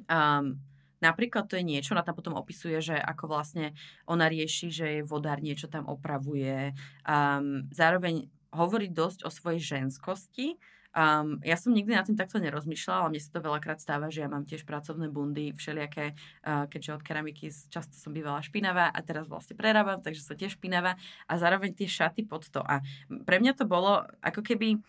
Um, 0.06 0.58
Napríklad 0.98 1.46
to 1.46 1.54
je 1.54 1.62
niečo, 1.62 1.94
ona 1.94 2.02
tam 2.02 2.18
potom 2.18 2.34
opisuje, 2.34 2.82
že 2.82 2.98
ako 2.98 3.30
vlastne 3.30 3.70
ona 4.02 4.26
rieši, 4.26 4.66
že 4.66 4.86
je 4.98 5.06
vodár 5.06 5.38
niečo 5.38 5.70
tam 5.70 5.86
opravuje. 5.86 6.74
Um, 7.06 7.70
zároveň 7.70 8.26
hovorí 8.52 8.88
dosť 8.88 9.24
o 9.24 9.30
svojej 9.30 9.60
ženskosti. 9.60 10.56
Um, 10.96 11.36
ja 11.44 11.54
som 11.54 11.76
nikdy 11.76 11.92
na 11.92 12.02
tým 12.02 12.16
takto 12.16 12.40
nerozmýšľala, 12.40 13.06
ale 13.06 13.10
mne 13.12 13.22
sa 13.22 13.30
to 13.36 13.44
veľakrát 13.44 13.78
stáva, 13.78 14.08
že 14.08 14.24
ja 14.24 14.28
mám 14.32 14.48
tiež 14.48 14.64
pracovné 14.64 15.12
bundy, 15.12 15.52
všelijaké, 15.52 16.16
uh, 16.16 16.64
keďže 16.66 16.96
od 16.96 17.02
keramiky 17.04 17.52
často 17.68 17.92
som 17.92 18.10
bývala 18.10 18.40
špinavá 18.40 18.88
a 18.88 18.98
teraz 19.04 19.28
vlastne 19.28 19.52
prerábam, 19.52 20.00
takže 20.00 20.24
som 20.24 20.34
tiež 20.34 20.56
špinavá 20.56 20.96
a 21.28 21.32
zároveň 21.36 21.76
tie 21.76 21.86
šaty 21.86 22.24
pod 22.24 22.48
to. 22.48 22.64
A 22.64 22.80
pre 23.28 23.36
mňa 23.36 23.52
to 23.54 23.68
bolo 23.68 24.00
ako 24.24 24.40
keby 24.40 24.80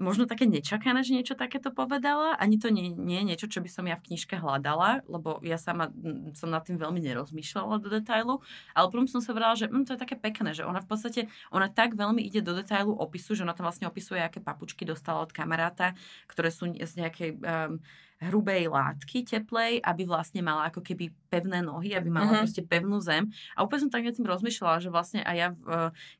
možno 0.00 0.24
také 0.24 0.48
nečakané, 0.48 1.04
že 1.04 1.12
niečo 1.12 1.36
takéto 1.36 1.68
povedala. 1.68 2.34
Ani 2.40 2.56
to 2.56 2.72
nie, 2.72 2.92
nie 2.92 3.20
je 3.20 3.28
niečo, 3.28 3.46
čo 3.48 3.60
by 3.60 3.68
som 3.68 3.84
ja 3.84 3.96
v 4.00 4.12
knižke 4.12 4.40
hľadala, 4.40 5.04
lebo 5.04 5.38
ja 5.44 5.60
sama 5.60 5.92
som 6.32 6.48
nad 6.48 6.64
tým 6.64 6.80
veľmi 6.80 7.00
nerozmýšľala 7.00 7.80
do 7.80 7.88
detailu. 7.92 8.40
Ale 8.72 8.86
potom 8.88 9.04
som 9.04 9.20
sa 9.20 9.36
vrala, 9.36 9.54
že 9.54 9.68
hm, 9.68 9.84
to 9.84 9.94
je 9.96 10.00
také 10.00 10.16
pekné, 10.16 10.56
že 10.56 10.64
ona 10.64 10.80
v 10.80 10.88
podstate, 10.88 11.20
ona 11.52 11.68
tak 11.68 11.94
veľmi 11.94 12.24
ide 12.24 12.40
do 12.40 12.56
detailu 12.56 12.96
opisu, 12.96 13.36
že 13.36 13.44
ona 13.44 13.52
tam 13.52 13.68
vlastne 13.68 13.86
opisuje, 13.88 14.18
aké 14.18 14.40
papučky 14.40 14.88
dostala 14.88 15.22
od 15.22 15.30
kamaráta, 15.30 15.92
ktoré 16.26 16.48
sú 16.48 16.72
z 16.72 16.92
nejakej 16.96 17.30
um, 17.38 17.78
hrubej 18.22 18.70
látky 18.70 19.26
teplej, 19.26 19.82
aby 19.82 20.06
vlastne 20.06 20.40
mala 20.44 20.70
ako 20.70 20.84
keby 20.84 21.10
pevné 21.32 21.64
nohy, 21.64 21.96
aby 21.96 22.12
mala 22.12 22.28
uh-huh. 22.28 22.42
proste 22.44 22.62
pevnú 22.62 23.00
zem. 23.00 23.32
A 23.56 23.64
úplne 23.64 23.88
som 23.88 23.90
tak 23.90 24.04
nad 24.04 24.12
tým 24.12 24.28
rozmýšľala, 24.28 24.84
že 24.84 24.92
vlastne 24.92 25.24
aj 25.24 25.36
ja, 25.36 25.48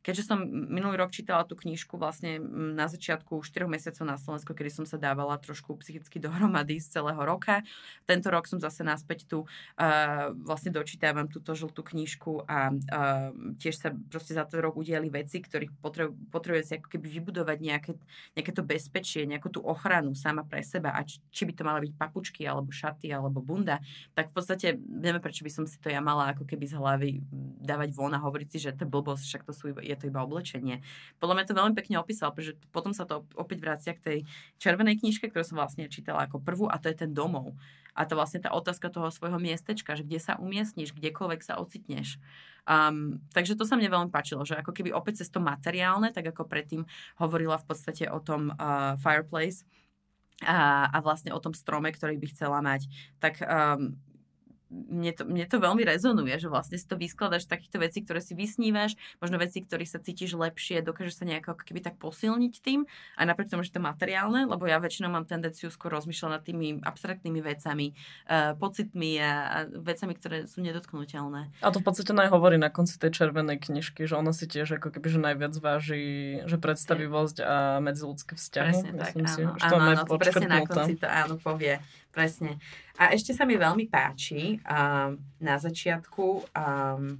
keďže 0.00 0.24
som 0.32 0.40
minulý 0.48 0.96
rok 0.96 1.12
čítala 1.12 1.44
tú 1.44 1.52
knižku 1.52 2.00
vlastne 2.00 2.40
na 2.74 2.88
začiatku 2.88 3.44
4 3.44 3.68
mesiacov 3.68 4.04
na 4.08 4.16
Slovensku, 4.16 4.50
kedy 4.56 4.82
som 4.82 4.84
sa 4.88 4.96
dávala 4.96 5.36
trošku 5.36 5.76
psychicky 5.84 6.16
dohromady 6.16 6.80
z 6.80 6.98
celého 6.98 7.20
roka. 7.20 7.60
Tento 8.08 8.32
rok 8.32 8.48
som 8.48 8.56
zase 8.56 8.80
naspäť 8.82 9.28
tu 9.28 9.44
uh, 9.44 10.32
vlastne 10.42 10.72
dočítavam 10.72 11.28
túto 11.28 11.52
žltú 11.52 11.84
knižku 11.84 12.48
a 12.48 12.72
uh, 12.72 13.30
tiež 13.60 13.74
sa 13.76 13.92
proste 13.92 14.32
za 14.32 14.48
ten 14.48 14.64
rok 14.64 14.80
udiali 14.80 15.12
veci, 15.12 15.44
ktorých 15.44 15.76
potrebu, 15.78 16.32
potrebuje 16.32 16.62
si 16.64 16.72
ako 16.80 16.88
keby 16.88 17.06
vybudovať 17.20 17.58
nejaké, 17.60 17.92
nejaké 18.32 18.52
to 18.56 18.64
bezpečie, 18.64 19.28
nejakú 19.28 19.52
tú 19.52 19.60
ochranu 19.60 20.16
sama 20.16 20.42
pre 20.48 20.64
seba 20.64 20.96
a 20.96 21.04
či, 21.04 21.20
či 21.28 21.44
by 21.44 21.52
to 21.52 21.62
mala 21.68 21.84
byť 21.84 21.91
papučky 21.94 22.48
alebo 22.48 22.72
šaty 22.72 23.12
alebo 23.12 23.44
bunda, 23.44 23.78
tak 24.16 24.30
v 24.30 24.34
podstate 24.34 24.66
neviem, 24.78 25.20
prečo 25.20 25.44
by 25.44 25.52
som 25.52 25.64
si 25.68 25.76
to 25.78 25.92
ja 25.92 26.00
mala 26.00 26.32
ako 26.32 26.48
keby 26.48 26.64
z 26.66 26.74
hlavy 26.76 27.10
dávať 27.62 27.94
von 27.94 28.12
a 28.16 28.20
hovoriť 28.20 28.48
si, 28.48 28.58
že 28.58 28.76
to 28.76 28.88
blbosť, 28.88 29.24
však 29.24 29.42
to 29.46 29.52
sú, 29.52 29.64
je 29.78 29.96
to 29.96 30.08
iba 30.08 30.20
oblečenie. 30.24 30.80
Podľa 31.22 31.34
mňa 31.38 31.46
to 31.48 31.58
veľmi 31.58 31.74
pekne 31.76 31.96
opísal, 32.00 32.32
pretože 32.34 32.58
potom 32.74 32.90
sa 32.96 33.04
to 33.04 33.24
opäť 33.36 33.58
vracia 33.62 33.92
k 33.94 34.04
tej 34.04 34.18
červenej 34.58 34.98
knižke, 35.00 35.30
ktorú 35.30 35.44
som 35.46 35.60
vlastne 35.60 35.86
čítala 35.86 36.26
ako 36.26 36.42
prvú 36.42 36.66
a 36.66 36.80
to 36.80 36.90
je 36.90 36.96
ten 37.06 37.10
domov. 37.12 37.54
A 37.92 38.08
to 38.08 38.16
vlastne 38.16 38.40
tá 38.40 38.56
otázka 38.56 38.88
toho 38.88 39.12
svojho 39.12 39.36
miestečka, 39.36 39.92
že 39.92 40.04
kde 40.08 40.16
sa 40.16 40.40
umiestniš, 40.40 40.96
kdekoľvek 40.96 41.40
sa 41.44 41.60
ocitneš. 41.60 42.16
Um, 42.62 43.20
takže 43.34 43.58
to 43.58 43.66
sa 43.66 43.74
mne 43.74 43.90
veľmi 43.90 44.10
páčilo, 44.14 44.46
že 44.46 44.54
ako 44.54 44.70
keby 44.70 44.94
opäť 44.94 45.20
cez 45.20 45.28
to 45.28 45.42
materiálne, 45.42 46.14
tak 46.14 46.30
ako 46.30 46.46
predtým 46.46 46.86
hovorila 47.18 47.58
v 47.58 47.66
podstate 47.66 48.06
o 48.06 48.22
tom 48.22 48.54
uh, 48.54 48.94
fireplace, 49.02 49.66
a, 50.40 50.88
a 50.88 50.98
vlastne 51.04 51.30
o 51.30 51.42
tom 51.42 51.52
strome, 51.52 51.92
ktorý 51.92 52.16
by 52.16 52.26
chcela 52.32 52.58
mať, 52.64 52.88
tak 53.20 53.44
um, 53.44 53.94
mne 54.72 55.12
to, 55.12 55.22
mne 55.28 55.44
to 55.44 55.60
veľmi 55.60 55.84
rezonuje, 55.84 56.32
že 56.40 56.48
vlastne 56.48 56.80
si 56.80 56.88
to 56.88 56.96
vyskladaš 56.96 57.44
takýchto 57.44 57.76
vecí, 57.76 58.00
ktoré 58.00 58.24
si 58.24 58.32
vysnívaš, 58.32 58.96
možno 59.20 59.36
veci, 59.36 59.60
ktorých 59.60 59.90
sa 59.92 60.00
cítiš 60.00 60.32
lepšie, 60.32 60.80
dokážeš 60.80 61.20
sa 61.20 61.24
nejako 61.28 61.54
ako 61.54 61.62
keby 61.68 61.80
tak 61.84 62.00
posilniť 62.00 62.54
tým, 62.64 62.88
aj 63.20 63.24
napriek 63.28 63.52
tomu, 63.52 63.62
že 63.62 63.76
to 63.76 63.78
je 63.78 63.84
materiálne, 63.84 64.48
lebo 64.48 64.64
ja 64.64 64.80
väčšinou 64.80 65.12
mám 65.12 65.28
tendenciu 65.28 65.68
skôr 65.68 65.92
rozmýšľať 65.92 66.30
nad 66.32 66.42
tými 66.42 66.80
abstraktnými 66.80 67.40
vecami, 67.44 67.92
uh, 68.26 68.56
pocitmi 68.56 69.20
a, 69.20 69.30
a 69.30 69.58
vecami, 69.68 70.12
ktoré 70.16 70.48
sú 70.48 70.64
nedotknutelné. 70.64 71.52
A 71.60 71.68
to 71.68 71.78
v 71.78 71.84
podstate 71.84 72.16
aj 72.16 72.32
hovorí 72.32 72.56
na 72.56 72.72
konci 72.72 72.96
tej 72.96 73.12
červenej 73.12 73.60
knižky, 73.60 74.08
že 74.08 74.16
ona 74.16 74.32
si 74.32 74.48
tiež 74.48 74.80
ako 74.80 74.88
keby 74.94 75.06
že 75.12 75.20
najviac 75.20 75.54
váži, 75.60 76.02
že 76.48 76.56
predstavivosť 76.56 77.36
a 77.44 77.54
medziludské 77.84 78.38
vzťahy. 78.38 78.72
Presne 78.72 78.90
tak, 78.96 79.12
áno. 79.18 79.28
Si, 79.28 79.40
áno, 79.42 79.76
áno, 79.76 80.02
to 80.06 80.14
presne 80.16 80.46
na 80.48 80.60
konci 80.64 80.94
to 80.96 81.06
áno 81.10 81.36
povie. 81.36 81.82
Presne. 82.12 82.60
A 83.00 83.16
ešte 83.16 83.32
sa 83.32 83.48
mi 83.48 83.56
veľmi 83.56 83.88
páči 83.88 84.60
na 85.38 85.54
začiatku, 85.58 86.26
um, 86.54 87.18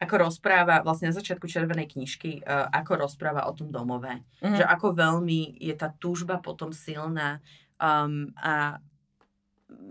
ako 0.00 0.14
rozpráva, 0.16 0.80
vlastne 0.80 1.12
na 1.12 1.16
začiatku 1.16 1.44
červenej 1.44 1.92
knižky, 1.92 2.40
uh, 2.40 2.72
ako 2.72 3.04
rozpráva 3.04 3.44
o 3.44 3.52
tom 3.52 3.68
domove. 3.68 4.24
Mm-hmm. 4.40 4.56
Že 4.56 4.64
ako 4.64 4.86
veľmi 4.96 5.60
je 5.60 5.74
tá 5.76 5.92
túžba 5.92 6.40
potom 6.40 6.72
silná 6.72 7.44
um, 7.76 8.32
a 8.40 8.80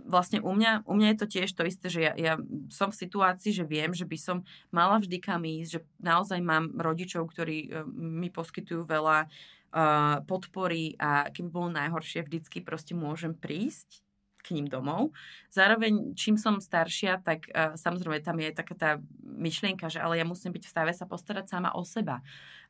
vlastne 0.10 0.41
u 0.41 0.52
mňa, 0.52 0.84
u 0.89 0.93
mňa 0.97 1.08
je 1.13 1.19
to 1.21 1.28
tiež 1.39 1.49
to 1.56 1.63
isté, 1.63 1.88
že 1.88 2.02
ja, 2.04 2.13
ja 2.17 2.34
som 2.73 2.91
v 2.91 2.99
situácii, 2.99 3.54
že 3.54 3.63
viem, 3.63 3.93
že 3.93 4.04
by 4.04 4.17
som 4.17 4.38
mala 4.73 4.99
vždy 4.99 5.21
kam 5.21 5.45
ísť, 5.45 5.69
že 5.78 5.82
naozaj 6.02 6.41
mám 6.41 6.73
rodičov, 6.73 7.30
ktorí 7.30 7.69
uh, 7.69 7.86
mi 7.93 8.34
poskytujú 8.34 8.89
veľa 8.89 9.30
uh, 9.30 10.25
podpory 10.25 10.97
a 10.97 11.30
keby 11.30 11.49
bolo 11.54 11.69
najhoršie, 11.69 12.25
vždycky 12.25 12.65
proste 12.65 12.97
môžem 12.97 13.38
prísť 13.38 14.02
k 14.39 14.56
ním 14.56 14.67
domov. 14.67 15.12
Zároveň, 15.52 16.15
čím 16.15 16.39
som 16.39 16.58
staršia, 16.63 17.19
tak 17.21 17.47
uh, 17.52 17.75
samozrejme 17.75 18.23
tam 18.23 18.39
je 18.39 18.49
taká 18.56 18.75
tá 18.75 18.89
myšlienka, 19.23 19.91
že 19.91 19.99
ale 19.99 20.17
ja 20.17 20.25
musím 20.25 20.56
byť 20.56 20.63
v 20.65 20.71
stave 20.71 20.91
sa 20.95 21.06
postarať 21.06 21.52
sama 21.52 21.75
o 21.75 21.84
seba. 21.84 22.23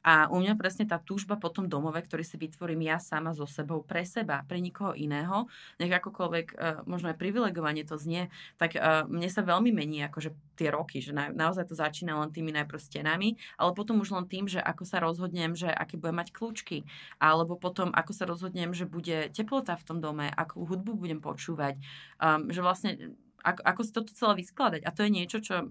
A 0.04 0.32
u 0.32 0.40
mňa 0.40 0.56
presne 0.56 0.88
tá 0.88 0.96
túžba 0.96 1.36
po 1.36 1.52
tom 1.52 1.68
domove, 1.68 2.00
ktorý 2.00 2.24
si 2.24 2.40
vytvorím 2.40 2.88
ja 2.88 2.98
sama 2.98 3.36
so 3.36 3.44
sebou 3.44 3.84
pre 3.84 4.08
seba, 4.08 4.48
pre 4.48 4.64
nikoho 4.64 4.96
iného, 4.96 5.52
nech 5.76 5.92
akokoľvek 5.92 6.48
uh, 6.56 6.88
možno 6.88 7.12
aj 7.12 7.20
privilegovanie 7.20 7.84
to 7.84 8.00
znie, 8.00 8.32
tak 8.56 8.80
uh, 8.80 9.04
mne 9.12 9.28
sa 9.28 9.44
veľmi 9.44 9.76
mení 9.76 10.04
akože 10.08 10.32
tie 10.56 10.72
roky, 10.72 11.04
že 11.04 11.12
na, 11.12 11.32
naozaj 11.32 11.68
to 11.68 11.76
začína 11.76 12.16
len 12.20 12.32
tými 12.32 12.56
najprv 12.56 12.80
stenami, 12.80 13.36
ale 13.60 13.72
potom 13.76 14.00
už 14.00 14.16
len 14.16 14.28
tým, 14.28 14.48
že 14.48 14.60
ako 14.60 14.84
sa 14.88 15.04
rozhodnem, 15.04 15.56
že 15.56 15.68
aké 15.68 16.00
budem 16.00 16.20
mať 16.20 16.32
kľúčky, 16.32 16.88
alebo 17.20 17.60
potom 17.60 17.92
ako 17.92 18.12
sa 18.16 18.24
rozhodnem, 18.24 18.72
že 18.72 18.88
bude 18.88 19.32
teplota 19.36 19.76
v 19.76 19.88
tom 19.88 19.98
dome, 20.00 20.32
akú 20.32 20.64
hudbu 20.64 20.96
budem 20.96 21.20
počúvať, 21.20 21.80
um, 22.20 22.48
že 22.52 22.60
vlastne 22.64 22.92
ako, 23.44 23.62
ako 23.64 23.82
si 23.84 23.92
toto 23.96 24.12
celé 24.14 24.34
vyskladať. 24.44 24.82
A 24.84 24.94
to 24.94 25.08
je 25.08 25.12
niečo, 25.12 25.38
čo 25.40 25.66
um, 25.66 25.70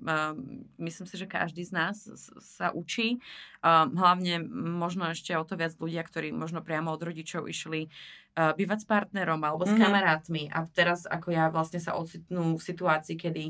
myslím 0.80 1.06
si, 1.06 1.14
že 1.16 1.30
každý 1.30 1.62
z 1.64 1.72
nás 1.72 1.96
sa 2.40 2.72
učí. 2.72 3.20
Um, 3.60 3.96
hlavne 3.98 4.42
možno 4.50 5.10
ešte 5.12 5.36
o 5.36 5.44
to 5.44 5.58
viac 5.58 5.76
ľudia, 5.76 6.02
ktorí 6.02 6.32
možno 6.32 6.64
priamo 6.64 6.92
od 6.92 7.00
rodičov 7.00 7.46
išli 7.46 7.88
uh, 7.88 8.54
bývať 8.54 8.84
s 8.84 8.86
partnerom 8.86 9.40
alebo 9.42 9.66
s 9.66 9.72
mm-hmm. 9.72 9.84
kamarátmi 9.84 10.42
a 10.48 10.64
teraz 10.70 11.04
ako 11.04 11.34
ja 11.34 11.50
vlastne 11.50 11.82
sa 11.82 11.98
ocitnú 11.98 12.56
v 12.56 12.62
situácii, 12.62 13.16
kedy 13.18 13.44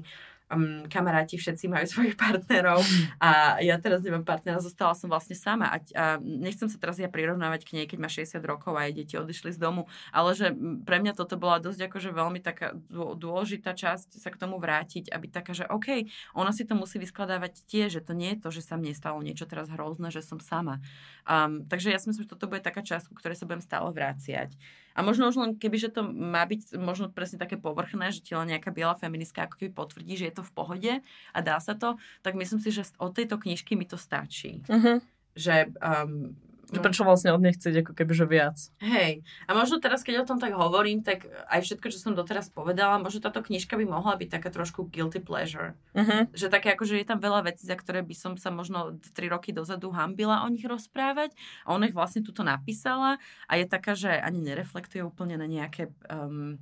um, 0.53 0.85
kamaráti 0.89 1.37
všetci 1.37 1.69
majú 1.69 1.87
svojich 1.93 2.17
partnerov 2.17 2.81
a 3.21 3.61
ja 3.61 3.77
teraz 3.81 4.01
nemám 4.03 4.25
partnera, 4.25 4.61
zostala 4.61 4.97
som 4.97 5.09
vlastne 5.09 5.37
sama 5.37 5.69
a, 5.73 5.79
a 5.95 6.05
nechcem 6.21 6.67
sa 6.69 6.81
teraz 6.81 6.97
ja 7.01 7.09
prirovnávať 7.09 7.65
k 7.69 7.71
nej, 7.81 7.87
keď 7.87 7.99
má 8.01 8.09
60 8.11 8.41
rokov 8.45 8.75
a 8.77 8.89
jej 8.89 8.95
deti 8.97 9.15
odišli 9.17 9.55
z 9.55 9.59
domu, 9.61 9.87
ale 10.13 10.33
že 10.35 10.53
pre 10.85 11.01
mňa 11.01 11.13
toto 11.17 11.37
bola 11.37 11.61
dosť 11.61 11.89
akože 11.89 12.11
veľmi 12.13 12.41
taká 12.41 12.75
dôležitá 12.93 13.77
časť 13.77 14.19
sa 14.19 14.29
k 14.33 14.41
tomu 14.41 14.57
vrátiť, 14.59 15.13
aby 15.13 15.27
taká, 15.29 15.53
že 15.53 15.69
OK, 15.69 16.09
ona 16.35 16.51
si 16.51 16.65
to 16.65 16.75
musí 16.75 16.97
vyskladávať 16.99 17.65
tiež, 17.69 18.01
že 18.01 18.03
to 18.05 18.17
nie 18.17 18.37
je 18.37 18.39
to, 18.43 18.49
že 18.51 18.63
sa 18.65 18.75
mne 18.81 18.93
stalo 18.97 19.21
niečo 19.21 19.45
teraz 19.45 19.69
hrozné, 19.69 20.09
že 20.09 20.25
som 20.25 20.41
sama. 20.41 20.81
Um, 21.29 21.69
takže 21.69 21.93
ja 21.93 21.99
si 22.01 22.09
myslím, 22.11 22.25
že 22.25 22.33
toto 22.33 22.49
bude 22.49 22.65
taká 22.65 22.81
časť, 22.81 23.13
ku 23.13 23.15
ktorej 23.19 23.37
sa 23.37 23.45
budem 23.45 23.63
stále 23.63 23.89
vráciať. 23.93 24.57
A 24.97 25.05
možno 25.05 25.29
už 25.29 25.37
len 25.37 25.51
keby, 25.57 25.77
že 25.77 25.91
to 25.93 26.07
má 26.07 26.45
byť 26.49 26.79
možno 26.81 27.13
presne 27.13 27.37
také 27.37 27.61
povrchné, 27.61 28.13
že 28.13 28.25
ti 28.25 28.33
len 28.33 28.49
nejaká 28.49 28.73
biela 28.73 28.97
feministka 28.97 29.45
ako 29.45 29.61
keby 29.61 29.71
potvrdí, 29.75 30.15
že 30.17 30.27
je 30.31 30.35
to 30.41 30.45
v 30.47 30.55
pohode 30.55 30.93
a 31.35 31.39
dá 31.45 31.61
sa 31.61 31.77
to, 31.77 32.01
tak 32.25 32.35
myslím 32.35 32.59
si, 32.59 32.73
že 32.73 32.89
od 32.99 33.13
tejto 33.15 33.39
knižky 33.39 33.77
mi 33.77 33.85
to 33.85 34.01
stačí. 34.01 34.65
Uh-huh. 34.67 34.99
Že 35.39 35.71
um, 35.79 36.35
No. 36.69 36.85
Prečo 36.85 37.01
vlastne 37.01 37.33
od 37.33 37.41
nej 37.41 37.57
chcieť 37.57 37.81
ako 37.81 37.93
keby, 37.97 38.13
že 38.13 38.27
viac? 38.29 38.57
Hej. 38.85 39.25
A 39.49 39.57
možno 39.57 39.81
teraz, 39.81 40.05
keď 40.05 40.21
o 40.21 40.29
tom 40.29 40.37
tak 40.37 40.53
hovorím, 40.53 41.01
tak 41.01 41.25
aj 41.49 41.65
všetko, 41.65 41.89
čo 41.89 41.97
som 41.97 42.13
doteraz 42.13 42.53
povedala, 42.53 43.01
možno 43.01 43.25
táto 43.25 43.41
knižka 43.41 43.73
by 43.81 43.89
mohla 43.89 44.21
byť 44.21 44.29
taká 44.29 44.53
trošku 44.53 44.93
guilty 44.93 45.17
pleasure. 45.17 45.73
Uh-huh. 45.97 46.29
Že 46.37 46.53
také 46.53 46.77
ako, 46.77 46.85
že 46.85 47.01
je 47.01 47.09
tam 47.09 47.25
veľa 47.25 47.49
vecí, 47.49 47.65
za 47.65 47.73
ktoré 47.73 48.05
by 48.05 48.13
som 48.13 48.37
sa 48.37 48.53
možno 48.53 49.01
3 49.01 49.33
roky 49.33 49.57
dozadu 49.57 49.89
hambila 49.97 50.45
o 50.45 50.49
nich 50.53 50.69
rozprávať. 50.69 51.33
A 51.65 51.73
ona 51.73 51.89
ich 51.89 51.97
vlastne 51.97 52.21
tuto 52.21 52.45
napísala 52.45 53.17
a 53.49 53.53
je 53.57 53.65
taká, 53.65 53.97
že 53.97 54.13
ani 54.13 54.45
nereflektuje 54.45 55.01
úplne 55.01 55.41
na 55.41 55.49
nejaké 55.49 55.89
um, 56.13 56.61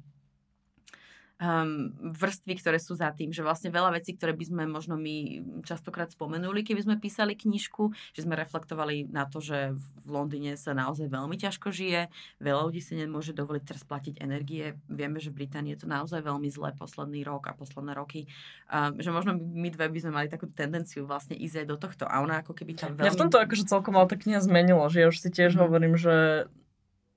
um, 1.37 1.93
vrstvy, 2.01 2.57
ktoré 2.61 2.79
sú 2.81 2.97
za 2.97 3.13
tým, 3.13 3.31
že 3.33 3.45
vlastne 3.45 3.69
veľa 3.69 4.01
vecí, 4.01 4.17
ktoré 4.17 4.33
by 4.33 4.45
sme 4.49 4.63
možno 4.65 4.97
my 4.97 5.45
častokrát 5.63 6.09
spomenuli, 6.09 6.65
keby 6.65 6.81
sme 6.85 6.97
písali 6.97 7.37
knižku, 7.37 7.93
že 8.17 8.25
sme 8.25 8.39
reflektovali 8.39 9.09
na 9.13 9.29
to, 9.29 9.45
že 9.45 9.77
v 9.77 10.09
Londýne 10.09 10.57
sa 10.57 10.73
naozaj 10.73 11.13
veľmi 11.13 11.37
ťažko 11.37 11.69
žije, 11.69 12.09
veľa 12.41 12.63
ľudí 12.73 12.81
si 12.81 12.97
nemôže 12.97 13.37
dovoliť 13.37 13.63
teraz 13.65 13.85
platiť 13.85 14.25
energie, 14.25 14.77
vieme, 14.89 15.21
že 15.21 15.29
v 15.29 15.45
Británii 15.45 15.77
je 15.77 15.85
to 15.85 15.89
naozaj 15.89 16.25
veľmi 16.25 16.49
zlé 16.49 16.73
posledný 16.73 17.21
rok 17.27 17.53
a 17.53 17.53
posledné 17.53 17.93
roky, 17.93 18.25
um, 18.73 18.97
že 18.97 19.13
možno 19.13 19.37
my 19.37 19.69
dve 19.69 19.93
by 19.93 19.99
sme 20.01 20.13
mali 20.17 20.29
takú 20.33 20.49
tendenciu 20.49 21.05
vlastne 21.05 21.37
ísť 21.37 21.65
aj 21.65 21.67
do 21.69 21.77
tohto 21.77 22.05
a 22.09 22.25
ona 22.25 22.41
ako 22.41 22.57
keby 22.57 22.73
tam 22.73 22.97
veľmi... 22.97 23.09
Ja 23.09 23.13
v 23.13 23.23
tomto 23.29 23.37
akože 23.37 23.69
celkom 23.69 23.99
ale 24.01 24.09
tá 24.09 24.17
kniha 24.17 24.41
zmenila, 24.41 24.89
že 24.89 25.05
ja 25.05 25.07
už 25.13 25.21
si 25.21 25.29
tiež 25.29 25.53
mm. 25.57 25.61
hovorím, 25.61 25.95
že 26.01 26.49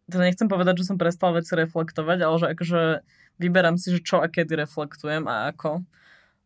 to 0.09 0.17
nechcem 0.17 0.49
povedať, 0.49 0.81
že 0.81 0.89
som 0.89 0.97
prestal 0.97 1.37
veci 1.37 1.53
reflektovať, 1.53 2.17
ale 2.25 2.35
že 2.41 2.47
akože 2.57 2.81
vyberám 3.39 3.79
si, 3.79 3.95
že 3.95 4.03
čo 4.03 4.19
a 4.19 4.27
kedy 4.27 4.59
reflektujem 4.59 5.25
a 5.25 5.49
ako 5.49 5.81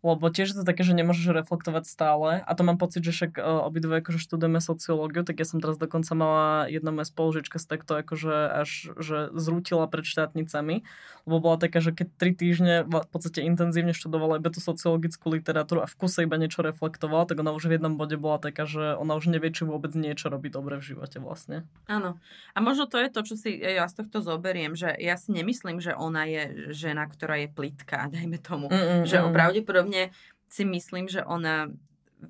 lebo 0.03 0.27
tiež 0.27 0.51
je 0.51 0.57
to 0.59 0.67
také, 0.67 0.83
že 0.83 0.93
nemôžeš 0.93 1.31
reflektovať 1.31 1.87
stále 1.87 2.29
a 2.43 2.51
to 2.53 2.61
mám 2.67 2.75
pocit, 2.75 3.01
že 3.07 3.15
však 3.15 3.39
uh, 3.39 3.63
obidve 3.63 4.03
akože 4.03 4.19
študujeme 4.19 4.59
sociológiu, 4.59 5.23
tak 5.23 5.39
ja 5.39 5.47
som 5.47 5.63
teraz 5.63 5.79
dokonca 5.79 6.11
mala 6.11 6.67
jedna 6.67 6.91
moja 6.91 7.07
spolužička 7.07 7.55
z 7.55 7.65
takto 7.65 7.95
akože 7.95 8.35
až 8.63 8.91
že 8.99 9.31
zrútila 9.31 9.87
pred 9.87 10.03
štátnicami, 10.03 10.83
lebo 11.23 11.37
bola 11.39 11.55
taká, 11.55 11.79
že 11.79 11.95
keď 11.95 12.07
tri 12.19 12.31
týždne 12.35 12.83
v 12.83 13.07
podstate 13.07 13.47
intenzívne 13.47 13.95
študovala 13.95 14.43
iba 14.43 14.51
tú 14.51 14.59
sociologickú 14.59 15.31
literatúru 15.31 15.79
a 15.79 15.87
v 15.87 15.95
kuse 15.95 16.27
iba 16.27 16.35
niečo 16.35 16.59
reflektovala, 16.59 17.23
tak 17.23 17.39
ona 17.39 17.55
už 17.55 17.71
v 17.71 17.79
jednom 17.79 17.95
bode 17.95 18.19
bola 18.19 18.43
taká, 18.43 18.67
že 18.67 18.99
ona 18.99 19.15
už 19.15 19.31
nevie, 19.31 19.55
či 19.55 19.63
vôbec 19.63 19.95
niečo 19.95 20.27
robí 20.27 20.51
dobre 20.51 20.83
v 20.83 20.93
živote 20.93 21.23
vlastne. 21.23 21.63
Áno. 21.87 22.19
A 22.51 22.59
možno 22.59 22.91
to 22.91 22.99
je 22.99 23.07
to, 23.07 23.23
čo 23.23 23.35
si 23.39 23.55
ja 23.55 23.87
z 23.87 24.03
tohto 24.03 24.19
zoberiem, 24.19 24.75
že 24.75 24.91
ja 24.99 25.15
si 25.15 25.31
nemyslím, 25.31 25.79
že 25.79 25.95
ona 25.95 26.27
je 26.27 26.73
žena, 26.75 27.07
ktorá 27.07 27.39
je 27.39 27.47
plitká, 27.47 28.11
dajme 28.11 28.35
tomu. 28.43 28.67
Mm-mm, 28.67 29.07
že 29.07 29.23
mm. 29.23 29.31
pravdepodobne 29.31 29.92
osobne 29.93 30.09
si 30.49 30.63
myslím, 30.65 31.05
že 31.09 31.21
ona 31.21 31.69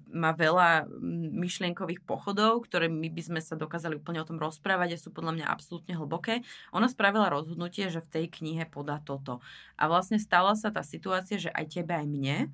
má 0.09 0.33
veľa 0.33 0.89
myšlienkových 1.37 2.01
pochodov, 2.01 2.65
ktoré 2.65 2.89
my 2.89 3.13
by 3.13 3.21
sme 3.21 3.41
sa 3.45 3.53
dokázali 3.53 4.01
úplne 4.01 4.25
o 4.25 4.27
tom 4.27 4.41
rozprávať 4.41 4.97
a 4.97 5.01
sú 5.01 5.13
podľa 5.13 5.37
mňa 5.37 5.45
absolútne 5.45 5.93
hlboké. 5.93 6.41
Ona 6.73 6.89
spravila 6.89 7.29
rozhodnutie, 7.29 7.93
že 7.93 8.01
v 8.01 8.09
tej 8.09 8.25
knihe 8.41 8.65
podá 8.65 8.97
toto. 9.05 9.37
A 9.77 9.85
vlastne 9.85 10.17
stala 10.17 10.57
sa 10.57 10.73
tá 10.73 10.81
situácia, 10.81 11.37
že 11.37 11.53
aj 11.53 11.77
tebe, 11.77 11.93
aj 11.93 12.07
mne 12.09 12.49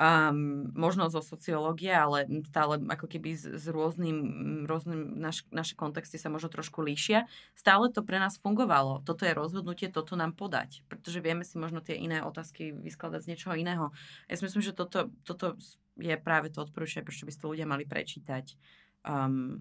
um, 0.00 0.72
možno 0.72 1.12
zo 1.12 1.20
sociológie, 1.20 1.92
ale 1.92 2.24
stále 2.48 2.80
ako 2.88 3.04
keby 3.04 3.36
s, 3.36 3.44
s 3.44 3.64
rôznym, 3.68 4.16
rôznym 4.64 5.20
naš, 5.20 5.44
naše 5.52 5.76
kontexty 5.76 6.16
sa 6.16 6.32
možno 6.32 6.48
trošku 6.48 6.80
líšia. 6.80 7.28
Stále 7.52 7.92
to 7.92 8.00
pre 8.00 8.16
nás 8.16 8.40
fungovalo. 8.40 9.04
Toto 9.04 9.28
je 9.28 9.36
rozhodnutie, 9.36 9.92
toto 9.92 10.16
nám 10.16 10.32
podať, 10.32 10.80
pretože 10.88 11.20
vieme 11.20 11.44
si 11.44 11.60
možno 11.60 11.84
tie 11.84 12.00
iné 12.00 12.24
otázky 12.24 12.72
vyskladať 12.72 13.28
z 13.28 13.28
niečoho 13.36 13.54
iného. 13.54 13.92
Ja 14.32 14.40
si 14.40 14.48
myslím, 14.48 14.64
že 14.64 14.72
toto, 14.72 15.12
toto 15.20 15.60
je 16.00 16.16
práve 16.16 16.48
to 16.48 16.64
odporúčanie, 16.64 17.04
prečo 17.04 17.28
by 17.28 17.32
ste 17.36 17.44
ľudia 17.44 17.68
mali 17.68 17.84
prečítať. 17.84 18.56
Um, 19.04 19.60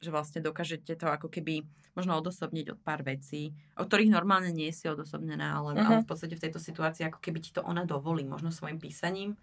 že 0.00 0.08
vlastne 0.08 0.40
dokážete 0.40 0.96
to 0.96 1.12
ako 1.12 1.28
keby 1.28 1.60
možno 1.92 2.16
odosobniť 2.16 2.72
od 2.72 2.78
pár 2.80 3.04
vecí, 3.04 3.52
o 3.76 3.84
ktorých 3.84 4.08
normálne 4.08 4.48
nie 4.48 4.72
si 4.72 4.88
odosobnená, 4.88 5.60
ale, 5.60 5.76
uh-huh. 5.76 5.84
ale 5.84 5.96
v 6.00 6.08
podstate 6.08 6.40
v 6.40 6.44
tejto 6.48 6.56
situácii 6.56 7.04
ako 7.04 7.20
keby 7.20 7.38
ti 7.44 7.52
to 7.52 7.60
ona 7.60 7.84
dovolí, 7.84 8.24
možno 8.24 8.48
svojim 8.48 8.80
písaním 8.80 9.36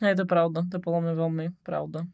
je 0.00 0.16
to 0.16 0.26
pravda, 0.28 0.68
to 0.68 0.76
je 0.76 0.82
podľa 0.84 1.00
mňa 1.08 1.14
veľmi 1.16 1.46
pravda. 1.64 2.04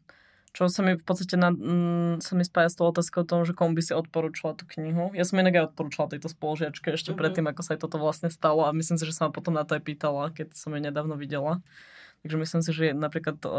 Čo 0.53 0.69
sa 0.69 0.85
mi 0.85 0.93
v 0.93 1.01
podstate 1.01 1.33
na, 1.33 1.49
mm, 1.49 2.21
sa 2.21 2.37
mi 2.37 2.45
spája 2.45 2.69
s 2.69 2.77
tou 2.77 2.85
otázkou 2.85 3.25
o 3.25 3.29
tom, 3.29 3.41
že 3.41 3.57
komu 3.57 3.73
by 3.73 3.81
si 3.81 3.97
odporúčala 3.97 4.53
tú 4.53 4.69
knihu. 4.77 5.09
Ja 5.17 5.25
som 5.25 5.41
inak 5.41 5.57
aj 5.57 5.65
odporúčala 5.73 6.13
tejto 6.13 6.29
spolužiačke 6.29 6.93
ešte 6.93 7.09
mm-hmm. 7.09 7.17
predtým, 7.17 7.45
ako 7.49 7.61
sa 7.65 7.73
aj 7.73 7.81
toto 7.81 7.97
vlastne 7.97 8.29
stalo 8.29 8.69
a 8.69 8.71
myslím 8.71 9.01
si, 9.01 9.09
že 9.09 9.17
sa 9.17 9.25
ma 9.27 9.31
potom 9.33 9.57
na 9.57 9.65
to 9.65 9.73
aj 9.73 9.81
pýtala, 9.81 10.29
keď 10.29 10.53
som 10.53 10.77
ju 10.77 10.79
nedávno 10.79 11.17
videla. 11.17 11.65
Takže 12.21 12.37
myslím 12.39 12.61
si, 12.63 12.71
že 12.71 12.85
napríklad 12.95 13.41
o, 13.43 13.51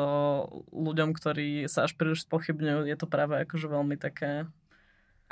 ľuďom, 0.72 1.12
ktorí 1.12 1.66
sa 1.68 1.85
až 1.85 1.99
príliš 1.99 2.25
spochybňujú, 2.25 2.89
je 2.89 2.97
to 2.97 3.11
práve 3.11 3.43
akože 3.43 3.68
veľmi 3.68 3.99
také 4.01 4.49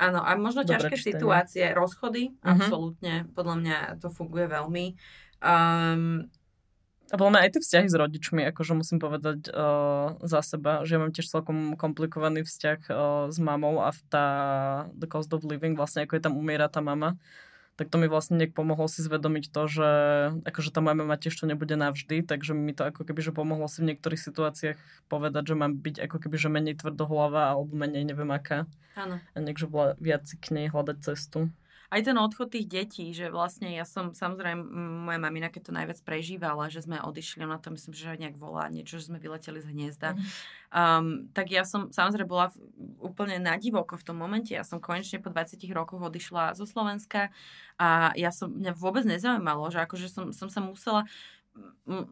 Áno, 0.02 0.24
a 0.24 0.34
možno 0.34 0.64
ťažké 0.64 0.96
čtenie. 0.98 1.14
situácie, 1.14 1.64
rozchody, 1.76 2.32
uh-huh. 2.32 2.58
absolútne, 2.58 3.28
podľa 3.36 3.56
mňa 3.60 3.78
to 4.00 4.08
funguje 4.08 4.48
veľmi. 4.50 4.98
Um, 5.38 6.32
a 7.12 7.14
podľa 7.20 7.32
mňa 7.36 7.42
aj 7.44 7.50
tie 7.52 7.62
vzťahy 7.62 7.88
s 7.92 7.96
rodičmi, 8.00 8.40
akože 8.48 8.72
musím 8.72 8.96
povedať 8.96 9.52
uh, 9.52 10.16
za 10.24 10.40
seba, 10.40 10.80
že 10.88 10.96
ja 10.96 11.00
mám 11.04 11.12
tiež 11.12 11.28
celkom 11.28 11.76
komplikovaný 11.76 12.40
vzťah 12.40 12.80
uh, 12.88 12.96
s 13.28 13.36
mamou 13.36 13.84
a 13.84 13.92
v 13.92 14.00
tá 14.08 14.26
The 14.96 15.04
Cost 15.04 15.28
of 15.36 15.44
Living, 15.44 15.76
vlastne 15.76 16.08
ako 16.08 16.16
je 16.16 16.24
tam 16.24 16.40
umiera 16.40 16.72
tá 16.72 16.80
mama, 16.80 17.20
tak 17.76 17.92
to 17.92 18.00
mi 18.00 18.08
vlastne 18.08 18.40
nejak 18.40 18.56
pomohlo 18.56 18.88
si 18.88 19.04
zvedomiť 19.04 19.52
to, 19.52 19.62
že 19.68 19.88
akože 20.44 20.72
tá 20.72 20.80
moja 20.80 20.96
mama 20.96 21.20
tiež 21.20 21.36
to 21.36 21.44
nebude 21.44 21.72
navždy, 21.72 22.24
takže 22.24 22.56
mi 22.56 22.72
to 22.72 22.88
ako 22.88 23.04
keby, 23.04 23.20
že 23.20 23.36
pomohlo 23.36 23.68
si 23.68 23.84
v 23.84 23.92
niektorých 23.92 24.20
situáciách 24.20 24.80
povedať, 25.12 25.52
že 25.52 25.54
mám 25.56 25.76
byť 25.80 26.04
ako 26.08 26.16
keby, 26.16 26.36
že 26.40 26.48
menej 26.48 26.80
tvrdohlava 26.80 27.52
alebo 27.52 27.76
menej 27.76 28.08
neviem 28.08 28.32
aká. 28.32 28.64
Áno. 28.96 29.20
A 29.32 29.36
niekže 29.36 29.68
viac 30.00 30.24
k 30.28 30.46
nej 30.52 30.72
hľadať 30.72 30.96
cestu 31.00 31.52
aj 31.92 32.00
ten 32.08 32.16
odchod 32.16 32.48
tých 32.48 32.66
detí, 32.72 33.12
že 33.12 33.28
vlastne 33.28 33.68
ja 33.68 33.84
som, 33.84 34.16
samozrejme, 34.16 34.64
moja 35.04 35.20
mamina, 35.20 35.52
keď 35.52 35.68
to 35.68 35.76
najviac 35.76 36.00
prežívala, 36.00 36.72
že 36.72 36.80
sme 36.80 36.96
odišli, 37.04 37.44
ona 37.44 37.60
to 37.60 37.68
myslím, 37.68 37.92
že 37.92 38.16
nejak 38.16 38.40
volá, 38.40 38.72
niečo, 38.72 38.96
že 38.96 39.12
sme 39.12 39.20
vyleteli 39.20 39.60
z 39.60 39.68
hniezda. 39.68 40.16
Mm. 40.16 40.24
Um, 40.72 41.06
tak 41.36 41.52
ja 41.52 41.68
som 41.68 41.92
samozrejme 41.92 42.24
bola 42.24 42.48
v, 42.48 42.56
úplne 42.96 43.36
na 43.36 43.60
divoko 43.60 44.00
v 44.00 44.06
tom 44.08 44.16
momente. 44.16 44.56
Ja 44.56 44.64
som 44.64 44.80
konečne 44.80 45.20
po 45.20 45.28
20 45.28 45.60
rokoch 45.76 46.00
odišla 46.00 46.56
zo 46.56 46.64
Slovenska 46.64 47.28
a 47.76 48.16
ja 48.16 48.32
som, 48.32 48.48
mňa 48.48 48.72
vôbec 48.72 49.04
nezaujímalo, 49.04 49.68
že 49.68 49.84
akože 49.84 50.08
som, 50.08 50.24
som 50.32 50.48
sa 50.48 50.64
musela 50.64 51.04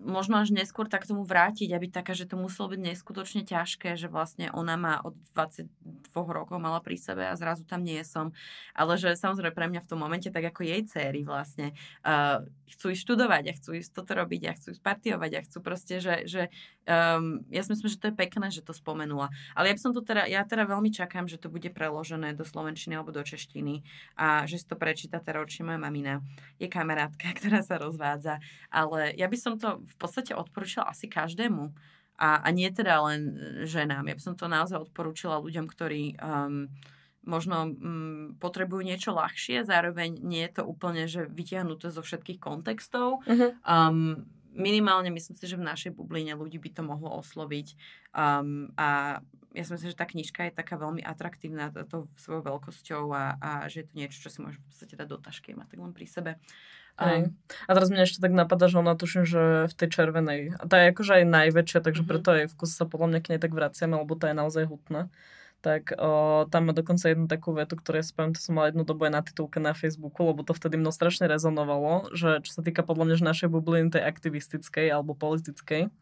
možno 0.05 0.37
až 0.37 0.53
neskôr 0.53 0.85
tak 0.85 1.09
tomu 1.09 1.25
vrátiť, 1.25 1.73
aby 1.73 1.89
taká, 1.89 2.13
že 2.13 2.29
to 2.29 2.37
muselo 2.37 2.77
byť 2.77 2.81
neskutočne 2.93 3.43
ťažké, 3.49 3.97
že 3.97 4.13
vlastne 4.13 4.53
ona 4.53 4.77
má 4.77 4.95
od 5.01 5.17
22 5.33 5.71
rokov 6.13 6.61
mala 6.61 6.83
pri 6.85 7.01
sebe 7.01 7.25
a 7.25 7.39
zrazu 7.39 7.65
tam 7.65 7.81
nie 7.81 8.03
som. 8.05 8.37
Ale 8.77 9.01
že 9.01 9.17
samozrejme 9.17 9.57
pre 9.57 9.71
mňa 9.73 9.81
v 9.81 9.89
tom 9.89 10.03
momente, 10.03 10.29
tak 10.29 10.45
ako 10.45 10.69
jej 10.69 10.83
céry 10.85 11.25
vlastne, 11.25 11.73
uh, 12.05 12.45
chcú 12.69 12.93
ísť 12.93 13.03
študovať 13.03 13.45
a 13.49 13.57
chcú 13.57 13.71
ísť 13.81 13.91
toto 13.97 14.13
robiť 14.13 14.43
a 14.51 14.53
chcú 14.59 14.69
ísť 14.77 14.83
partiovať 14.83 15.31
a 15.39 15.45
chcú 15.49 15.59
proste, 15.65 16.05
že, 16.05 16.15
že 16.29 16.43
um, 16.85 17.41
ja 17.49 17.65
si 17.65 17.71
myslím, 17.73 17.89
že 17.89 18.01
to 18.03 18.09
je 18.13 18.21
pekné, 18.21 18.47
že 18.53 18.67
to 18.67 18.77
spomenula. 18.77 19.33
Ale 19.57 19.73
ja 19.73 19.75
by 19.75 19.81
som 19.81 19.93
to 19.97 20.05
teda, 20.05 20.29
ja 20.29 20.45
teda 20.45 20.69
veľmi 20.69 20.93
čakám, 20.93 21.31
že 21.31 21.41
to 21.41 21.49
bude 21.49 21.67
preložené 21.73 22.37
do 22.37 22.45
slovenčiny 22.45 22.99
alebo 22.99 23.15
do 23.15 23.25
češtiny 23.25 23.87
a 24.19 24.45
že 24.45 24.61
si 24.61 24.67
to 24.69 24.77
prečíta 24.77 25.23
teda 25.23 25.41
určite 25.41 25.65
moja 25.65 25.81
mamina. 25.81 26.21
Je 26.61 26.67
kamarátka, 26.67 27.33
ktorá 27.39 27.65
sa 27.65 27.81
rozvádza, 27.81 28.43
ale 28.69 29.15
ja 29.15 29.30
by 29.31 29.39
som 29.39 29.55
to 29.57 29.81
v 29.81 29.97
podstate 29.97 30.35
odporúčala 30.35 30.91
asi 30.91 31.07
každému. 31.07 31.71
A, 32.21 32.45
a 32.45 32.49
nie 32.53 32.69
teda 32.69 33.01
len 33.01 33.21
e, 33.33 33.65
ženám. 33.65 34.05
Ja 34.05 34.15
by 34.19 34.23
som 34.23 34.35
to 34.37 34.45
naozaj 34.45 34.77
odporúčila 34.77 35.41
ľuďom, 35.41 35.65
ktorí 35.65 36.21
um, 36.21 36.69
možno 37.25 37.73
um, 37.73 38.37
potrebujú 38.37 38.85
niečo 38.85 39.17
ľahšie, 39.17 39.65
zároveň 39.65 40.21
nie 40.21 40.45
je 40.45 40.61
to 40.61 40.63
úplne, 40.69 41.09
že 41.09 41.25
vytiahnuté 41.29 41.89
zo 41.89 42.05
všetkých 42.05 42.37
kontextov. 42.37 43.25
Uh-huh. 43.25 43.57
Um, 43.65 44.29
minimálne 44.53 45.09
myslím 45.09 45.37
si, 45.37 45.45
že 45.49 45.57
v 45.57 45.65
našej 45.65 45.97
bubline 45.97 46.37
ľudí 46.37 46.61
by 46.61 46.71
to 46.75 46.83
mohlo 46.85 47.23
osloviť 47.23 47.77
um, 48.13 48.69
a 48.77 49.21
ja 49.51 49.63
si 49.67 49.75
myslím, 49.75 49.91
že 49.91 49.99
tá 49.99 50.07
knižka 50.07 50.47
je 50.47 50.59
taká 50.63 50.79
veľmi 50.79 51.03
atraktívna 51.03 51.75
to 51.91 52.07
svojou 52.15 52.47
veľkosťou 52.47 53.05
a, 53.11 53.35
a 53.43 53.51
že 53.67 53.83
je 53.83 53.87
to 53.91 53.95
niečo, 53.99 54.19
čo 54.23 54.31
si 54.31 54.39
môžeš 54.39 54.59
v 54.63 54.67
podstate 54.71 54.95
dať 54.95 55.09
do 55.11 55.19
tašky 55.19 55.59
mať 55.59 55.75
tak 55.75 55.81
len 55.83 55.93
pri 55.95 56.07
sebe. 56.07 56.33
A 57.01 57.71
teraz 57.73 57.89
mňa 57.89 58.05
ešte 58.05 58.21
tak 58.21 58.37
napadá, 58.37 58.69
že 58.69 58.77
ona 58.77 58.93
tuším, 58.93 59.25
že 59.25 59.67
v 59.67 59.75
tej 59.75 59.89
červenej, 59.89 60.41
a 60.61 60.65
tá 60.69 60.85
je 60.85 60.93
akože 60.93 61.13
aj 61.21 61.25
najväčšia, 61.25 61.81
takže 61.81 62.05
uh-huh. 62.05 62.11
preto 62.13 62.29
aj 62.37 62.45
v 62.53 62.55
kuse 62.61 62.77
sa 62.77 62.85
podľa 62.85 63.07
mňa 63.17 63.21
k 63.25 63.29
nej 63.33 63.41
tak 63.41 63.53
vraciame, 63.57 63.97
lebo 63.97 64.15
tá 64.21 64.29
je 64.29 64.37
naozaj 64.37 64.69
hutná. 64.69 65.09
Tak 65.61 65.93
o, 65.93 66.49
tam 66.49 66.69
má 66.69 66.73
dokonca 66.73 67.05
jednu 67.13 67.29
takú 67.29 67.53
vetu, 67.53 67.77
ktorú 67.77 68.01
ja 68.01 68.05
spomínam, 68.05 68.33
to 68.33 68.41
som 68.41 68.57
mala 68.57 68.73
jednu 68.73 68.89
dobu 68.89 69.05
aj 69.05 69.13
na 69.13 69.21
titulke 69.21 69.61
na 69.61 69.77
Facebooku, 69.77 70.25
lebo 70.25 70.41
to 70.41 70.57
vtedy 70.57 70.81
mnou 70.81 70.89
strašne 70.89 71.29
rezonovalo, 71.29 72.17
že 72.17 72.41
čo 72.41 72.51
sa 72.57 72.65
týka 72.65 72.81
podľa 72.81 73.13
mňa 73.13 73.17
že 73.21 73.25
našej 73.29 73.49
bubliny 73.53 73.93
tej 73.93 74.01
aktivistickej 74.09 74.89
alebo 74.89 75.13
politickej, 75.13 75.93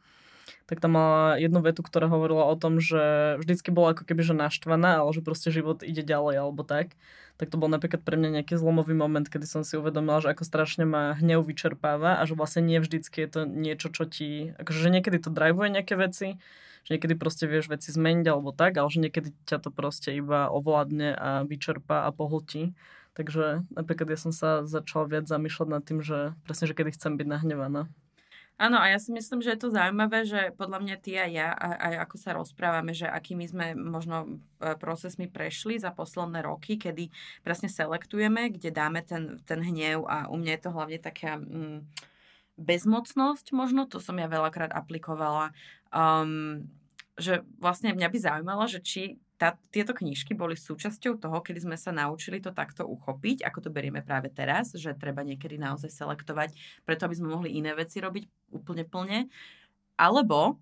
tak 0.67 0.81
tam 0.81 0.97
mala 0.97 1.37
jednu 1.41 1.61
vetu, 1.65 1.81
ktorá 1.81 2.07
hovorila 2.07 2.45
o 2.47 2.57
tom, 2.57 2.79
že 2.79 3.37
vždycky 3.41 3.73
bola 3.73 3.97
ako 3.97 4.05
keby 4.05 4.23
že 4.25 4.35
naštvaná, 4.37 5.01
ale 5.05 5.11
že 5.17 5.25
proste 5.25 5.49
život 5.49 5.81
ide 5.81 6.05
ďalej 6.05 6.35
alebo 6.45 6.63
tak. 6.63 6.95
Tak 7.39 7.55
to 7.55 7.57
bol 7.57 7.71
napríklad 7.71 8.03
pre 8.03 8.19
mňa 8.19 8.43
nejaký 8.43 8.59
zlomový 8.59 8.99
moment, 8.99 9.23
kedy 9.23 9.47
som 9.47 9.63
si 9.63 9.79
uvedomila, 9.79 10.19
že 10.19 10.35
ako 10.35 10.43
strašne 10.43 10.83
ma 10.83 11.15
hnev 11.17 11.47
vyčerpáva 11.47 12.19
a 12.19 12.23
že 12.27 12.35
vlastne 12.35 12.67
nie 12.67 12.83
vždycky 12.83 13.23
je 13.25 13.29
to 13.31 13.41
niečo, 13.47 13.89
čo 13.95 14.11
ti, 14.11 14.53
akože 14.59 14.79
že 14.83 14.91
niekedy 14.91 15.23
to 15.23 15.31
drivuje 15.31 15.71
nejaké 15.71 15.95
veci, 15.95 16.43
že 16.83 16.91
niekedy 16.99 17.15
proste 17.15 17.47
vieš 17.47 17.71
veci 17.71 17.95
zmeniť 17.95 18.27
alebo 18.27 18.51
tak, 18.51 18.81
ale 18.81 18.91
že 18.91 18.99
niekedy 18.99 19.31
ťa 19.47 19.63
to 19.63 19.71
proste 19.71 20.11
iba 20.17 20.51
ovládne 20.51 21.15
a 21.15 21.31
vyčerpá 21.47 22.09
a 22.09 22.11
pohltí. 22.11 22.75
Takže 23.15 23.67
napríklad 23.75 24.15
ja 24.15 24.19
som 24.19 24.31
sa 24.31 24.63
začala 24.63 25.11
viac 25.11 25.27
zamýšľať 25.27 25.69
nad 25.69 25.83
tým, 25.83 26.03
že 26.07 26.39
presne, 26.47 26.71
že 26.71 26.75
kedy 26.79 26.95
chcem 26.95 27.19
byť 27.19 27.27
nahnevaná. 27.27 27.91
Áno, 28.59 28.75
a 28.75 28.91
ja 28.91 28.99
si 28.99 29.15
myslím, 29.15 29.39
že 29.39 29.55
je 29.55 29.63
to 29.63 29.71
zaujímavé, 29.71 30.27
že 30.27 30.51
podľa 30.59 30.83
mňa 30.83 30.97
ty 30.99 31.15
a 31.15 31.31
ja, 31.31 31.55
aj 31.55 32.11
ako 32.11 32.17
sa 32.19 32.31
rozprávame, 32.35 32.91
že 32.91 33.07
akými 33.07 33.47
sme 33.47 33.79
možno 33.79 34.27
e, 34.59 34.75
procesmi 34.75 35.31
prešli 35.31 35.79
za 35.79 35.95
posledné 35.95 36.43
roky, 36.43 36.75
kedy 36.75 37.07
presne 37.47 37.71
selektujeme, 37.71 38.51
kde 38.51 38.75
dáme 38.75 39.07
ten, 39.07 39.39
ten 39.47 39.63
hnev 39.63 40.03
a 40.11 40.27
u 40.27 40.35
mňa 40.35 40.59
je 40.59 40.63
to 40.67 40.71
hlavne 40.75 40.99
taká 40.99 41.39
mm, 41.39 41.87
bezmocnosť 42.59 43.55
možno, 43.55 43.87
to 43.87 44.03
som 44.03 44.19
ja 44.19 44.27
veľakrát 44.27 44.75
aplikovala, 44.75 45.55
um, 45.95 46.67
že 47.15 47.47
vlastne 47.63 47.95
mňa 47.95 48.09
by 48.11 48.19
zaujímalo, 48.19 48.67
že 48.67 48.83
či 48.83 49.23
tá, 49.39 49.55
tieto 49.71 49.95
knižky 49.95 50.35
boli 50.35 50.59
súčasťou 50.59 51.23
toho, 51.23 51.39
kedy 51.41 51.63
sme 51.63 51.79
sa 51.79 51.95
naučili 51.95 52.43
to 52.43 52.51
takto 52.51 52.83
uchopiť, 52.83 53.47
ako 53.47 53.59
to 53.65 53.71
berieme 53.71 54.03
práve 54.03 54.35
teraz, 54.35 54.75
že 54.75 54.99
treba 54.99 55.23
niekedy 55.23 55.57
naozaj 55.57 55.95
selektovať, 55.95 56.53
preto 56.83 57.07
aby 57.07 57.15
sme 57.15 57.33
mohli 57.33 57.55
iné 57.55 57.71
veci 57.79 58.03
robiť 58.03 58.53
úplne 58.53 58.83
plne. 58.83 59.31
Alebo 59.95 60.59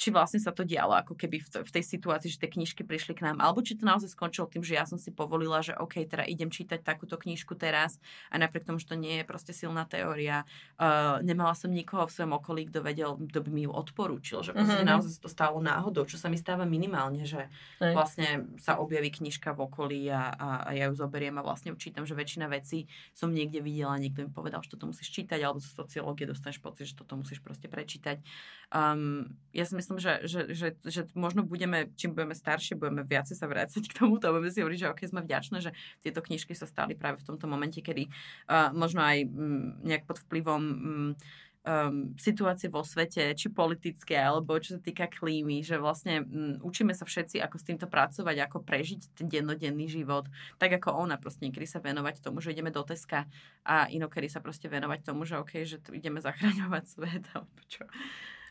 či 0.00 0.08
vlastne 0.08 0.40
sa 0.40 0.48
to 0.48 0.64
dialo 0.64 0.96
ako 0.96 1.12
keby 1.12 1.44
v, 1.44 1.48
to, 1.52 1.58
v 1.60 1.70
tej 1.76 1.84
situácii, 1.84 2.32
že 2.32 2.40
tie 2.40 2.48
knižky 2.48 2.88
prišli 2.88 3.12
k 3.12 3.28
nám, 3.28 3.36
alebo 3.44 3.60
či 3.60 3.76
to 3.76 3.84
naozaj 3.84 4.08
skončilo 4.16 4.48
tým, 4.48 4.64
že 4.64 4.80
ja 4.80 4.88
som 4.88 4.96
si 4.96 5.12
povolila, 5.12 5.60
že 5.60 5.76
OK, 5.76 6.00
teda 6.08 6.24
idem 6.24 6.48
čítať 6.48 6.80
takúto 6.80 7.20
knižku 7.20 7.52
teraz 7.60 8.00
a 8.32 8.40
napriek 8.40 8.64
tomu, 8.64 8.80
že 8.80 8.88
to 8.88 8.96
nie 8.96 9.20
je 9.20 9.24
proste 9.28 9.52
silná 9.52 9.84
teória, 9.84 10.48
uh, 10.80 11.20
nemala 11.20 11.52
som 11.52 11.68
nikoho 11.68 12.08
v 12.08 12.16
svojom 12.16 12.32
okolí, 12.32 12.72
kto 12.72 12.80
vedel, 12.80 13.20
kto 13.20 13.44
by 13.44 13.50
mi 13.52 13.68
ju 13.68 13.72
odporúčil, 13.76 14.40
že 14.40 14.56
proste 14.56 14.80
mm-hmm. 14.80 14.88
naozaj 14.88 15.20
to 15.20 15.28
stalo 15.28 15.60
náhodou, 15.60 16.08
čo 16.08 16.16
sa 16.16 16.32
mi 16.32 16.40
stáva 16.40 16.64
minimálne, 16.64 17.28
že 17.28 17.52
Aj. 17.84 17.92
vlastne 17.92 18.48
sa 18.56 18.80
objaví 18.80 19.12
knižka 19.12 19.52
v 19.52 19.68
okolí 19.68 20.00
a, 20.08 20.32
a, 20.32 20.48
a 20.64 20.70
ja 20.72 20.88
ju 20.88 20.96
zoberiem 20.96 21.36
a 21.36 21.44
vlastne 21.44 21.76
čítam, 21.76 22.08
že 22.08 22.16
väčšina 22.16 22.48
vecí 22.48 22.88
som 23.12 23.28
niekde 23.28 23.60
videla, 23.60 24.00
niekto 24.00 24.24
mi 24.24 24.32
povedal, 24.32 24.64
že 24.64 24.72
toto 24.72 24.88
musíš 24.88 25.12
čítať, 25.12 25.44
alebo 25.44 25.60
z 25.60 25.76
sociológie 25.76 26.24
dostaneš 26.24 26.64
pocit, 26.64 26.88
že 26.88 26.96
toto 26.96 27.20
musíš 27.20 27.44
proste 27.44 27.68
prečítať. 27.68 28.24
Um, 28.70 29.34
ja 29.50 29.66
si 29.66 29.74
myslím, 29.74 29.89
že, 29.98 30.22
že, 30.28 30.52
že, 30.52 30.68
že 30.84 31.08
možno 31.16 31.42
budeme, 31.42 31.90
čím 31.96 32.12
budeme 32.12 32.36
staršie, 32.36 32.76
budeme 32.76 33.02
viacej 33.02 33.34
sa 33.34 33.48
vrácať 33.48 33.82
k 33.88 33.96
tomu, 33.96 34.20
to 34.20 34.30
budeme 34.30 34.52
si 34.52 34.62
hovoriť, 34.62 34.78
že 34.78 34.90
ok, 34.92 35.00
sme 35.08 35.26
vďačné, 35.26 35.58
že 35.64 35.74
tieto 36.04 36.20
knižky 36.20 36.52
sa 36.54 36.68
stali 36.68 36.94
práve 36.94 37.18
v 37.18 37.26
tomto 37.26 37.48
momente, 37.48 37.80
kedy 37.80 38.06
uh, 38.06 38.70
možno 38.76 39.02
aj 39.02 39.26
um, 39.26 39.80
nejak 39.82 40.04
pod 40.04 40.20
vplyvom 40.28 40.62
um, 40.62 41.10
um, 41.64 42.12
situácie 42.16 42.72
vo 42.72 42.80
svete, 42.80 43.32
či 43.36 43.52
politické, 43.52 44.16
alebo 44.16 44.56
čo 44.56 44.76
sa 44.76 44.80
týka 44.80 45.08
klímy, 45.10 45.60
že 45.60 45.76
vlastne 45.76 46.24
um, 46.24 46.56
učíme 46.64 46.96
sa 46.96 47.04
všetci, 47.04 47.40
ako 47.40 47.56
s 47.60 47.66
týmto 47.66 47.86
pracovať, 47.86 48.36
ako 48.48 48.64
prežiť 48.64 49.00
ten 49.16 49.26
dennodenný 49.28 49.88
život, 49.90 50.28
tak 50.56 50.72
ako 50.80 50.96
ona 50.96 51.20
proste 51.20 51.48
niekedy 51.48 51.68
sa 51.68 51.82
venovať 51.82 52.24
tomu, 52.24 52.40
že 52.40 52.52
ideme 52.52 52.72
do 52.72 52.84
Teska 52.84 53.28
a 53.64 53.88
inokedy 53.92 54.28
sa 54.32 54.40
proste 54.40 54.68
venovať 54.68 55.00
tomu, 55.04 55.28
že 55.28 55.36
ok, 55.40 55.64
že 55.68 55.80
tu 55.80 55.92
ideme 55.92 56.20
zachraňovať 56.20 56.84
svet, 56.92 57.24
alebo 57.36 57.60
čo. 57.68 57.84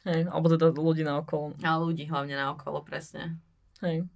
Hej, 0.09 0.25
alebo 0.25 0.49
teda 0.49 0.73
ľudí 0.73 1.05
na 1.05 1.21
okolo. 1.21 1.53
A 1.61 1.77
ľudí 1.77 2.09
hlavne 2.09 2.33
na 2.33 2.49
okolo, 2.49 2.81
presne. 2.81 3.37
Hej. 3.85 4.09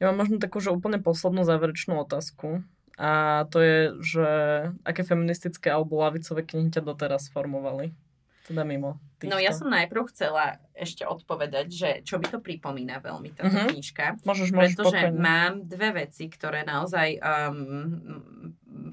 Ja 0.00 0.08
mám 0.10 0.24
možno 0.24 0.40
takú, 0.40 0.58
že 0.64 0.72
úplne 0.72 0.96
poslednú 0.98 1.44
záverečnú 1.44 2.00
otázku. 2.00 2.64
A 2.96 3.44
to 3.52 3.60
je, 3.60 3.78
že 4.00 4.28
aké 4.82 5.04
feministické 5.04 5.68
alebo 5.68 6.00
lavicové 6.00 6.42
knihy 6.42 6.72
ťa 6.72 6.82
doteraz 6.82 7.28
formovali? 7.28 7.92
Teda 8.42 8.66
mimo 8.66 8.98
týchto. 9.22 9.32
No 9.32 9.38
ja 9.38 9.54
som 9.54 9.70
najprv 9.70 10.02
chcela 10.10 10.58
ešte 10.74 11.06
odpovedať, 11.06 11.66
že 11.70 11.90
čo 12.02 12.18
by 12.18 12.26
to 12.26 12.38
pripomína 12.42 12.98
veľmi 12.98 13.30
táto 13.38 13.54
uh-huh. 13.54 13.70
knižka. 13.70 14.18
Môžeš, 14.26 14.50
môžeš 14.50 14.74
Pretože 14.74 14.98
pokojne. 14.98 15.22
mám 15.22 15.52
dve 15.62 15.88
veci, 15.94 16.26
ktoré 16.26 16.66
naozaj 16.66 17.22
um, 17.22 18.18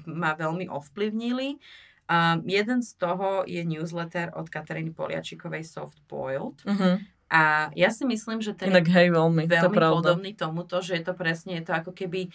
ma 0.06 0.38
veľmi 0.38 0.70
ovplyvnili. 0.70 1.58
Um, 2.10 2.42
jeden 2.42 2.82
z 2.82 2.98
toho 2.98 3.46
je 3.46 3.62
newsletter 3.62 4.34
od 4.34 4.50
Kataríny 4.50 4.90
Poliačikovej 4.90 5.62
Soft 5.62 6.02
Boiled. 6.10 6.58
Uh-huh. 6.66 6.98
A 7.30 7.70
ja 7.78 7.94
si 7.94 8.02
myslím, 8.02 8.42
že 8.42 8.58
ten 8.58 8.74
Inak 8.74 8.90
hej, 8.90 9.14
veľmi, 9.14 9.46
veľmi 9.46 9.62
to 9.62 9.70
podobný 9.70 10.34
tomuto, 10.34 10.82
že 10.82 10.98
je 10.98 11.04
to 11.06 11.14
presne, 11.14 11.54
je 11.54 11.62
to 11.62 11.70
ako 11.70 11.94
keby 11.94 12.34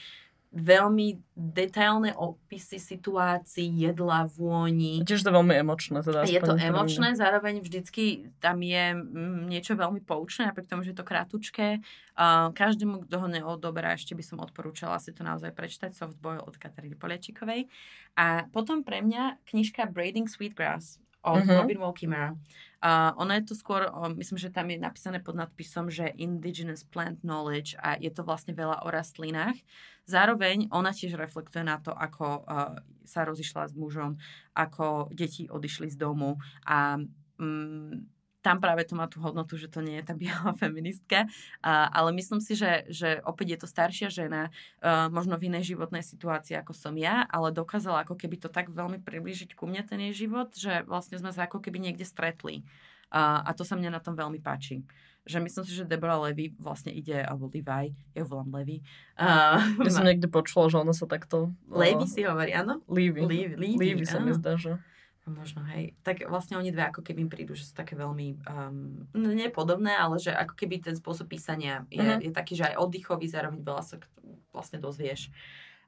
veľmi 0.56 1.20
detailné 1.36 2.16
opisy 2.16 2.80
situácií, 2.80 3.68
jedla, 3.76 4.24
vôni. 4.32 5.03
Tiež 5.03 5.28
to 5.28 5.36
veľmi 5.36 5.51
emočné. 5.51 5.99
Teda 5.99 6.24
je 6.24 6.39
to 6.39 6.56
emočné, 6.56 7.12
zároveň 7.20 7.60
vždycky 7.60 8.32
tam 8.39 8.64
je 8.64 8.95
mm, 8.95 9.51
niečo 9.51 9.76
veľmi 9.76 9.99
poučné, 9.99 10.47
napriek 10.47 10.72
tomu, 10.72 10.88
že 10.88 10.95
je 10.95 10.99
to 11.03 11.03
kratučké. 11.03 11.84
Uh, 12.16 12.56
každému, 12.56 13.03
kto 13.03 13.16
ho 13.20 13.28
neodoberá, 13.28 13.99
ešte 13.99 14.16
by 14.16 14.24
som 14.24 14.39
odporúčala 14.39 14.95
si 15.03 15.12
to 15.12 15.28
naozaj 15.28 15.51
prečítať, 15.51 15.91
Softboy 15.91 16.39
od 16.39 16.56
Kataríny 16.56 16.95
Poliačikovej. 16.95 17.68
A 18.16 18.47
potom 18.47 18.80
pre 18.88 19.03
mňa 19.03 19.43
knižka 19.43 19.91
Braiding 19.91 20.32
Sweetgrass 20.32 21.03
od 21.26 21.41
uh-huh. 21.41 21.57
Robin 21.65 21.82
Wall 21.82 21.97
Kimmerer. 21.97 22.38
Uh, 22.86 23.09
ono 23.17 23.34
je 23.34 23.49
to 23.49 23.55
skôr, 23.57 23.89
uh, 23.89 24.13
myslím, 24.13 24.38
že 24.38 24.53
tam 24.53 24.69
je 24.69 24.78
napísané 24.78 25.17
pod 25.17 25.34
nadpisom, 25.34 25.89
že 25.89 26.13
Indigenous 26.21 26.86
Plant 26.86 27.26
Knowledge 27.26 27.73
a 27.82 27.97
je 27.97 28.13
to 28.13 28.21
vlastne 28.21 28.53
veľa 28.53 28.86
o 28.86 28.93
rastlinách. 28.93 29.57
Zároveň 30.05 30.69
ona 30.69 30.93
tiež 30.93 31.17
reflektuje 31.17 31.65
na 31.65 31.82
to, 31.82 31.89
ako 31.89 32.45
uh, 32.45 32.78
sa 33.01 33.26
rozišla 33.26 33.69
s 33.69 33.73
mužom, 33.73 34.21
ako 34.53 35.09
deti 35.09 35.49
odišli 35.49 35.89
z 35.89 35.97
domu 35.97 36.38
a 36.69 37.01
um, 37.41 38.05
tam 38.46 38.62
práve 38.62 38.86
to 38.86 38.93
má 38.93 39.10
tú 39.10 39.18
hodnotu, 39.26 39.58
že 39.58 39.66
to 39.66 39.82
nie 39.82 39.98
je 39.98 40.06
tá 40.06 40.14
biela 40.14 40.54
feministka, 40.62 41.26
uh, 41.26 41.89
ale 41.89 42.14
myslím 42.14 42.38
si, 42.38 42.54
že, 42.54 42.86
že 42.93 43.18
opäť 43.26 43.58
je 43.58 43.60
to 43.66 43.68
staršia 43.68 44.14
žena, 44.14 44.54
uh, 44.86 45.10
možno 45.10 45.41
v 45.41 45.50
inej 45.50 45.74
životnej 45.74 46.06
situácii 46.06 46.54
ako 46.62 46.78
som 46.78 46.93
ja, 46.93 47.26
ale 47.34 47.50
dokázala 47.50 48.06
ako 48.06 48.14
keby 48.14 48.38
to 48.38 48.54
tak 48.54 48.70
veľmi 48.70 49.02
priblížiť 49.02 49.58
ku 49.58 49.66
mne 49.66 49.82
ten 49.82 49.98
jej 49.98 50.30
život, 50.30 50.54
že 50.54 50.86
vlastne 50.86 51.18
sme 51.18 51.34
sa 51.34 51.50
ako 51.50 51.58
keby 51.58 51.82
niekde 51.82 52.06
stretli. 52.06 52.62
Uh, 53.10 53.41
a 53.41 53.58
to 53.58 53.66
sa 53.66 53.74
mne 53.74 53.89
na 53.89 54.02
tom 54.02 54.14
veľmi 54.14 54.38
páči 54.38 54.86
že 55.26 55.41
myslím 55.41 55.66
si, 55.66 55.74
že 55.74 55.89
Deborah 55.89 56.22
Levy 56.22 56.54
vlastne 56.62 56.93
ide, 56.93 57.18
alebo 57.18 57.50
Levi, 57.50 57.98
ja 58.14 58.22
ju 58.22 58.26
volám 58.30 58.62
Levy. 58.62 58.86
Uh, 59.18 59.58
ja 59.86 59.89
som 59.89 60.06
niekde 60.06 60.30
počula, 60.30 60.70
že 60.70 60.78
ona 60.78 60.93
sa 60.93 61.10
takto... 61.10 61.50
Levy 61.66 62.06
si 62.06 62.22
hovorí, 62.22 62.54
áno? 62.54 62.86
Levy. 62.86 63.26
Levy, 63.26 63.58
Levy, 63.58 63.78
Levy 63.82 64.06
sa 64.06 64.22
mi 64.22 64.38
zdá, 64.38 64.54
že... 64.54 64.78
Možno, 65.26 65.65
hej. 65.73 65.97
Tak 66.05 66.30
vlastne 66.30 66.61
oni 66.61 66.69
dve 66.69 66.86
ako 66.86 67.01
keby 67.01 67.26
prídu, 67.26 67.57
že 67.57 67.65
sú 67.65 67.73
také 67.73 67.97
veľmi, 67.97 68.45
um, 68.45 69.09
nie 69.17 69.49
podobné, 69.49 69.97
ale 69.97 70.21
že 70.21 70.30
ako 70.30 70.53
keby 70.53 70.86
ten 70.86 70.93
spôsob 70.93 71.34
písania 71.34 71.82
je, 71.89 71.97
uh-huh. 71.97 72.21
je 72.21 72.30
taký, 72.30 72.53
že 72.53 72.69
aj 72.69 72.78
oddychový, 72.78 73.26
zároveň 73.26 73.65
veľa 73.65 73.82
sa 73.82 73.97
vlastne 74.53 74.78
dozvieš. 74.78 75.34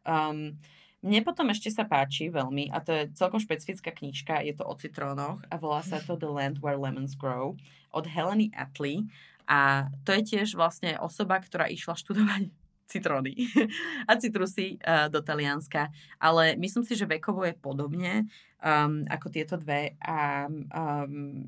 Um, 0.01 0.57
mne 1.05 1.21
potom 1.21 1.53
ešte 1.53 1.69
sa 1.69 1.85
páči 1.85 2.33
veľmi, 2.33 2.73
a 2.73 2.81
to 2.81 2.89
je 2.89 3.13
celkom 3.13 3.37
špecifická 3.37 3.93
knižka, 3.93 4.41
je 4.41 4.57
to 4.57 4.65
o 4.65 4.73
citrónoch 4.73 5.45
a 5.53 5.55
volá 5.61 5.85
sa 5.85 6.01
to 6.01 6.17
The 6.17 6.25
Land 6.25 6.57
Where 6.57 6.81
Lemons 6.81 7.13
Grow 7.13 7.53
od 7.93 8.05
Heleny 8.09 8.49
Atley. 8.57 9.05
A 9.45 9.87
to 10.03 10.11
je 10.17 10.35
tiež 10.35 10.57
vlastne 10.57 10.97
osoba, 10.99 11.39
ktorá 11.39 11.69
išla 11.69 11.95
študovať 11.95 12.49
citróny 12.87 13.35
a 14.09 14.15
citrusy 14.15 14.79
uh, 14.81 15.11
do 15.11 15.21
Talianska. 15.21 15.91
Ale 16.19 16.55
myslím 16.55 16.83
si, 16.87 16.95
že 16.95 17.05
vekovo 17.05 17.43
je 17.43 17.53
podobne 17.53 18.25
um, 18.63 19.03
ako 19.11 19.27
tieto 19.29 19.55
dve 19.59 19.99
a 19.99 20.47
um, 20.47 21.43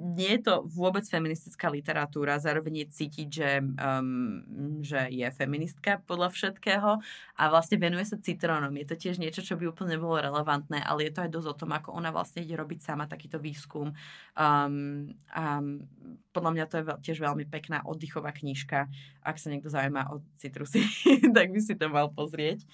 nie 0.00 0.40
je 0.40 0.48
to 0.48 0.54
vôbec 0.64 1.04
feministická 1.04 1.68
literatúra, 1.68 2.40
zároveň 2.40 2.84
je 2.84 2.86
cítiť, 2.88 3.28
že, 3.28 3.50
um, 3.60 4.40
že 4.80 5.12
je 5.12 5.28
feministka 5.36 6.00
podľa 6.08 6.32
všetkého 6.32 6.90
a 7.36 7.42
vlastne 7.52 7.76
venuje 7.76 8.08
sa 8.08 8.16
citrónom. 8.16 8.72
Je 8.80 8.88
to 8.88 8.96
tiež 8.96 9.20
niečo, 9.20 9.44
čo 9.44 9.60
by 9.60 9.68
úplne 9.68 10.00
bolo 10.00 10.16
relevantné, 10.16 10.80
ale 10.80 11.06
je 11.06 11.12
to 11.12 11.20
aj 11.28 11.30
dosť 11.30 11.48
o 11.52 11.58
tom, 11.60 11.70
ako 11.76 11.92
ona 11.92 12.08
vlastne 12.08 12.40
ide 12.40 12.56
robiť 12.56 12.80
sama 12.80 13.04
takýto 13.04 13.36
výskum. 13.36 13.92
Um, 14.32 15.12
um, 15.36 15.84
podľa 16.32 16.50
mňa 16.56 16.64
to 16.66 16.74
je 16.80 16.84
tiež 17.12 17.18
veľmi 17.20 17.44
pekná 17.44 17.84
oddychová 17.84 18.32
knižka. 18.32 18.88
Ak 19.20 19.36
sa 19.36 19.52
niekto 19.52 19.68
zaujíma 19.68 20.16
o 20.16 20.24
citrusy, 20.40 20.80
tak 21.36 21.52
by 21.52 21.60
si 21.60 21.76
to 21.76 21.92
mal 21.92 22.08
pozrieť. 22.08 22.64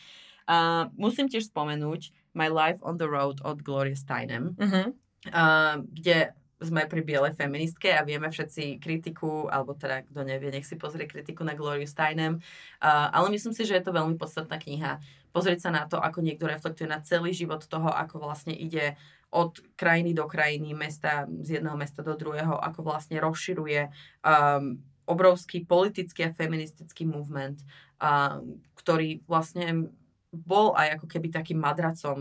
Uh, 0.46 0.86
musím 0.94 1.26
tiež 1.26 1.50
spomenúť 1.50 2.14
My 2.38 2.46
Life 2.46 2.78
on 2.86 3.02
the 3.02 3.10
Road 3.10 3.42
od 3.42 3.66
Gloria 3.66 3.98
Steinem, 3.98 4.54
uh-huh. 4.54 4.94
uh, 5.34 5.82
kde 5.90 6.30
sme 6.56 6.88
pri 6.88 7.04
bielej 7.04 7.36
feministke 7.36 7.92
a 7.92 8.00
vieme 8.00 8.32
všetci 8.32 8.80
kritiku, 8.80 9.44
alebo 9.52 9.76
teda 9.76 10.08
kto 10.08 10.24
nevie, 10.24 10.48
nech 10.48 10.64
si 10.64 10.80
pozrie 10.80 11.04
kritiku 11.04 11.44
na 11.44 11.52
Gloriu 11.52 11.84
Steinem. 11.84 12.40
Uh, 12.80 13.12
ale 13.12 13.28
myslím 13.36 13.52
si, 13.52 13.68
že 13.68 13.76
je 13.76 13.84
to 13.84 13.92
veľmi 13.92 14.16
podstatná 14.16 14.56
kniha. 14.56 14.96
Pozrieť 15.36 15.68
sa 15.68 15.70
na 15.70 15.84
to, 15.84 16.00
ako 16.00 16.24
niekto 16.24 16.48
reflektuje 16.48 16.88
na 16.88 17.04
celý 17.04 17.36
život 17.36 17.60
toho, 17.68 17.92
ako 17.92 18.24
vlastne 18.24 18.56
ide 18.56 18.96
od 19.28 19.60
krajiny 19.76 20.16
do 20.16 20.24
krajiny, 20.24 20.72
mesta, 20.72 21.28
z 21.44 21.60
jedného 21.60 21.76
mesta 21.76 22.00
do 22.00 22.16
druhého, 22.16 22.56
ako 22.56 22.80
vlastne 22.88 23.20
rozširuje 23.20 23.92
um, 24.24 24.80
obrovský 25.04 25.68
politický 25.68 26.24
a 26.24 26.32
feministický 26.32 27.04
movement, 27.04 27.60
uh, 28.00 28.40
ktorý 28.80 29.20
vlastne 29.28 29.92
bol 30.32 30.76
aj 30.76 31.00
ako 31.00 31.06
keby 31.08 31.28
takým 31.32 31.56
madracom 31.56 32.18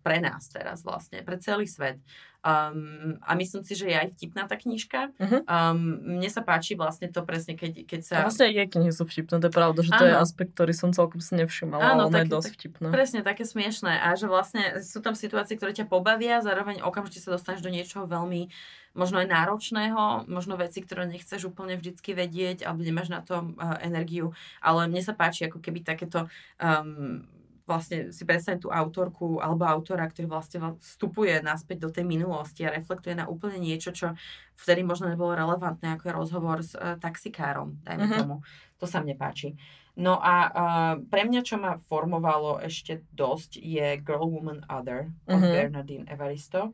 pre 0.00 0.22
nás 0.22 0.48
teraz 0.48 0.80
vlastne, 0.80 1.20
pre 1.20 1.36
celý 1.36 1.68
svet. 1.68 2.00
Um, 2.42 3.22
a 3.22 3.38
myslím 3.38 3.62
si, 3.62 3.78
že 3.78 3.86
je 3.86 3.94
aj 3.94 4.18
vtipná 4.18 4.50
tá 4.50 4.58
knižka. 4.58 5.14
Uh-huh. 5.14 5.46
Um, 5.46 6.02
mne 6.18 6.26
sa 6.26 6.42
páči 6.42 6.74
vlastne 6.74 7.06
to 7.06 7.22
presne, 7.22 7.54
keď, 7.54 7.86
keď 7.86 8.00
sa... 8.02 8.14
A 8.18 8.26
vlastne 8.26 8.50
aj 8.50 8.54
jej 8.58 8.66
knihy 8.66 8.90
sú 8.90 9.06
vtipné, 9.06 9.38
to 9.38 9.46
je 9.46 9.54
pravda, 9.54 9.80
že 9.86 9.94
to 9.94 10.04
je 10.10 10.14
aspekt, 10.18 10.58
ktorý 10.58 10.74
som 10.74 10.90
celkom 10.90 11.22
si 11.22 11.38
nevšimala, 11.38 11.94
Áno, 11.94 12.10
ale 12.10 12.26
je 12.26 12.34
dosť 12.34 12.50
tak, 12.50 12.54
vtipné. 12.58 12.86
Presne, 12.90 13.18
také 13.22 13.46
smiešné. 13.46 13.94
A 13.94 14.18
že 14.18 14.26
vlastne 14.26 14.82
sú 14.82 14.98
tam 14.98 15.14
situácie, 15.14 15.54
ktoré 15.54 15.70
ťa 15.70 15.86
pobavia, 15.86 16.42
zároveň 16.42 16.82
okamžite 16.82 17.22
sa 17.22 17.30
dostaneš 17.30 17.62
do 17.62 17.70
niečoho 17.70 18.10
veľmi 18.10 18.50
možno 18.92 19.24
aj 19.24 19.28
náročného, 19.30 20.28
možno 20.28 20.58
veci, 20.60 20.84
ktoré 20.84 21.08
nechceš 21.08 21.48
úplne 21.48 21.80
vždycky 21.80 22.12
vedieť, 22.12 22.66
alebo 22.68 22.84
nemáš 22.84 23.08
na 23.08 23.24
to 23.24 23.40
uh, 23.40 23.80
energiu, 23.80 24.36
ale 24.60 24.84
mne 24.84 25.00
sa 25.00 25.16
páči 25.16 25.48
ako 25.48 25.64
keby 25.64 25.80
takéto 25.80 26.28
um, 26.60 27.24
vlastne 27.66 28.10
si 28.10 28.22
predstavím 28.26 28.62
tú 28.62 28.70
autorku 28.70 29.38
alebo 29.38 29.66
autora, 29.66 30.08
ktorý 30.10 30.26
vlastne 30.26 30.78
vstupuje 30.78 31.38
naspäť 31.40 31.86
do 31.86 31.90
tej 31.90 32.04
minulosti 32.06 32.66
a 32.66 32.74
reflektuje 32.74 33.14
na 33.14 33.30
úplne 33.30 33.62
niečo, 33.62 33.94
čo 33.94 34.18
vtedy 34.58 34.82
možno 34.82 35.10
nebolo 35.10 35.34
relevantné, 35.34 35.94
ako 35.94 36.04
je 36.06 36.18
rozhovor 36.18 36.58
s 36.62 36.72
uh, 36.74 36.98
taxikárom, 36.98 37.78
dajme 37.86 38.04
uh-huh. 38.06 38.18
tomu. 38.18 38.36
To 38.82 38.86
sa 38.90 38.98
mne 38.98 39.14
páči. 39.14 39.54
No 39.94 40.16
a 40.16 40.34
uh, 40.48 40.94
pre 41.04 41.28
mňa, 41.28 41.40
čo 41.44 41.60
ma 41.60 41.76
formovalo 41.76 42.64
ešte 42.64 43.04
dosť, 43.12 43.60
je 43.60 44.00
Girl, 44.00 44.24
Woman, 44.24 44.64
Other 44.66 45.12
od 45.28 45.36
uh-huh. 45.36 45.52
Bernardine 45.52 46.08
Evaristo. 46.08 46.72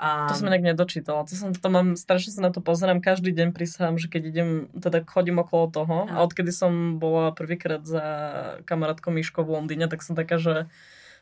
A... 0.00 0.32
To 0.32 0.34
som 0.40 0.48
inak 0.48 0.64
nedočítala. 0.64 1.28
To, 1.28 1.34
som, 1.36 1.52
to 1.52 1.68
mám, 1.68 1.92
strašne 1.92 2.32
sa 2.32 2.40
na 2.40 2.48
to 2.48 2.64
pozerám 2.64 3.04
každý 3.04 3.36
deň, 3.36 3.52
prisahám, 3.52 4.00
že 4.00 4.08
keď 4.08 4.22
idem, 4.32 4.50
teda 4.72 5.04
chodím 5.04 5.44
okolo 5.44 5.68
toho. 5.68 5.96
A, 6.08 6.16
a 6.16 6.24
odkedy 6.24 6.48
som 6.56 6.96
bola 6.96 7.36
prvýkrát 7.36 7.84
za 7.84 8.04
kamarátkou 8.64 9.12
Miško 9.12 9.44
v 9.44 9.60
Londýne, 9.60 9.92
tak 9.92 10.00
som 10.00 10.16
taká, 10.16 10.40
že 10.40 10.72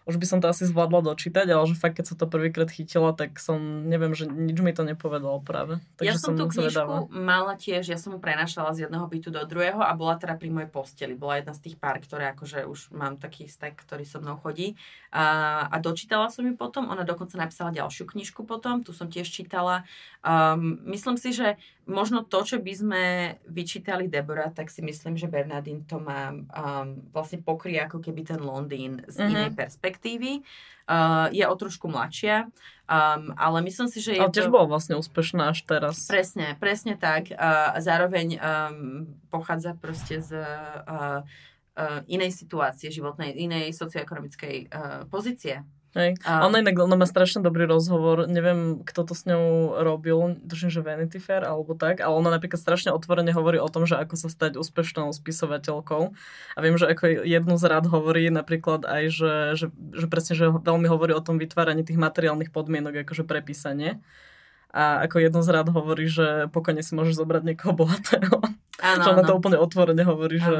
už 0.09 0.17
by 0.17 0.27
som 0.27 0.39
to 0.41 0.49
asi 0.49 0.65
zvládla 0.65 1.13
dočítať, 1.13 1.45
ale 1.53 1.69
že 1.69 1.77
fakt, 1.77 2.01
keď 2.01 2.07
sa 2.09 2.17
to 2.17 2.25
prvýkrát 2.25 2.73
chytila, 2.73 3.13
tak 3.13 3.37
som, 3.37 3.85
neviem, 3.85 4.17
že 4.17 4.25
nič 4.25 4.57
mi 4.65 4.73
to 4.73 4.81
nepovedalo 4.81 5.45
práve. 5.45 5.85
Takže 6.01 6.09
ja 6.09 6.17
som, 6.17 6.33
som 6.33 6.41
tú 6.41 6.45
knižku 6.49 7.13
mala 7.13 7.61
tiež, 7.61 7.85
ja 7.85 8.01
som 8.01 8.17
mu 8.17 8.19
prenašala 8.19 8.73
z 8.73 8.89
jedného 8.89 9.05
bytu 9.05 9.29
do 9.29 9.45
druhého 9.45 9.85
a 9.85 9.93
bola 9.93 10.17
teda 10.17 10.41
pri 10.41 10.49
mojej 10.49 10.71
posteli. 10.73 11.13
Bola 11.13 11.45
jedna 11.45 11.53
z 11.53 11.69
tých 11.69 11.77
pár, 11.77 12.01
ktoré 12.01 12.33
akože 12.33 12.65
už 12.65 12.97
mám 12.97 13.21
taký 13.21 13.53
stek, 13.53 13.77
ktorý 13.77 14.09
so 14.09 14.25
mnou 14.25 14.41
chodí. 14.41 14.81
A, 15.13 15.69
a 15.69 15.77
dočítala 15.77 16.33
som 16.33 16.49
ju 16.49 16.57
potom, 16.57 16.89
ona 16.89 17.05
dokonca 17.05 17.37
napísala 17.37 17.77
ďalšiu 17.77 18.09
knižku 18.09 18.49
potom, 18.49 18.81
tu 18.81 18.97
som 18.97 19.13
tiež 19.13 19.29
čítala. 19.29 19.85
Um, 20.29 20.85
myslím 20.93 21.17
si, 21.17 21.33
že 21.33 21.57
možno 21.89 22.21
to, 22.21 22.45
čo 22.45 22.61
by 22.61 22.73
sme 22.77 23.05
vyčítali 23.49 24.13
Debora, 24.13 24.53
tak 24.53 24.69
si 24.69 24.85
myslím, 24.85 25.17
že 25.17 25.25
Bernardine 25.25 25.89
to 25.89 25.97
má 25.97 26.37
um, 26.37 27.01
vlastne 27.17 27.41
pokrie 27.41 27.81
ako 27.81 28.05
keby 28.05 28.29
ten 28.29 28.41
Londýn 28.45 29.01
z 29.09 29.25
mm-hmm. 29.25 29.33
inej 29.33 29.51
perspektívy. 29.57 30.33
Uh, 30.85 31.33
je 31.33 31.49
o 31.49 31.55
trošku 31.57 31.89
mladšia, 31.89 32.45
um, 32.45 33.33
ale 33.41 33.65
myslím 33.65 33.89
si, 33.89 34.05
že 34.05 34.17
je 34.17 34.21
ale 34.21 34.33
tiež 34.33 34.49
to... 34.49 34.53
bola 34.53 34.69
vlastne 34.69 35.01
úspešná 35.01 35.57
až 35.57 35.65
teraz. 35.65 36.05
Presne, 36.05 36.61
presne 36.61 37.01
tak. 37.01 37.33
Uh, 37.33 37.81
zároveň 37.81 38.37
um, 38.37 39.09
pochádza 39.33 39.73
proste 39.81 40.21
z 40.21 40.37
uh, 40.37 41.25
uh, 41.73 42.05
inej 42.05 42.37
situácie 42.37 42.93
životnej, 42.93 43.33
inej 43.33 43.73
socioekonomickej 43.73 44.57
uh, 44.69 45.09
pozície. 45.09 45.65
Hej. 45.99 46.15
A... 46.23 46.47
Ona 46.47 46.63
inak 46.63 46.79
ona 46.79 46.95
má 46.95 47.11
strašne 47.11 47.43
dobrý 47.43 47.67
rozhovor, 47.67 48.31
neviem, 48.31 48.87
kto 48.87 49.03
to 49.03 49.19
s 49.19 49.27
ňou 49.27 49.75
robil, 49.83 50.39
tuším, 50.47 50.71
že 50.71 50.79
Vanity 50.79 51.19
Fair 51.19 51.43
alebo 51.43 51.75
tak, 51.75 51.99
ale 51.99 52.15
ona 52.15 52.31
napríklad 52.31 52.63
strašne 52.63 52.95
otvorene 52.95 53.35
hovorí 53.35 53.59
o 53.59 53.67
tom, 53.67 53.83
že 53.83 53.99
ako 53.99 54.15
sa 54.15 54.31
stať 54.31 54.55
úspešnou 54.63 55.11
spisovateľkou. 55.11 56.03
A 56.55 56.59
viem, 56.63 56.79
že 56.79 56.87
ako 56.87 57.27
jednu 57.27 57.59
z 57.59 57.65
rád 57.67 57.91
hovorí 57.91 58.31
napríklad 58.31 58.87
aj, 58.87 59.05
že, 59.11 59.35
že, 59.59 59.67
že 59.75 60.07
presne, 60.07 60.39
že 60.39 60.47
veľmi 60.55 60.87
hovorí 60.87 61.11
o 61.19 61.25
tom 61.25 61.43
vytváraní 61.43 61.83
tých 61.83 61.99
materiálnych 61.99 62.55
podmienok, 62.55 63.03
akože 63.03 63.27
prepísanie. 63.27 63.99
A 64.73 65.09
ako 65.09 65.25
jedno 65.25 65.41
z 65.41 65.49
rád 65.49 65.73
hovorí, 65.73 66.07
že 66.09 66.47
pokojne 66.53 66.85
si 66.85 66.93
môžeš 66.93 67.19
zobrať 67.19 67.43
niekoho 67.45 67.73
bohatého. 67.73 68.37
Áno, 68.79 69.03
čo 69.03 69.11
ona 69.11 69.27
to 69.27 69.35
úplne 69.35 69.59
otvorene 69.59 70.07
hovorí, 70.07 70.39
že 70.39 70.55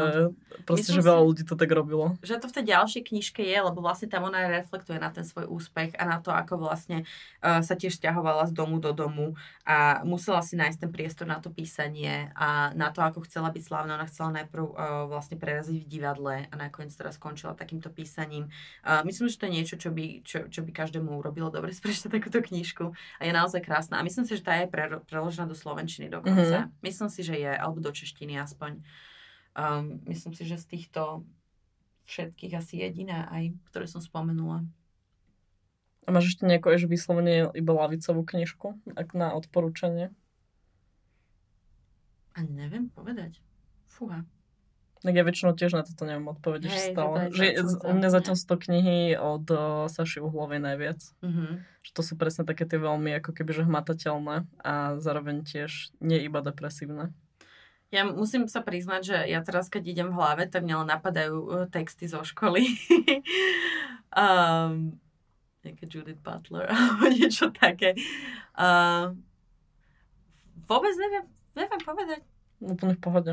proste, 0.67 0.91
že 0.91 0.99
veľa 0.99 1.23
si, 1.23 1.27
ľudí 1.31 1.43
to 1.47 1.55
tak 1.55 1.71
robilo. 1.71 2.19
Že 2.19 2.43
to 2.43 2.47
v 2.51 2.55
tej 2.59 2.65
ďalšej 2.75 3.03
knižke 3.15 3.43
je, 3.47 3.59
lebo 3.63 3.79
vlastne 3.79 4.11
tam 4.11 4.27
ona 4.27 4.51
reflektuje 4.51 4.99
na 4.99 5.15
ten 5.15 5.23
svoj 5.23 5.47
úspech 5.47 5.95
a 5.95 6.03
na 6.03 6.19
to, 6.19 6.35
ako 6.35 6.59
vlastne 6.59 7.07
uh, 7.07 7.63
sa 7.63 7.79
tiež 7.79 7.95
stiahovala 7.95 8.51
z 8.51 8.53
domu 8.59 8.83
do 8.83 8.91
domu 8.91 9.39
a 9.63 10.03
musela 10.03 10.43
si 10.43 10.59
nájsť 10.59 10.79
ten 10.83 10.91
priestor 10.91 11.31
na 11.31 11.39
to 11.39 11.55
písanie 11.55 12.35
a 12.35 12.75
na 12.75 12.91
to, 12.91 13.07
ako 13.07 13.23
chcela 13.23 13.55
byť 13.55 13.63
slávna. 13.63 13.95
Ona 13.95 14.11
chcela 14.11 14.43
najprv 14.43 14.65
uh, 14.67 15.07
vlastne 15.07 15.39
preraziť 15.39 15.87
v 15.87 15.87
divadle 15.87 16.35
a 16.51 16.55
nakoniec 16.59 16.91
teraz 16.99 17.23
skončila 17.23 17.55
takýmto 17.55 17.87
písaním. 17.87 18.51
Uh, 18.83 19.07
myslím, 19.07 19.31
že 19.31 19.39
to 19.39 19.47
je 19.47 19.55
niečo, 19.55 19.77
čo 19.79 19.95
by, 19.95 20.27
čo, 20.27 20.51
čo 20.51 20.67
by 20.67 20.75
každému 20.75 21.15
urobilo 21.23 21.55
dobre 21.55 21.71
sprečítať 21.79 22.11
takúto 22.11 22.43
knižku 22.43 22.91
a 22.91 23.23
je 23.23 23.31
naozaj 23.31 23.63
krásna. 23.63 23.98
A 23.99 24.07
myslím 24.07 24.23
si, 24.23 24.39
že 24.39 24.47
tá 24.47 24.55
je 24.63 24.71
pre, 24.71 24.87
preložená 25.11 25.51
do 25.51 25.59
slovenčiny 25.59 26.07
dokonca. 26.07 26.71
Mm-hmm. 26.71 26.87
Myslím 26.87 27.11
si, 27.11 27.21
že 27.27 27.35
je, 27.35 27.51
alebo 27.51 27.83
do 27.83 27.91
češtiny 27.91 28.39
aspoň. 28.39 28.79
Um, 29.59 29.99
myslím 30.07 30.39
si, 30.39 30.47
že 30.47 30.55
z 30.55 30.79
týchto 30.79 31.27
všetkých 32.07 32.55
asi 32.55 32.79
jediná 32.79 33.27
aj, 33.27 33.59
ktoré 33.75 33.91
som 33.91 33.99
spomenula. 33.99 34.63
A 36.07 36.15
máš 36.15 36.33
ešte 36.33 36.47
nejakú 36.47 36.71
ešte 36.71 36.89
vyslovene 36.89 37.51
iba 37.53 37.73
lavicovú 37.75 38.23
knižku, 38.25 38.81
ak 38.95 39.13
na 39.13 39.35
odporúčanie? 39.35 40.15
A 42.33 42.47
neviem 42.47 42.89
povedať. 42.89 43.43
Fúha. 43.91 44.23
Tak 44.99 45.15
ja 45.15 45.23
väčšinou 45.23 45.55
tiež 45.55 45.79
na 45.79 45.87
toto 45.87 46.03
neviem 46.03 46.27
odpovedať, 46.27 46.75
hey, 46.75 46.91
stále. 46.91 47.31
Že 47.31 47.47
u 47.87 47.93
mňa 47.95 48.09
zatiaľ 48.11 48.35
100 48.35 48.65
knihy 48.67 48.99
od 49.15 49.47
uh, 49.47 49.87
Saši 49.87 50.19
Uhlovej 50.19 50.59
najviac. 50.59 50.99
Mm-hmm. 51.23 51.51
Že 51.87 51.91
to 51.95 52.03
sú 52.03 52.13
presne 52.19 52.43
také 52.43 52.67
tie 52.67 52.83
veľmi 52.83 53.15
ako 53.23 53.31
keby 53.31 53.51
že 53.55 53.63
hmatateľné 53.63 54.51
a 54.59 54.99
zároveň 54.99 55.47
tiež 55.47 55.95
nie 56.03 56.19
iba 56.27 56.43
depresívne. 56.43 57.15
Ja 57.89 58.05
musím 58.05 58.51
sa 58.53 58.61
priznať, 58.61 59.01
že 59.01 59.17
ja 59.33 59.41
teraz, 59.41 59.73
keď 59.73 59.83
idem 59.89 60.09
v 60.13 60.19
hlave, 60.21 60.45
tak 60.45 60.67
mňa 60.67 60.85
napadajú 60.85 61.37
uh, 61.47 61.65
texty 61.71 62.11
zo 62.11 62.27
školy. 62.27 62.67
um, 64.13 64.99
nejaké 65.65 65.85
Judith 65.87 66.21
Butler 66.21 66.67
alebo 66.75 67.07
niečo 67.07 67.55
také. 67.55 67.95
Uh, 68.59 69.15
vôbec 70.67 70.93
neviem, 70.99 71.25
neviem 71.55 71.83
povedať. 71.87 72.21
Úplne 72.59 72.95
v 72.99 73.03
pohode. 73.03 73.33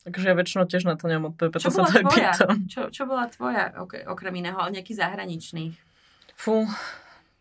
Takže 0.00 0.32
ja 0.32 0.34
väčšinou 0.36 0.64
tiež 0.64 0.88
na 0.88 0.96
to 0.96 1.06
nemám 1.10 1.36
odpoveď, 1.36 1.50
preto 1.52 1.68
sa 1.68 1.84
to 1.84 1.92
aj 1.92 2.04
pýtam. 2.08 2.56
Čo, 2.72 2.88
čo 2.88 3.04
bola 3.04 3.28
tvoja, 3.28 3.76
ok, 3.76 4.08
okrem 4.08 4.40
iného, 4.40 4.56
ale 4.56 4.80
nejaký 4.80 4.96
zahraničných? 4.96 5.76
Fú, 6.40 6.64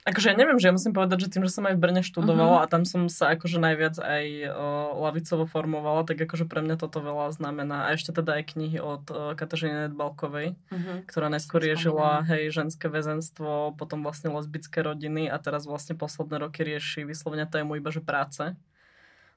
Akože 0.09 0.31
ja 0.31 0.35
neviem, 0.35 0.55
že 0.57 0.71
ja 0.71 0.73
musím 0.73 0.95
povedať, 0.95 1.27
že 1.27 1.31
tým, 1.37 1.43
že 1.43 1.53
som 1.53 1.67
aj 1.69 1.75
v 1.75 1.83
Brne 1.83 2.01
študovala 2.01 2.63
uh-huh. 2.63 2.65
a 2.65 2.71
tam 2.71 2.87
som 2.87 3.11
sa 3.11 3.35
akože 3.37 3.59
najviac 3.61 3.99
aj 3.99 4.25
o, 4.47 4.67
lavicovo 5.05 5.43
formovala, 5.45 6.07
tak 6.07 6.23
akože 6.23 6.47
pre 6.47 6.63
mňa 6.65 6.79
toto 6.79 7.03
veľa 7.03 7.35
znamená. 7.35 7.91
A 7.91 7.99
ešte 7.99 8.15
teda 8.15 8.41
aj 8.41 8.57
knihy 8.57 8.79
od 8.81 9.03
o, 9.11 9.35
Kateřiny 9.35 9.91
Nedbalkovej, 9.91 10.55
uh-huh. 10.55 11.03
ktorá 11.03 11.27
najskôr 11.27 11.61
riešila 11.61 12.25
hej, 12.31 12.49
ženské 12.49 12.87
väzenstvo, 12.87 13.77
potom 13.77 14.01
vlastne 14.01 14.31
lesbické 14.31 14.81
rodiny 14.81 15.27
a 15.27 15.35
teraz 15.35 15.67
vlastne 15.67 15.99
posledné 15.99 16.47
roky 16.47 16.63
rieši 16.63 17.03
vyslovene 17.05 17.45
tému 17.45 17.77
iba, 17.77 17.91
že 17.91 17.99
práce 17.99 18.57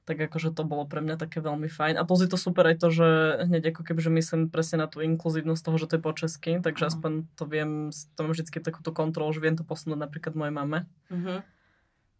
tak 0.03 0.19
akože 0.19 0.51
to 0.51 0.67
bolo 0.67 0.83
pre 0.83 0.99
mňa 0.99 1.15
také 1.15 1.39
veľmi 1.39 1.71
fajn. 1.71 1.95
A 1.95 2.03
plus 2.03 2.27
je 2.27 2.31
to 2.31 2.35
super 2.35 2.67
aj 2.67 2.83
to, 2.83 2.91
že 2.91 3.07
hneď 3.47 3.71
ako 3.71 3.87
keby, 3.87 3.99
že 4.03 4.11
myslím 4.11 4.41
presne 4.51 4.83
na 4.83 4.87
tú 4.91 4.99
inkluzívnosť 4.99 5.63
toho, 5.63 5.77
že 5.79 5.87
to 5.87 5.95
je 5.95 6.01
po 6.03 6.11
česky, 6.11 6.51
takže 6.59 6.83
uh-huh. 6.83 6.91
aspoň 6.91 7.11
to 7.39 7.43
viem, 7.47 7.71
to 7.89 8.19
mám 8.19 8.35
vždy 8.35 8.51
takúto 8.59 8.91
kontrolu, 8.91 9.31
že 9.31 9.39
viem 9.39 9.55
to 9.55 9.63
posunúť 9.63 9.99
napríklad 9.99 10.35
mojej 10.35 10.53
mame. 10.53 10.79
Uh-huh. 11.07 11.39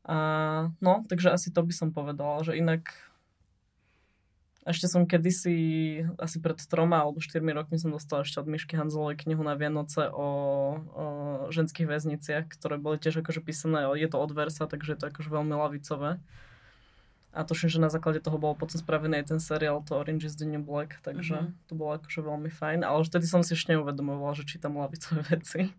A, 0.07 0.17
no, 0.79 1.03
takže 1.11 1.35
asi 1.35 1.51
to 1.51 1.59
by 1.59 1.73
som 1.75 1.91
povedala, 1.91 2.43
že 2.43 2.55
inak 2.55 2.87
ešte 4.63 4.87
som 4.87 5.03
kedysi, 5.03 5.55
asi 6.15 6.39
pred 6.39 6.55
troma 6.55 7.03
alebo 7.03 7.19
štyrmi 7.19 7.51
rokmi 7.51 7.75
som 7.75 7.91
dostala 7.91 8.23
ešte 8.23 8.39
od 8.39 8.47
Myšky 8.47 8.79
Hanzelovej 8.79 9.19
knihu 9.27 9.43
na 9.43 9.59
Vianoce 9.59 10.07
o, 10.07 10.27
o 10.87 11.05
ženských 11.51 11.83
väzniciach, 11.83 12.47
ktoré 12.47 12.79
boli 12.79 12.95
tiež 12.95 13.19
akože 13.19 13.43
písané, 13.43 13.83
je 13.99 14.07
to 14.07 14.17
od 14.23 14.31
versa, 14.31 14.63
takže 14.63 14.95
je 14.95 14.99
to 15.03 15.05
akože 15.11 15.27
veľmi 15.27 15.51
lavicové. 15.51 16.23
A 17.33 17.41
tuším, 17.41 17.69
že 17.73 17.81
na 17.81 17.89
základe 17.89 18.21
toho 18.21 18.37
bol 18.37 18.53
potom 18.53 18.77
spravený 18.77 19.25
aj 19.25 19.33
ten 19.33 19.39
seriál 19.41 19.81
to 19.81 19.97
Orange 19.97 20.29
is 20.29 20.37
the 20.37 20.45
New 20.45 20.61
Black, 20.61 21.01
takže 21.01 21.33
mm-hmm. 21.33 21.65
to 21.65 21.73
bolo 21.73 21.97
akože 21.97 22.21
veľmi 22.21 22.53
fajn. 22.53 22.85
Ale 22.85 23.01
už 23.01 23.09
vtedy 23.09 23.25
som 23.25 23.41
si 23.41 23.57
ešte 23.57 23.73
neuvedomovala, 23.73 24.37
že 24.37 24.45
čítam 24.45 24.77
lavicové 24.77 25.25
veci. 25.33 25.73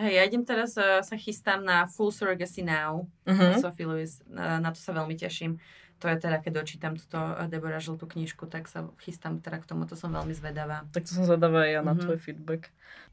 Hej, 0.00 0.12
ja 0.16 0.22
idem 0.24 0.40
teraz, 0.40 0.72
uh, 0.80 1.04
sa 1.04 1.16
chystám 1.20 1.60
na 1.60 1.84
Full 1.84 2.16
Surrogacy 2.16 2.64
Now, 2.64 3.04
mm-hmm. 3.28 3.60
Sophie 3.60 3.84
Lewis, 3.84 4.24
na, 4.24 4.56
na 4.56 4.72
to 4.72 4.80
sa 4.80 4.96
veľmi 4.96 5.14
teším 5.20 5.60
to 6.00 6.08
je 6.08 6.16
teda, 6.16 6.40
keď 6.40 6.52
dočítam 6.64 6.96
túto 6.96 7.20
eh, 7.20 7.44
Debora 7.52 7.78
Žltú 7.78 8.08
knižku, 8.08 8.48
tak 8.48 8.66
sa 8.66 8.88
chystám 9.04 9.38
teda 9.44 9.60
k 9.60 9.68
tomu, 9.68 9.84
to 9.84 9.94
som 9.94 10.10
veľmi 10.10 10.32
zvedavá. 10.32 10.88
Tak 10.96 11.04
to 11.04 11.12
som 11.12 11.28
zvedavá 11.28 11.68
aj 11.68 11.70
ja 11.70 11.80
na 11.84 11.92
mm-hmm. 11.92 12.02
tvoj 12.08 12.18
feedback. 12.18 12.62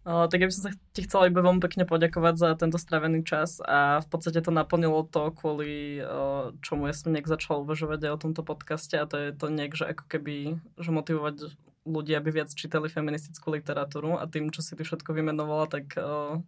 Uh, 0.08 0.24
tak 0.32 0.40
ja 0.40 0.48
by 0.48 0.54
som 0.56 0.64
sa 0.64 0.72
ti 0.96 1.04
chcela 1.04 1.28
iba 1.28 1.44
veľmi 1.44 1.60
pekne 1.60 1.84
poďakovať 1.84 2.36
za 2.40 2.50
tento 2.56 2.80
stravený 2.80 3.28
čas 3.28 3.60
a 3.60 4.00
v 4.00 4.08
podstate 4.08 4.40
to 4.40 4.56
naplnilo 4.56 5.04
to, 5.04 5.36
kvôli 5.36 6.00
uh, 6.00 6.56
čomu 6.64 6.88
ja 6.88 6.96
som 6.96 7.12
nejak 7.12 7.28
začala 7.28 7.68
uvažovať 7.68 8.08
aj 8.08 8.12
o 8.16 8.22
tomto 8.24 8.42
podcaste 8.48 8.96
a 8.96 9.04
to 9.04 9.20
je 9.20 9.30
to 9.36 9.52
nejak, 9.52 9.76
že 9.76 9.92
ako 9.92 10.08
keby, 10.08 10.64
že 10.80 10.90
motivovať 10.96 11.52
ľudí, 11.84 12.16
aby 12.16 12.40
viac 12.40 12.52
čítali 12.56 12.88
feministickú 12.88 13.52
literatúru 13.52 14.16
a 14.16 14.32
tým, 14.32 14.48
čo 14.48 14.64
si 14.64 14.80
ty 14.80 14.88
všetko 14.88 15.12
vymenovala, 15.12 15.68
tak 15.68 15.92
uh, 16.00 16.40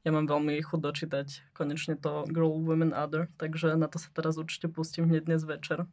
ja 0.00 0.10
mám 0.10 0.24
veľmi 0.24 0.56
chuť 0.64 0.80
dočítať 0.80 1.28
konečne 1.52 1.96
to 1.96 2.24
Girl, 2.32 2.56
Women, 2.56 2.96
Other, 2.96 3.28
takže 3.36 3.76
na 3.76 3.84
to 3.86 4.00
sa 4.00 4.08
teraz 4.16 4.40
určite 4.40 4.72
pustím 4.72 5.08
hneď 5.12 5.28
dnes 5.28 5.42
večer. 5.44 5.84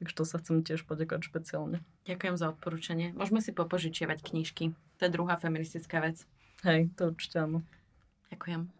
Takže 0.00 0.16
to 0.16 0.24
sa 0.24 0.40
chcem 0.40 0.64
tiež 0.64 0.88
poďakovať 0.88 1.28
špeciálne. 1.28 1.84
Ďakujem 2.08 2.36
za 2.40 2.56
odporúčanie. 2.56 3.12
Môžeme 3.12 3.44
si 3.44 3.52
popožičiavať 3.52 4.24
knižky. 4.24 4.72
To 4.96 5.02
je 5.04 5.12
druhá 5.12 5.36
feministická 5.36 6.00
vec. 6.00 6.24
Hej, 6.64 6.88
to 6.96 7.12
určite 7.12 7.36
áno. 7.36 7.60
Ďakujem. 8.32 8.79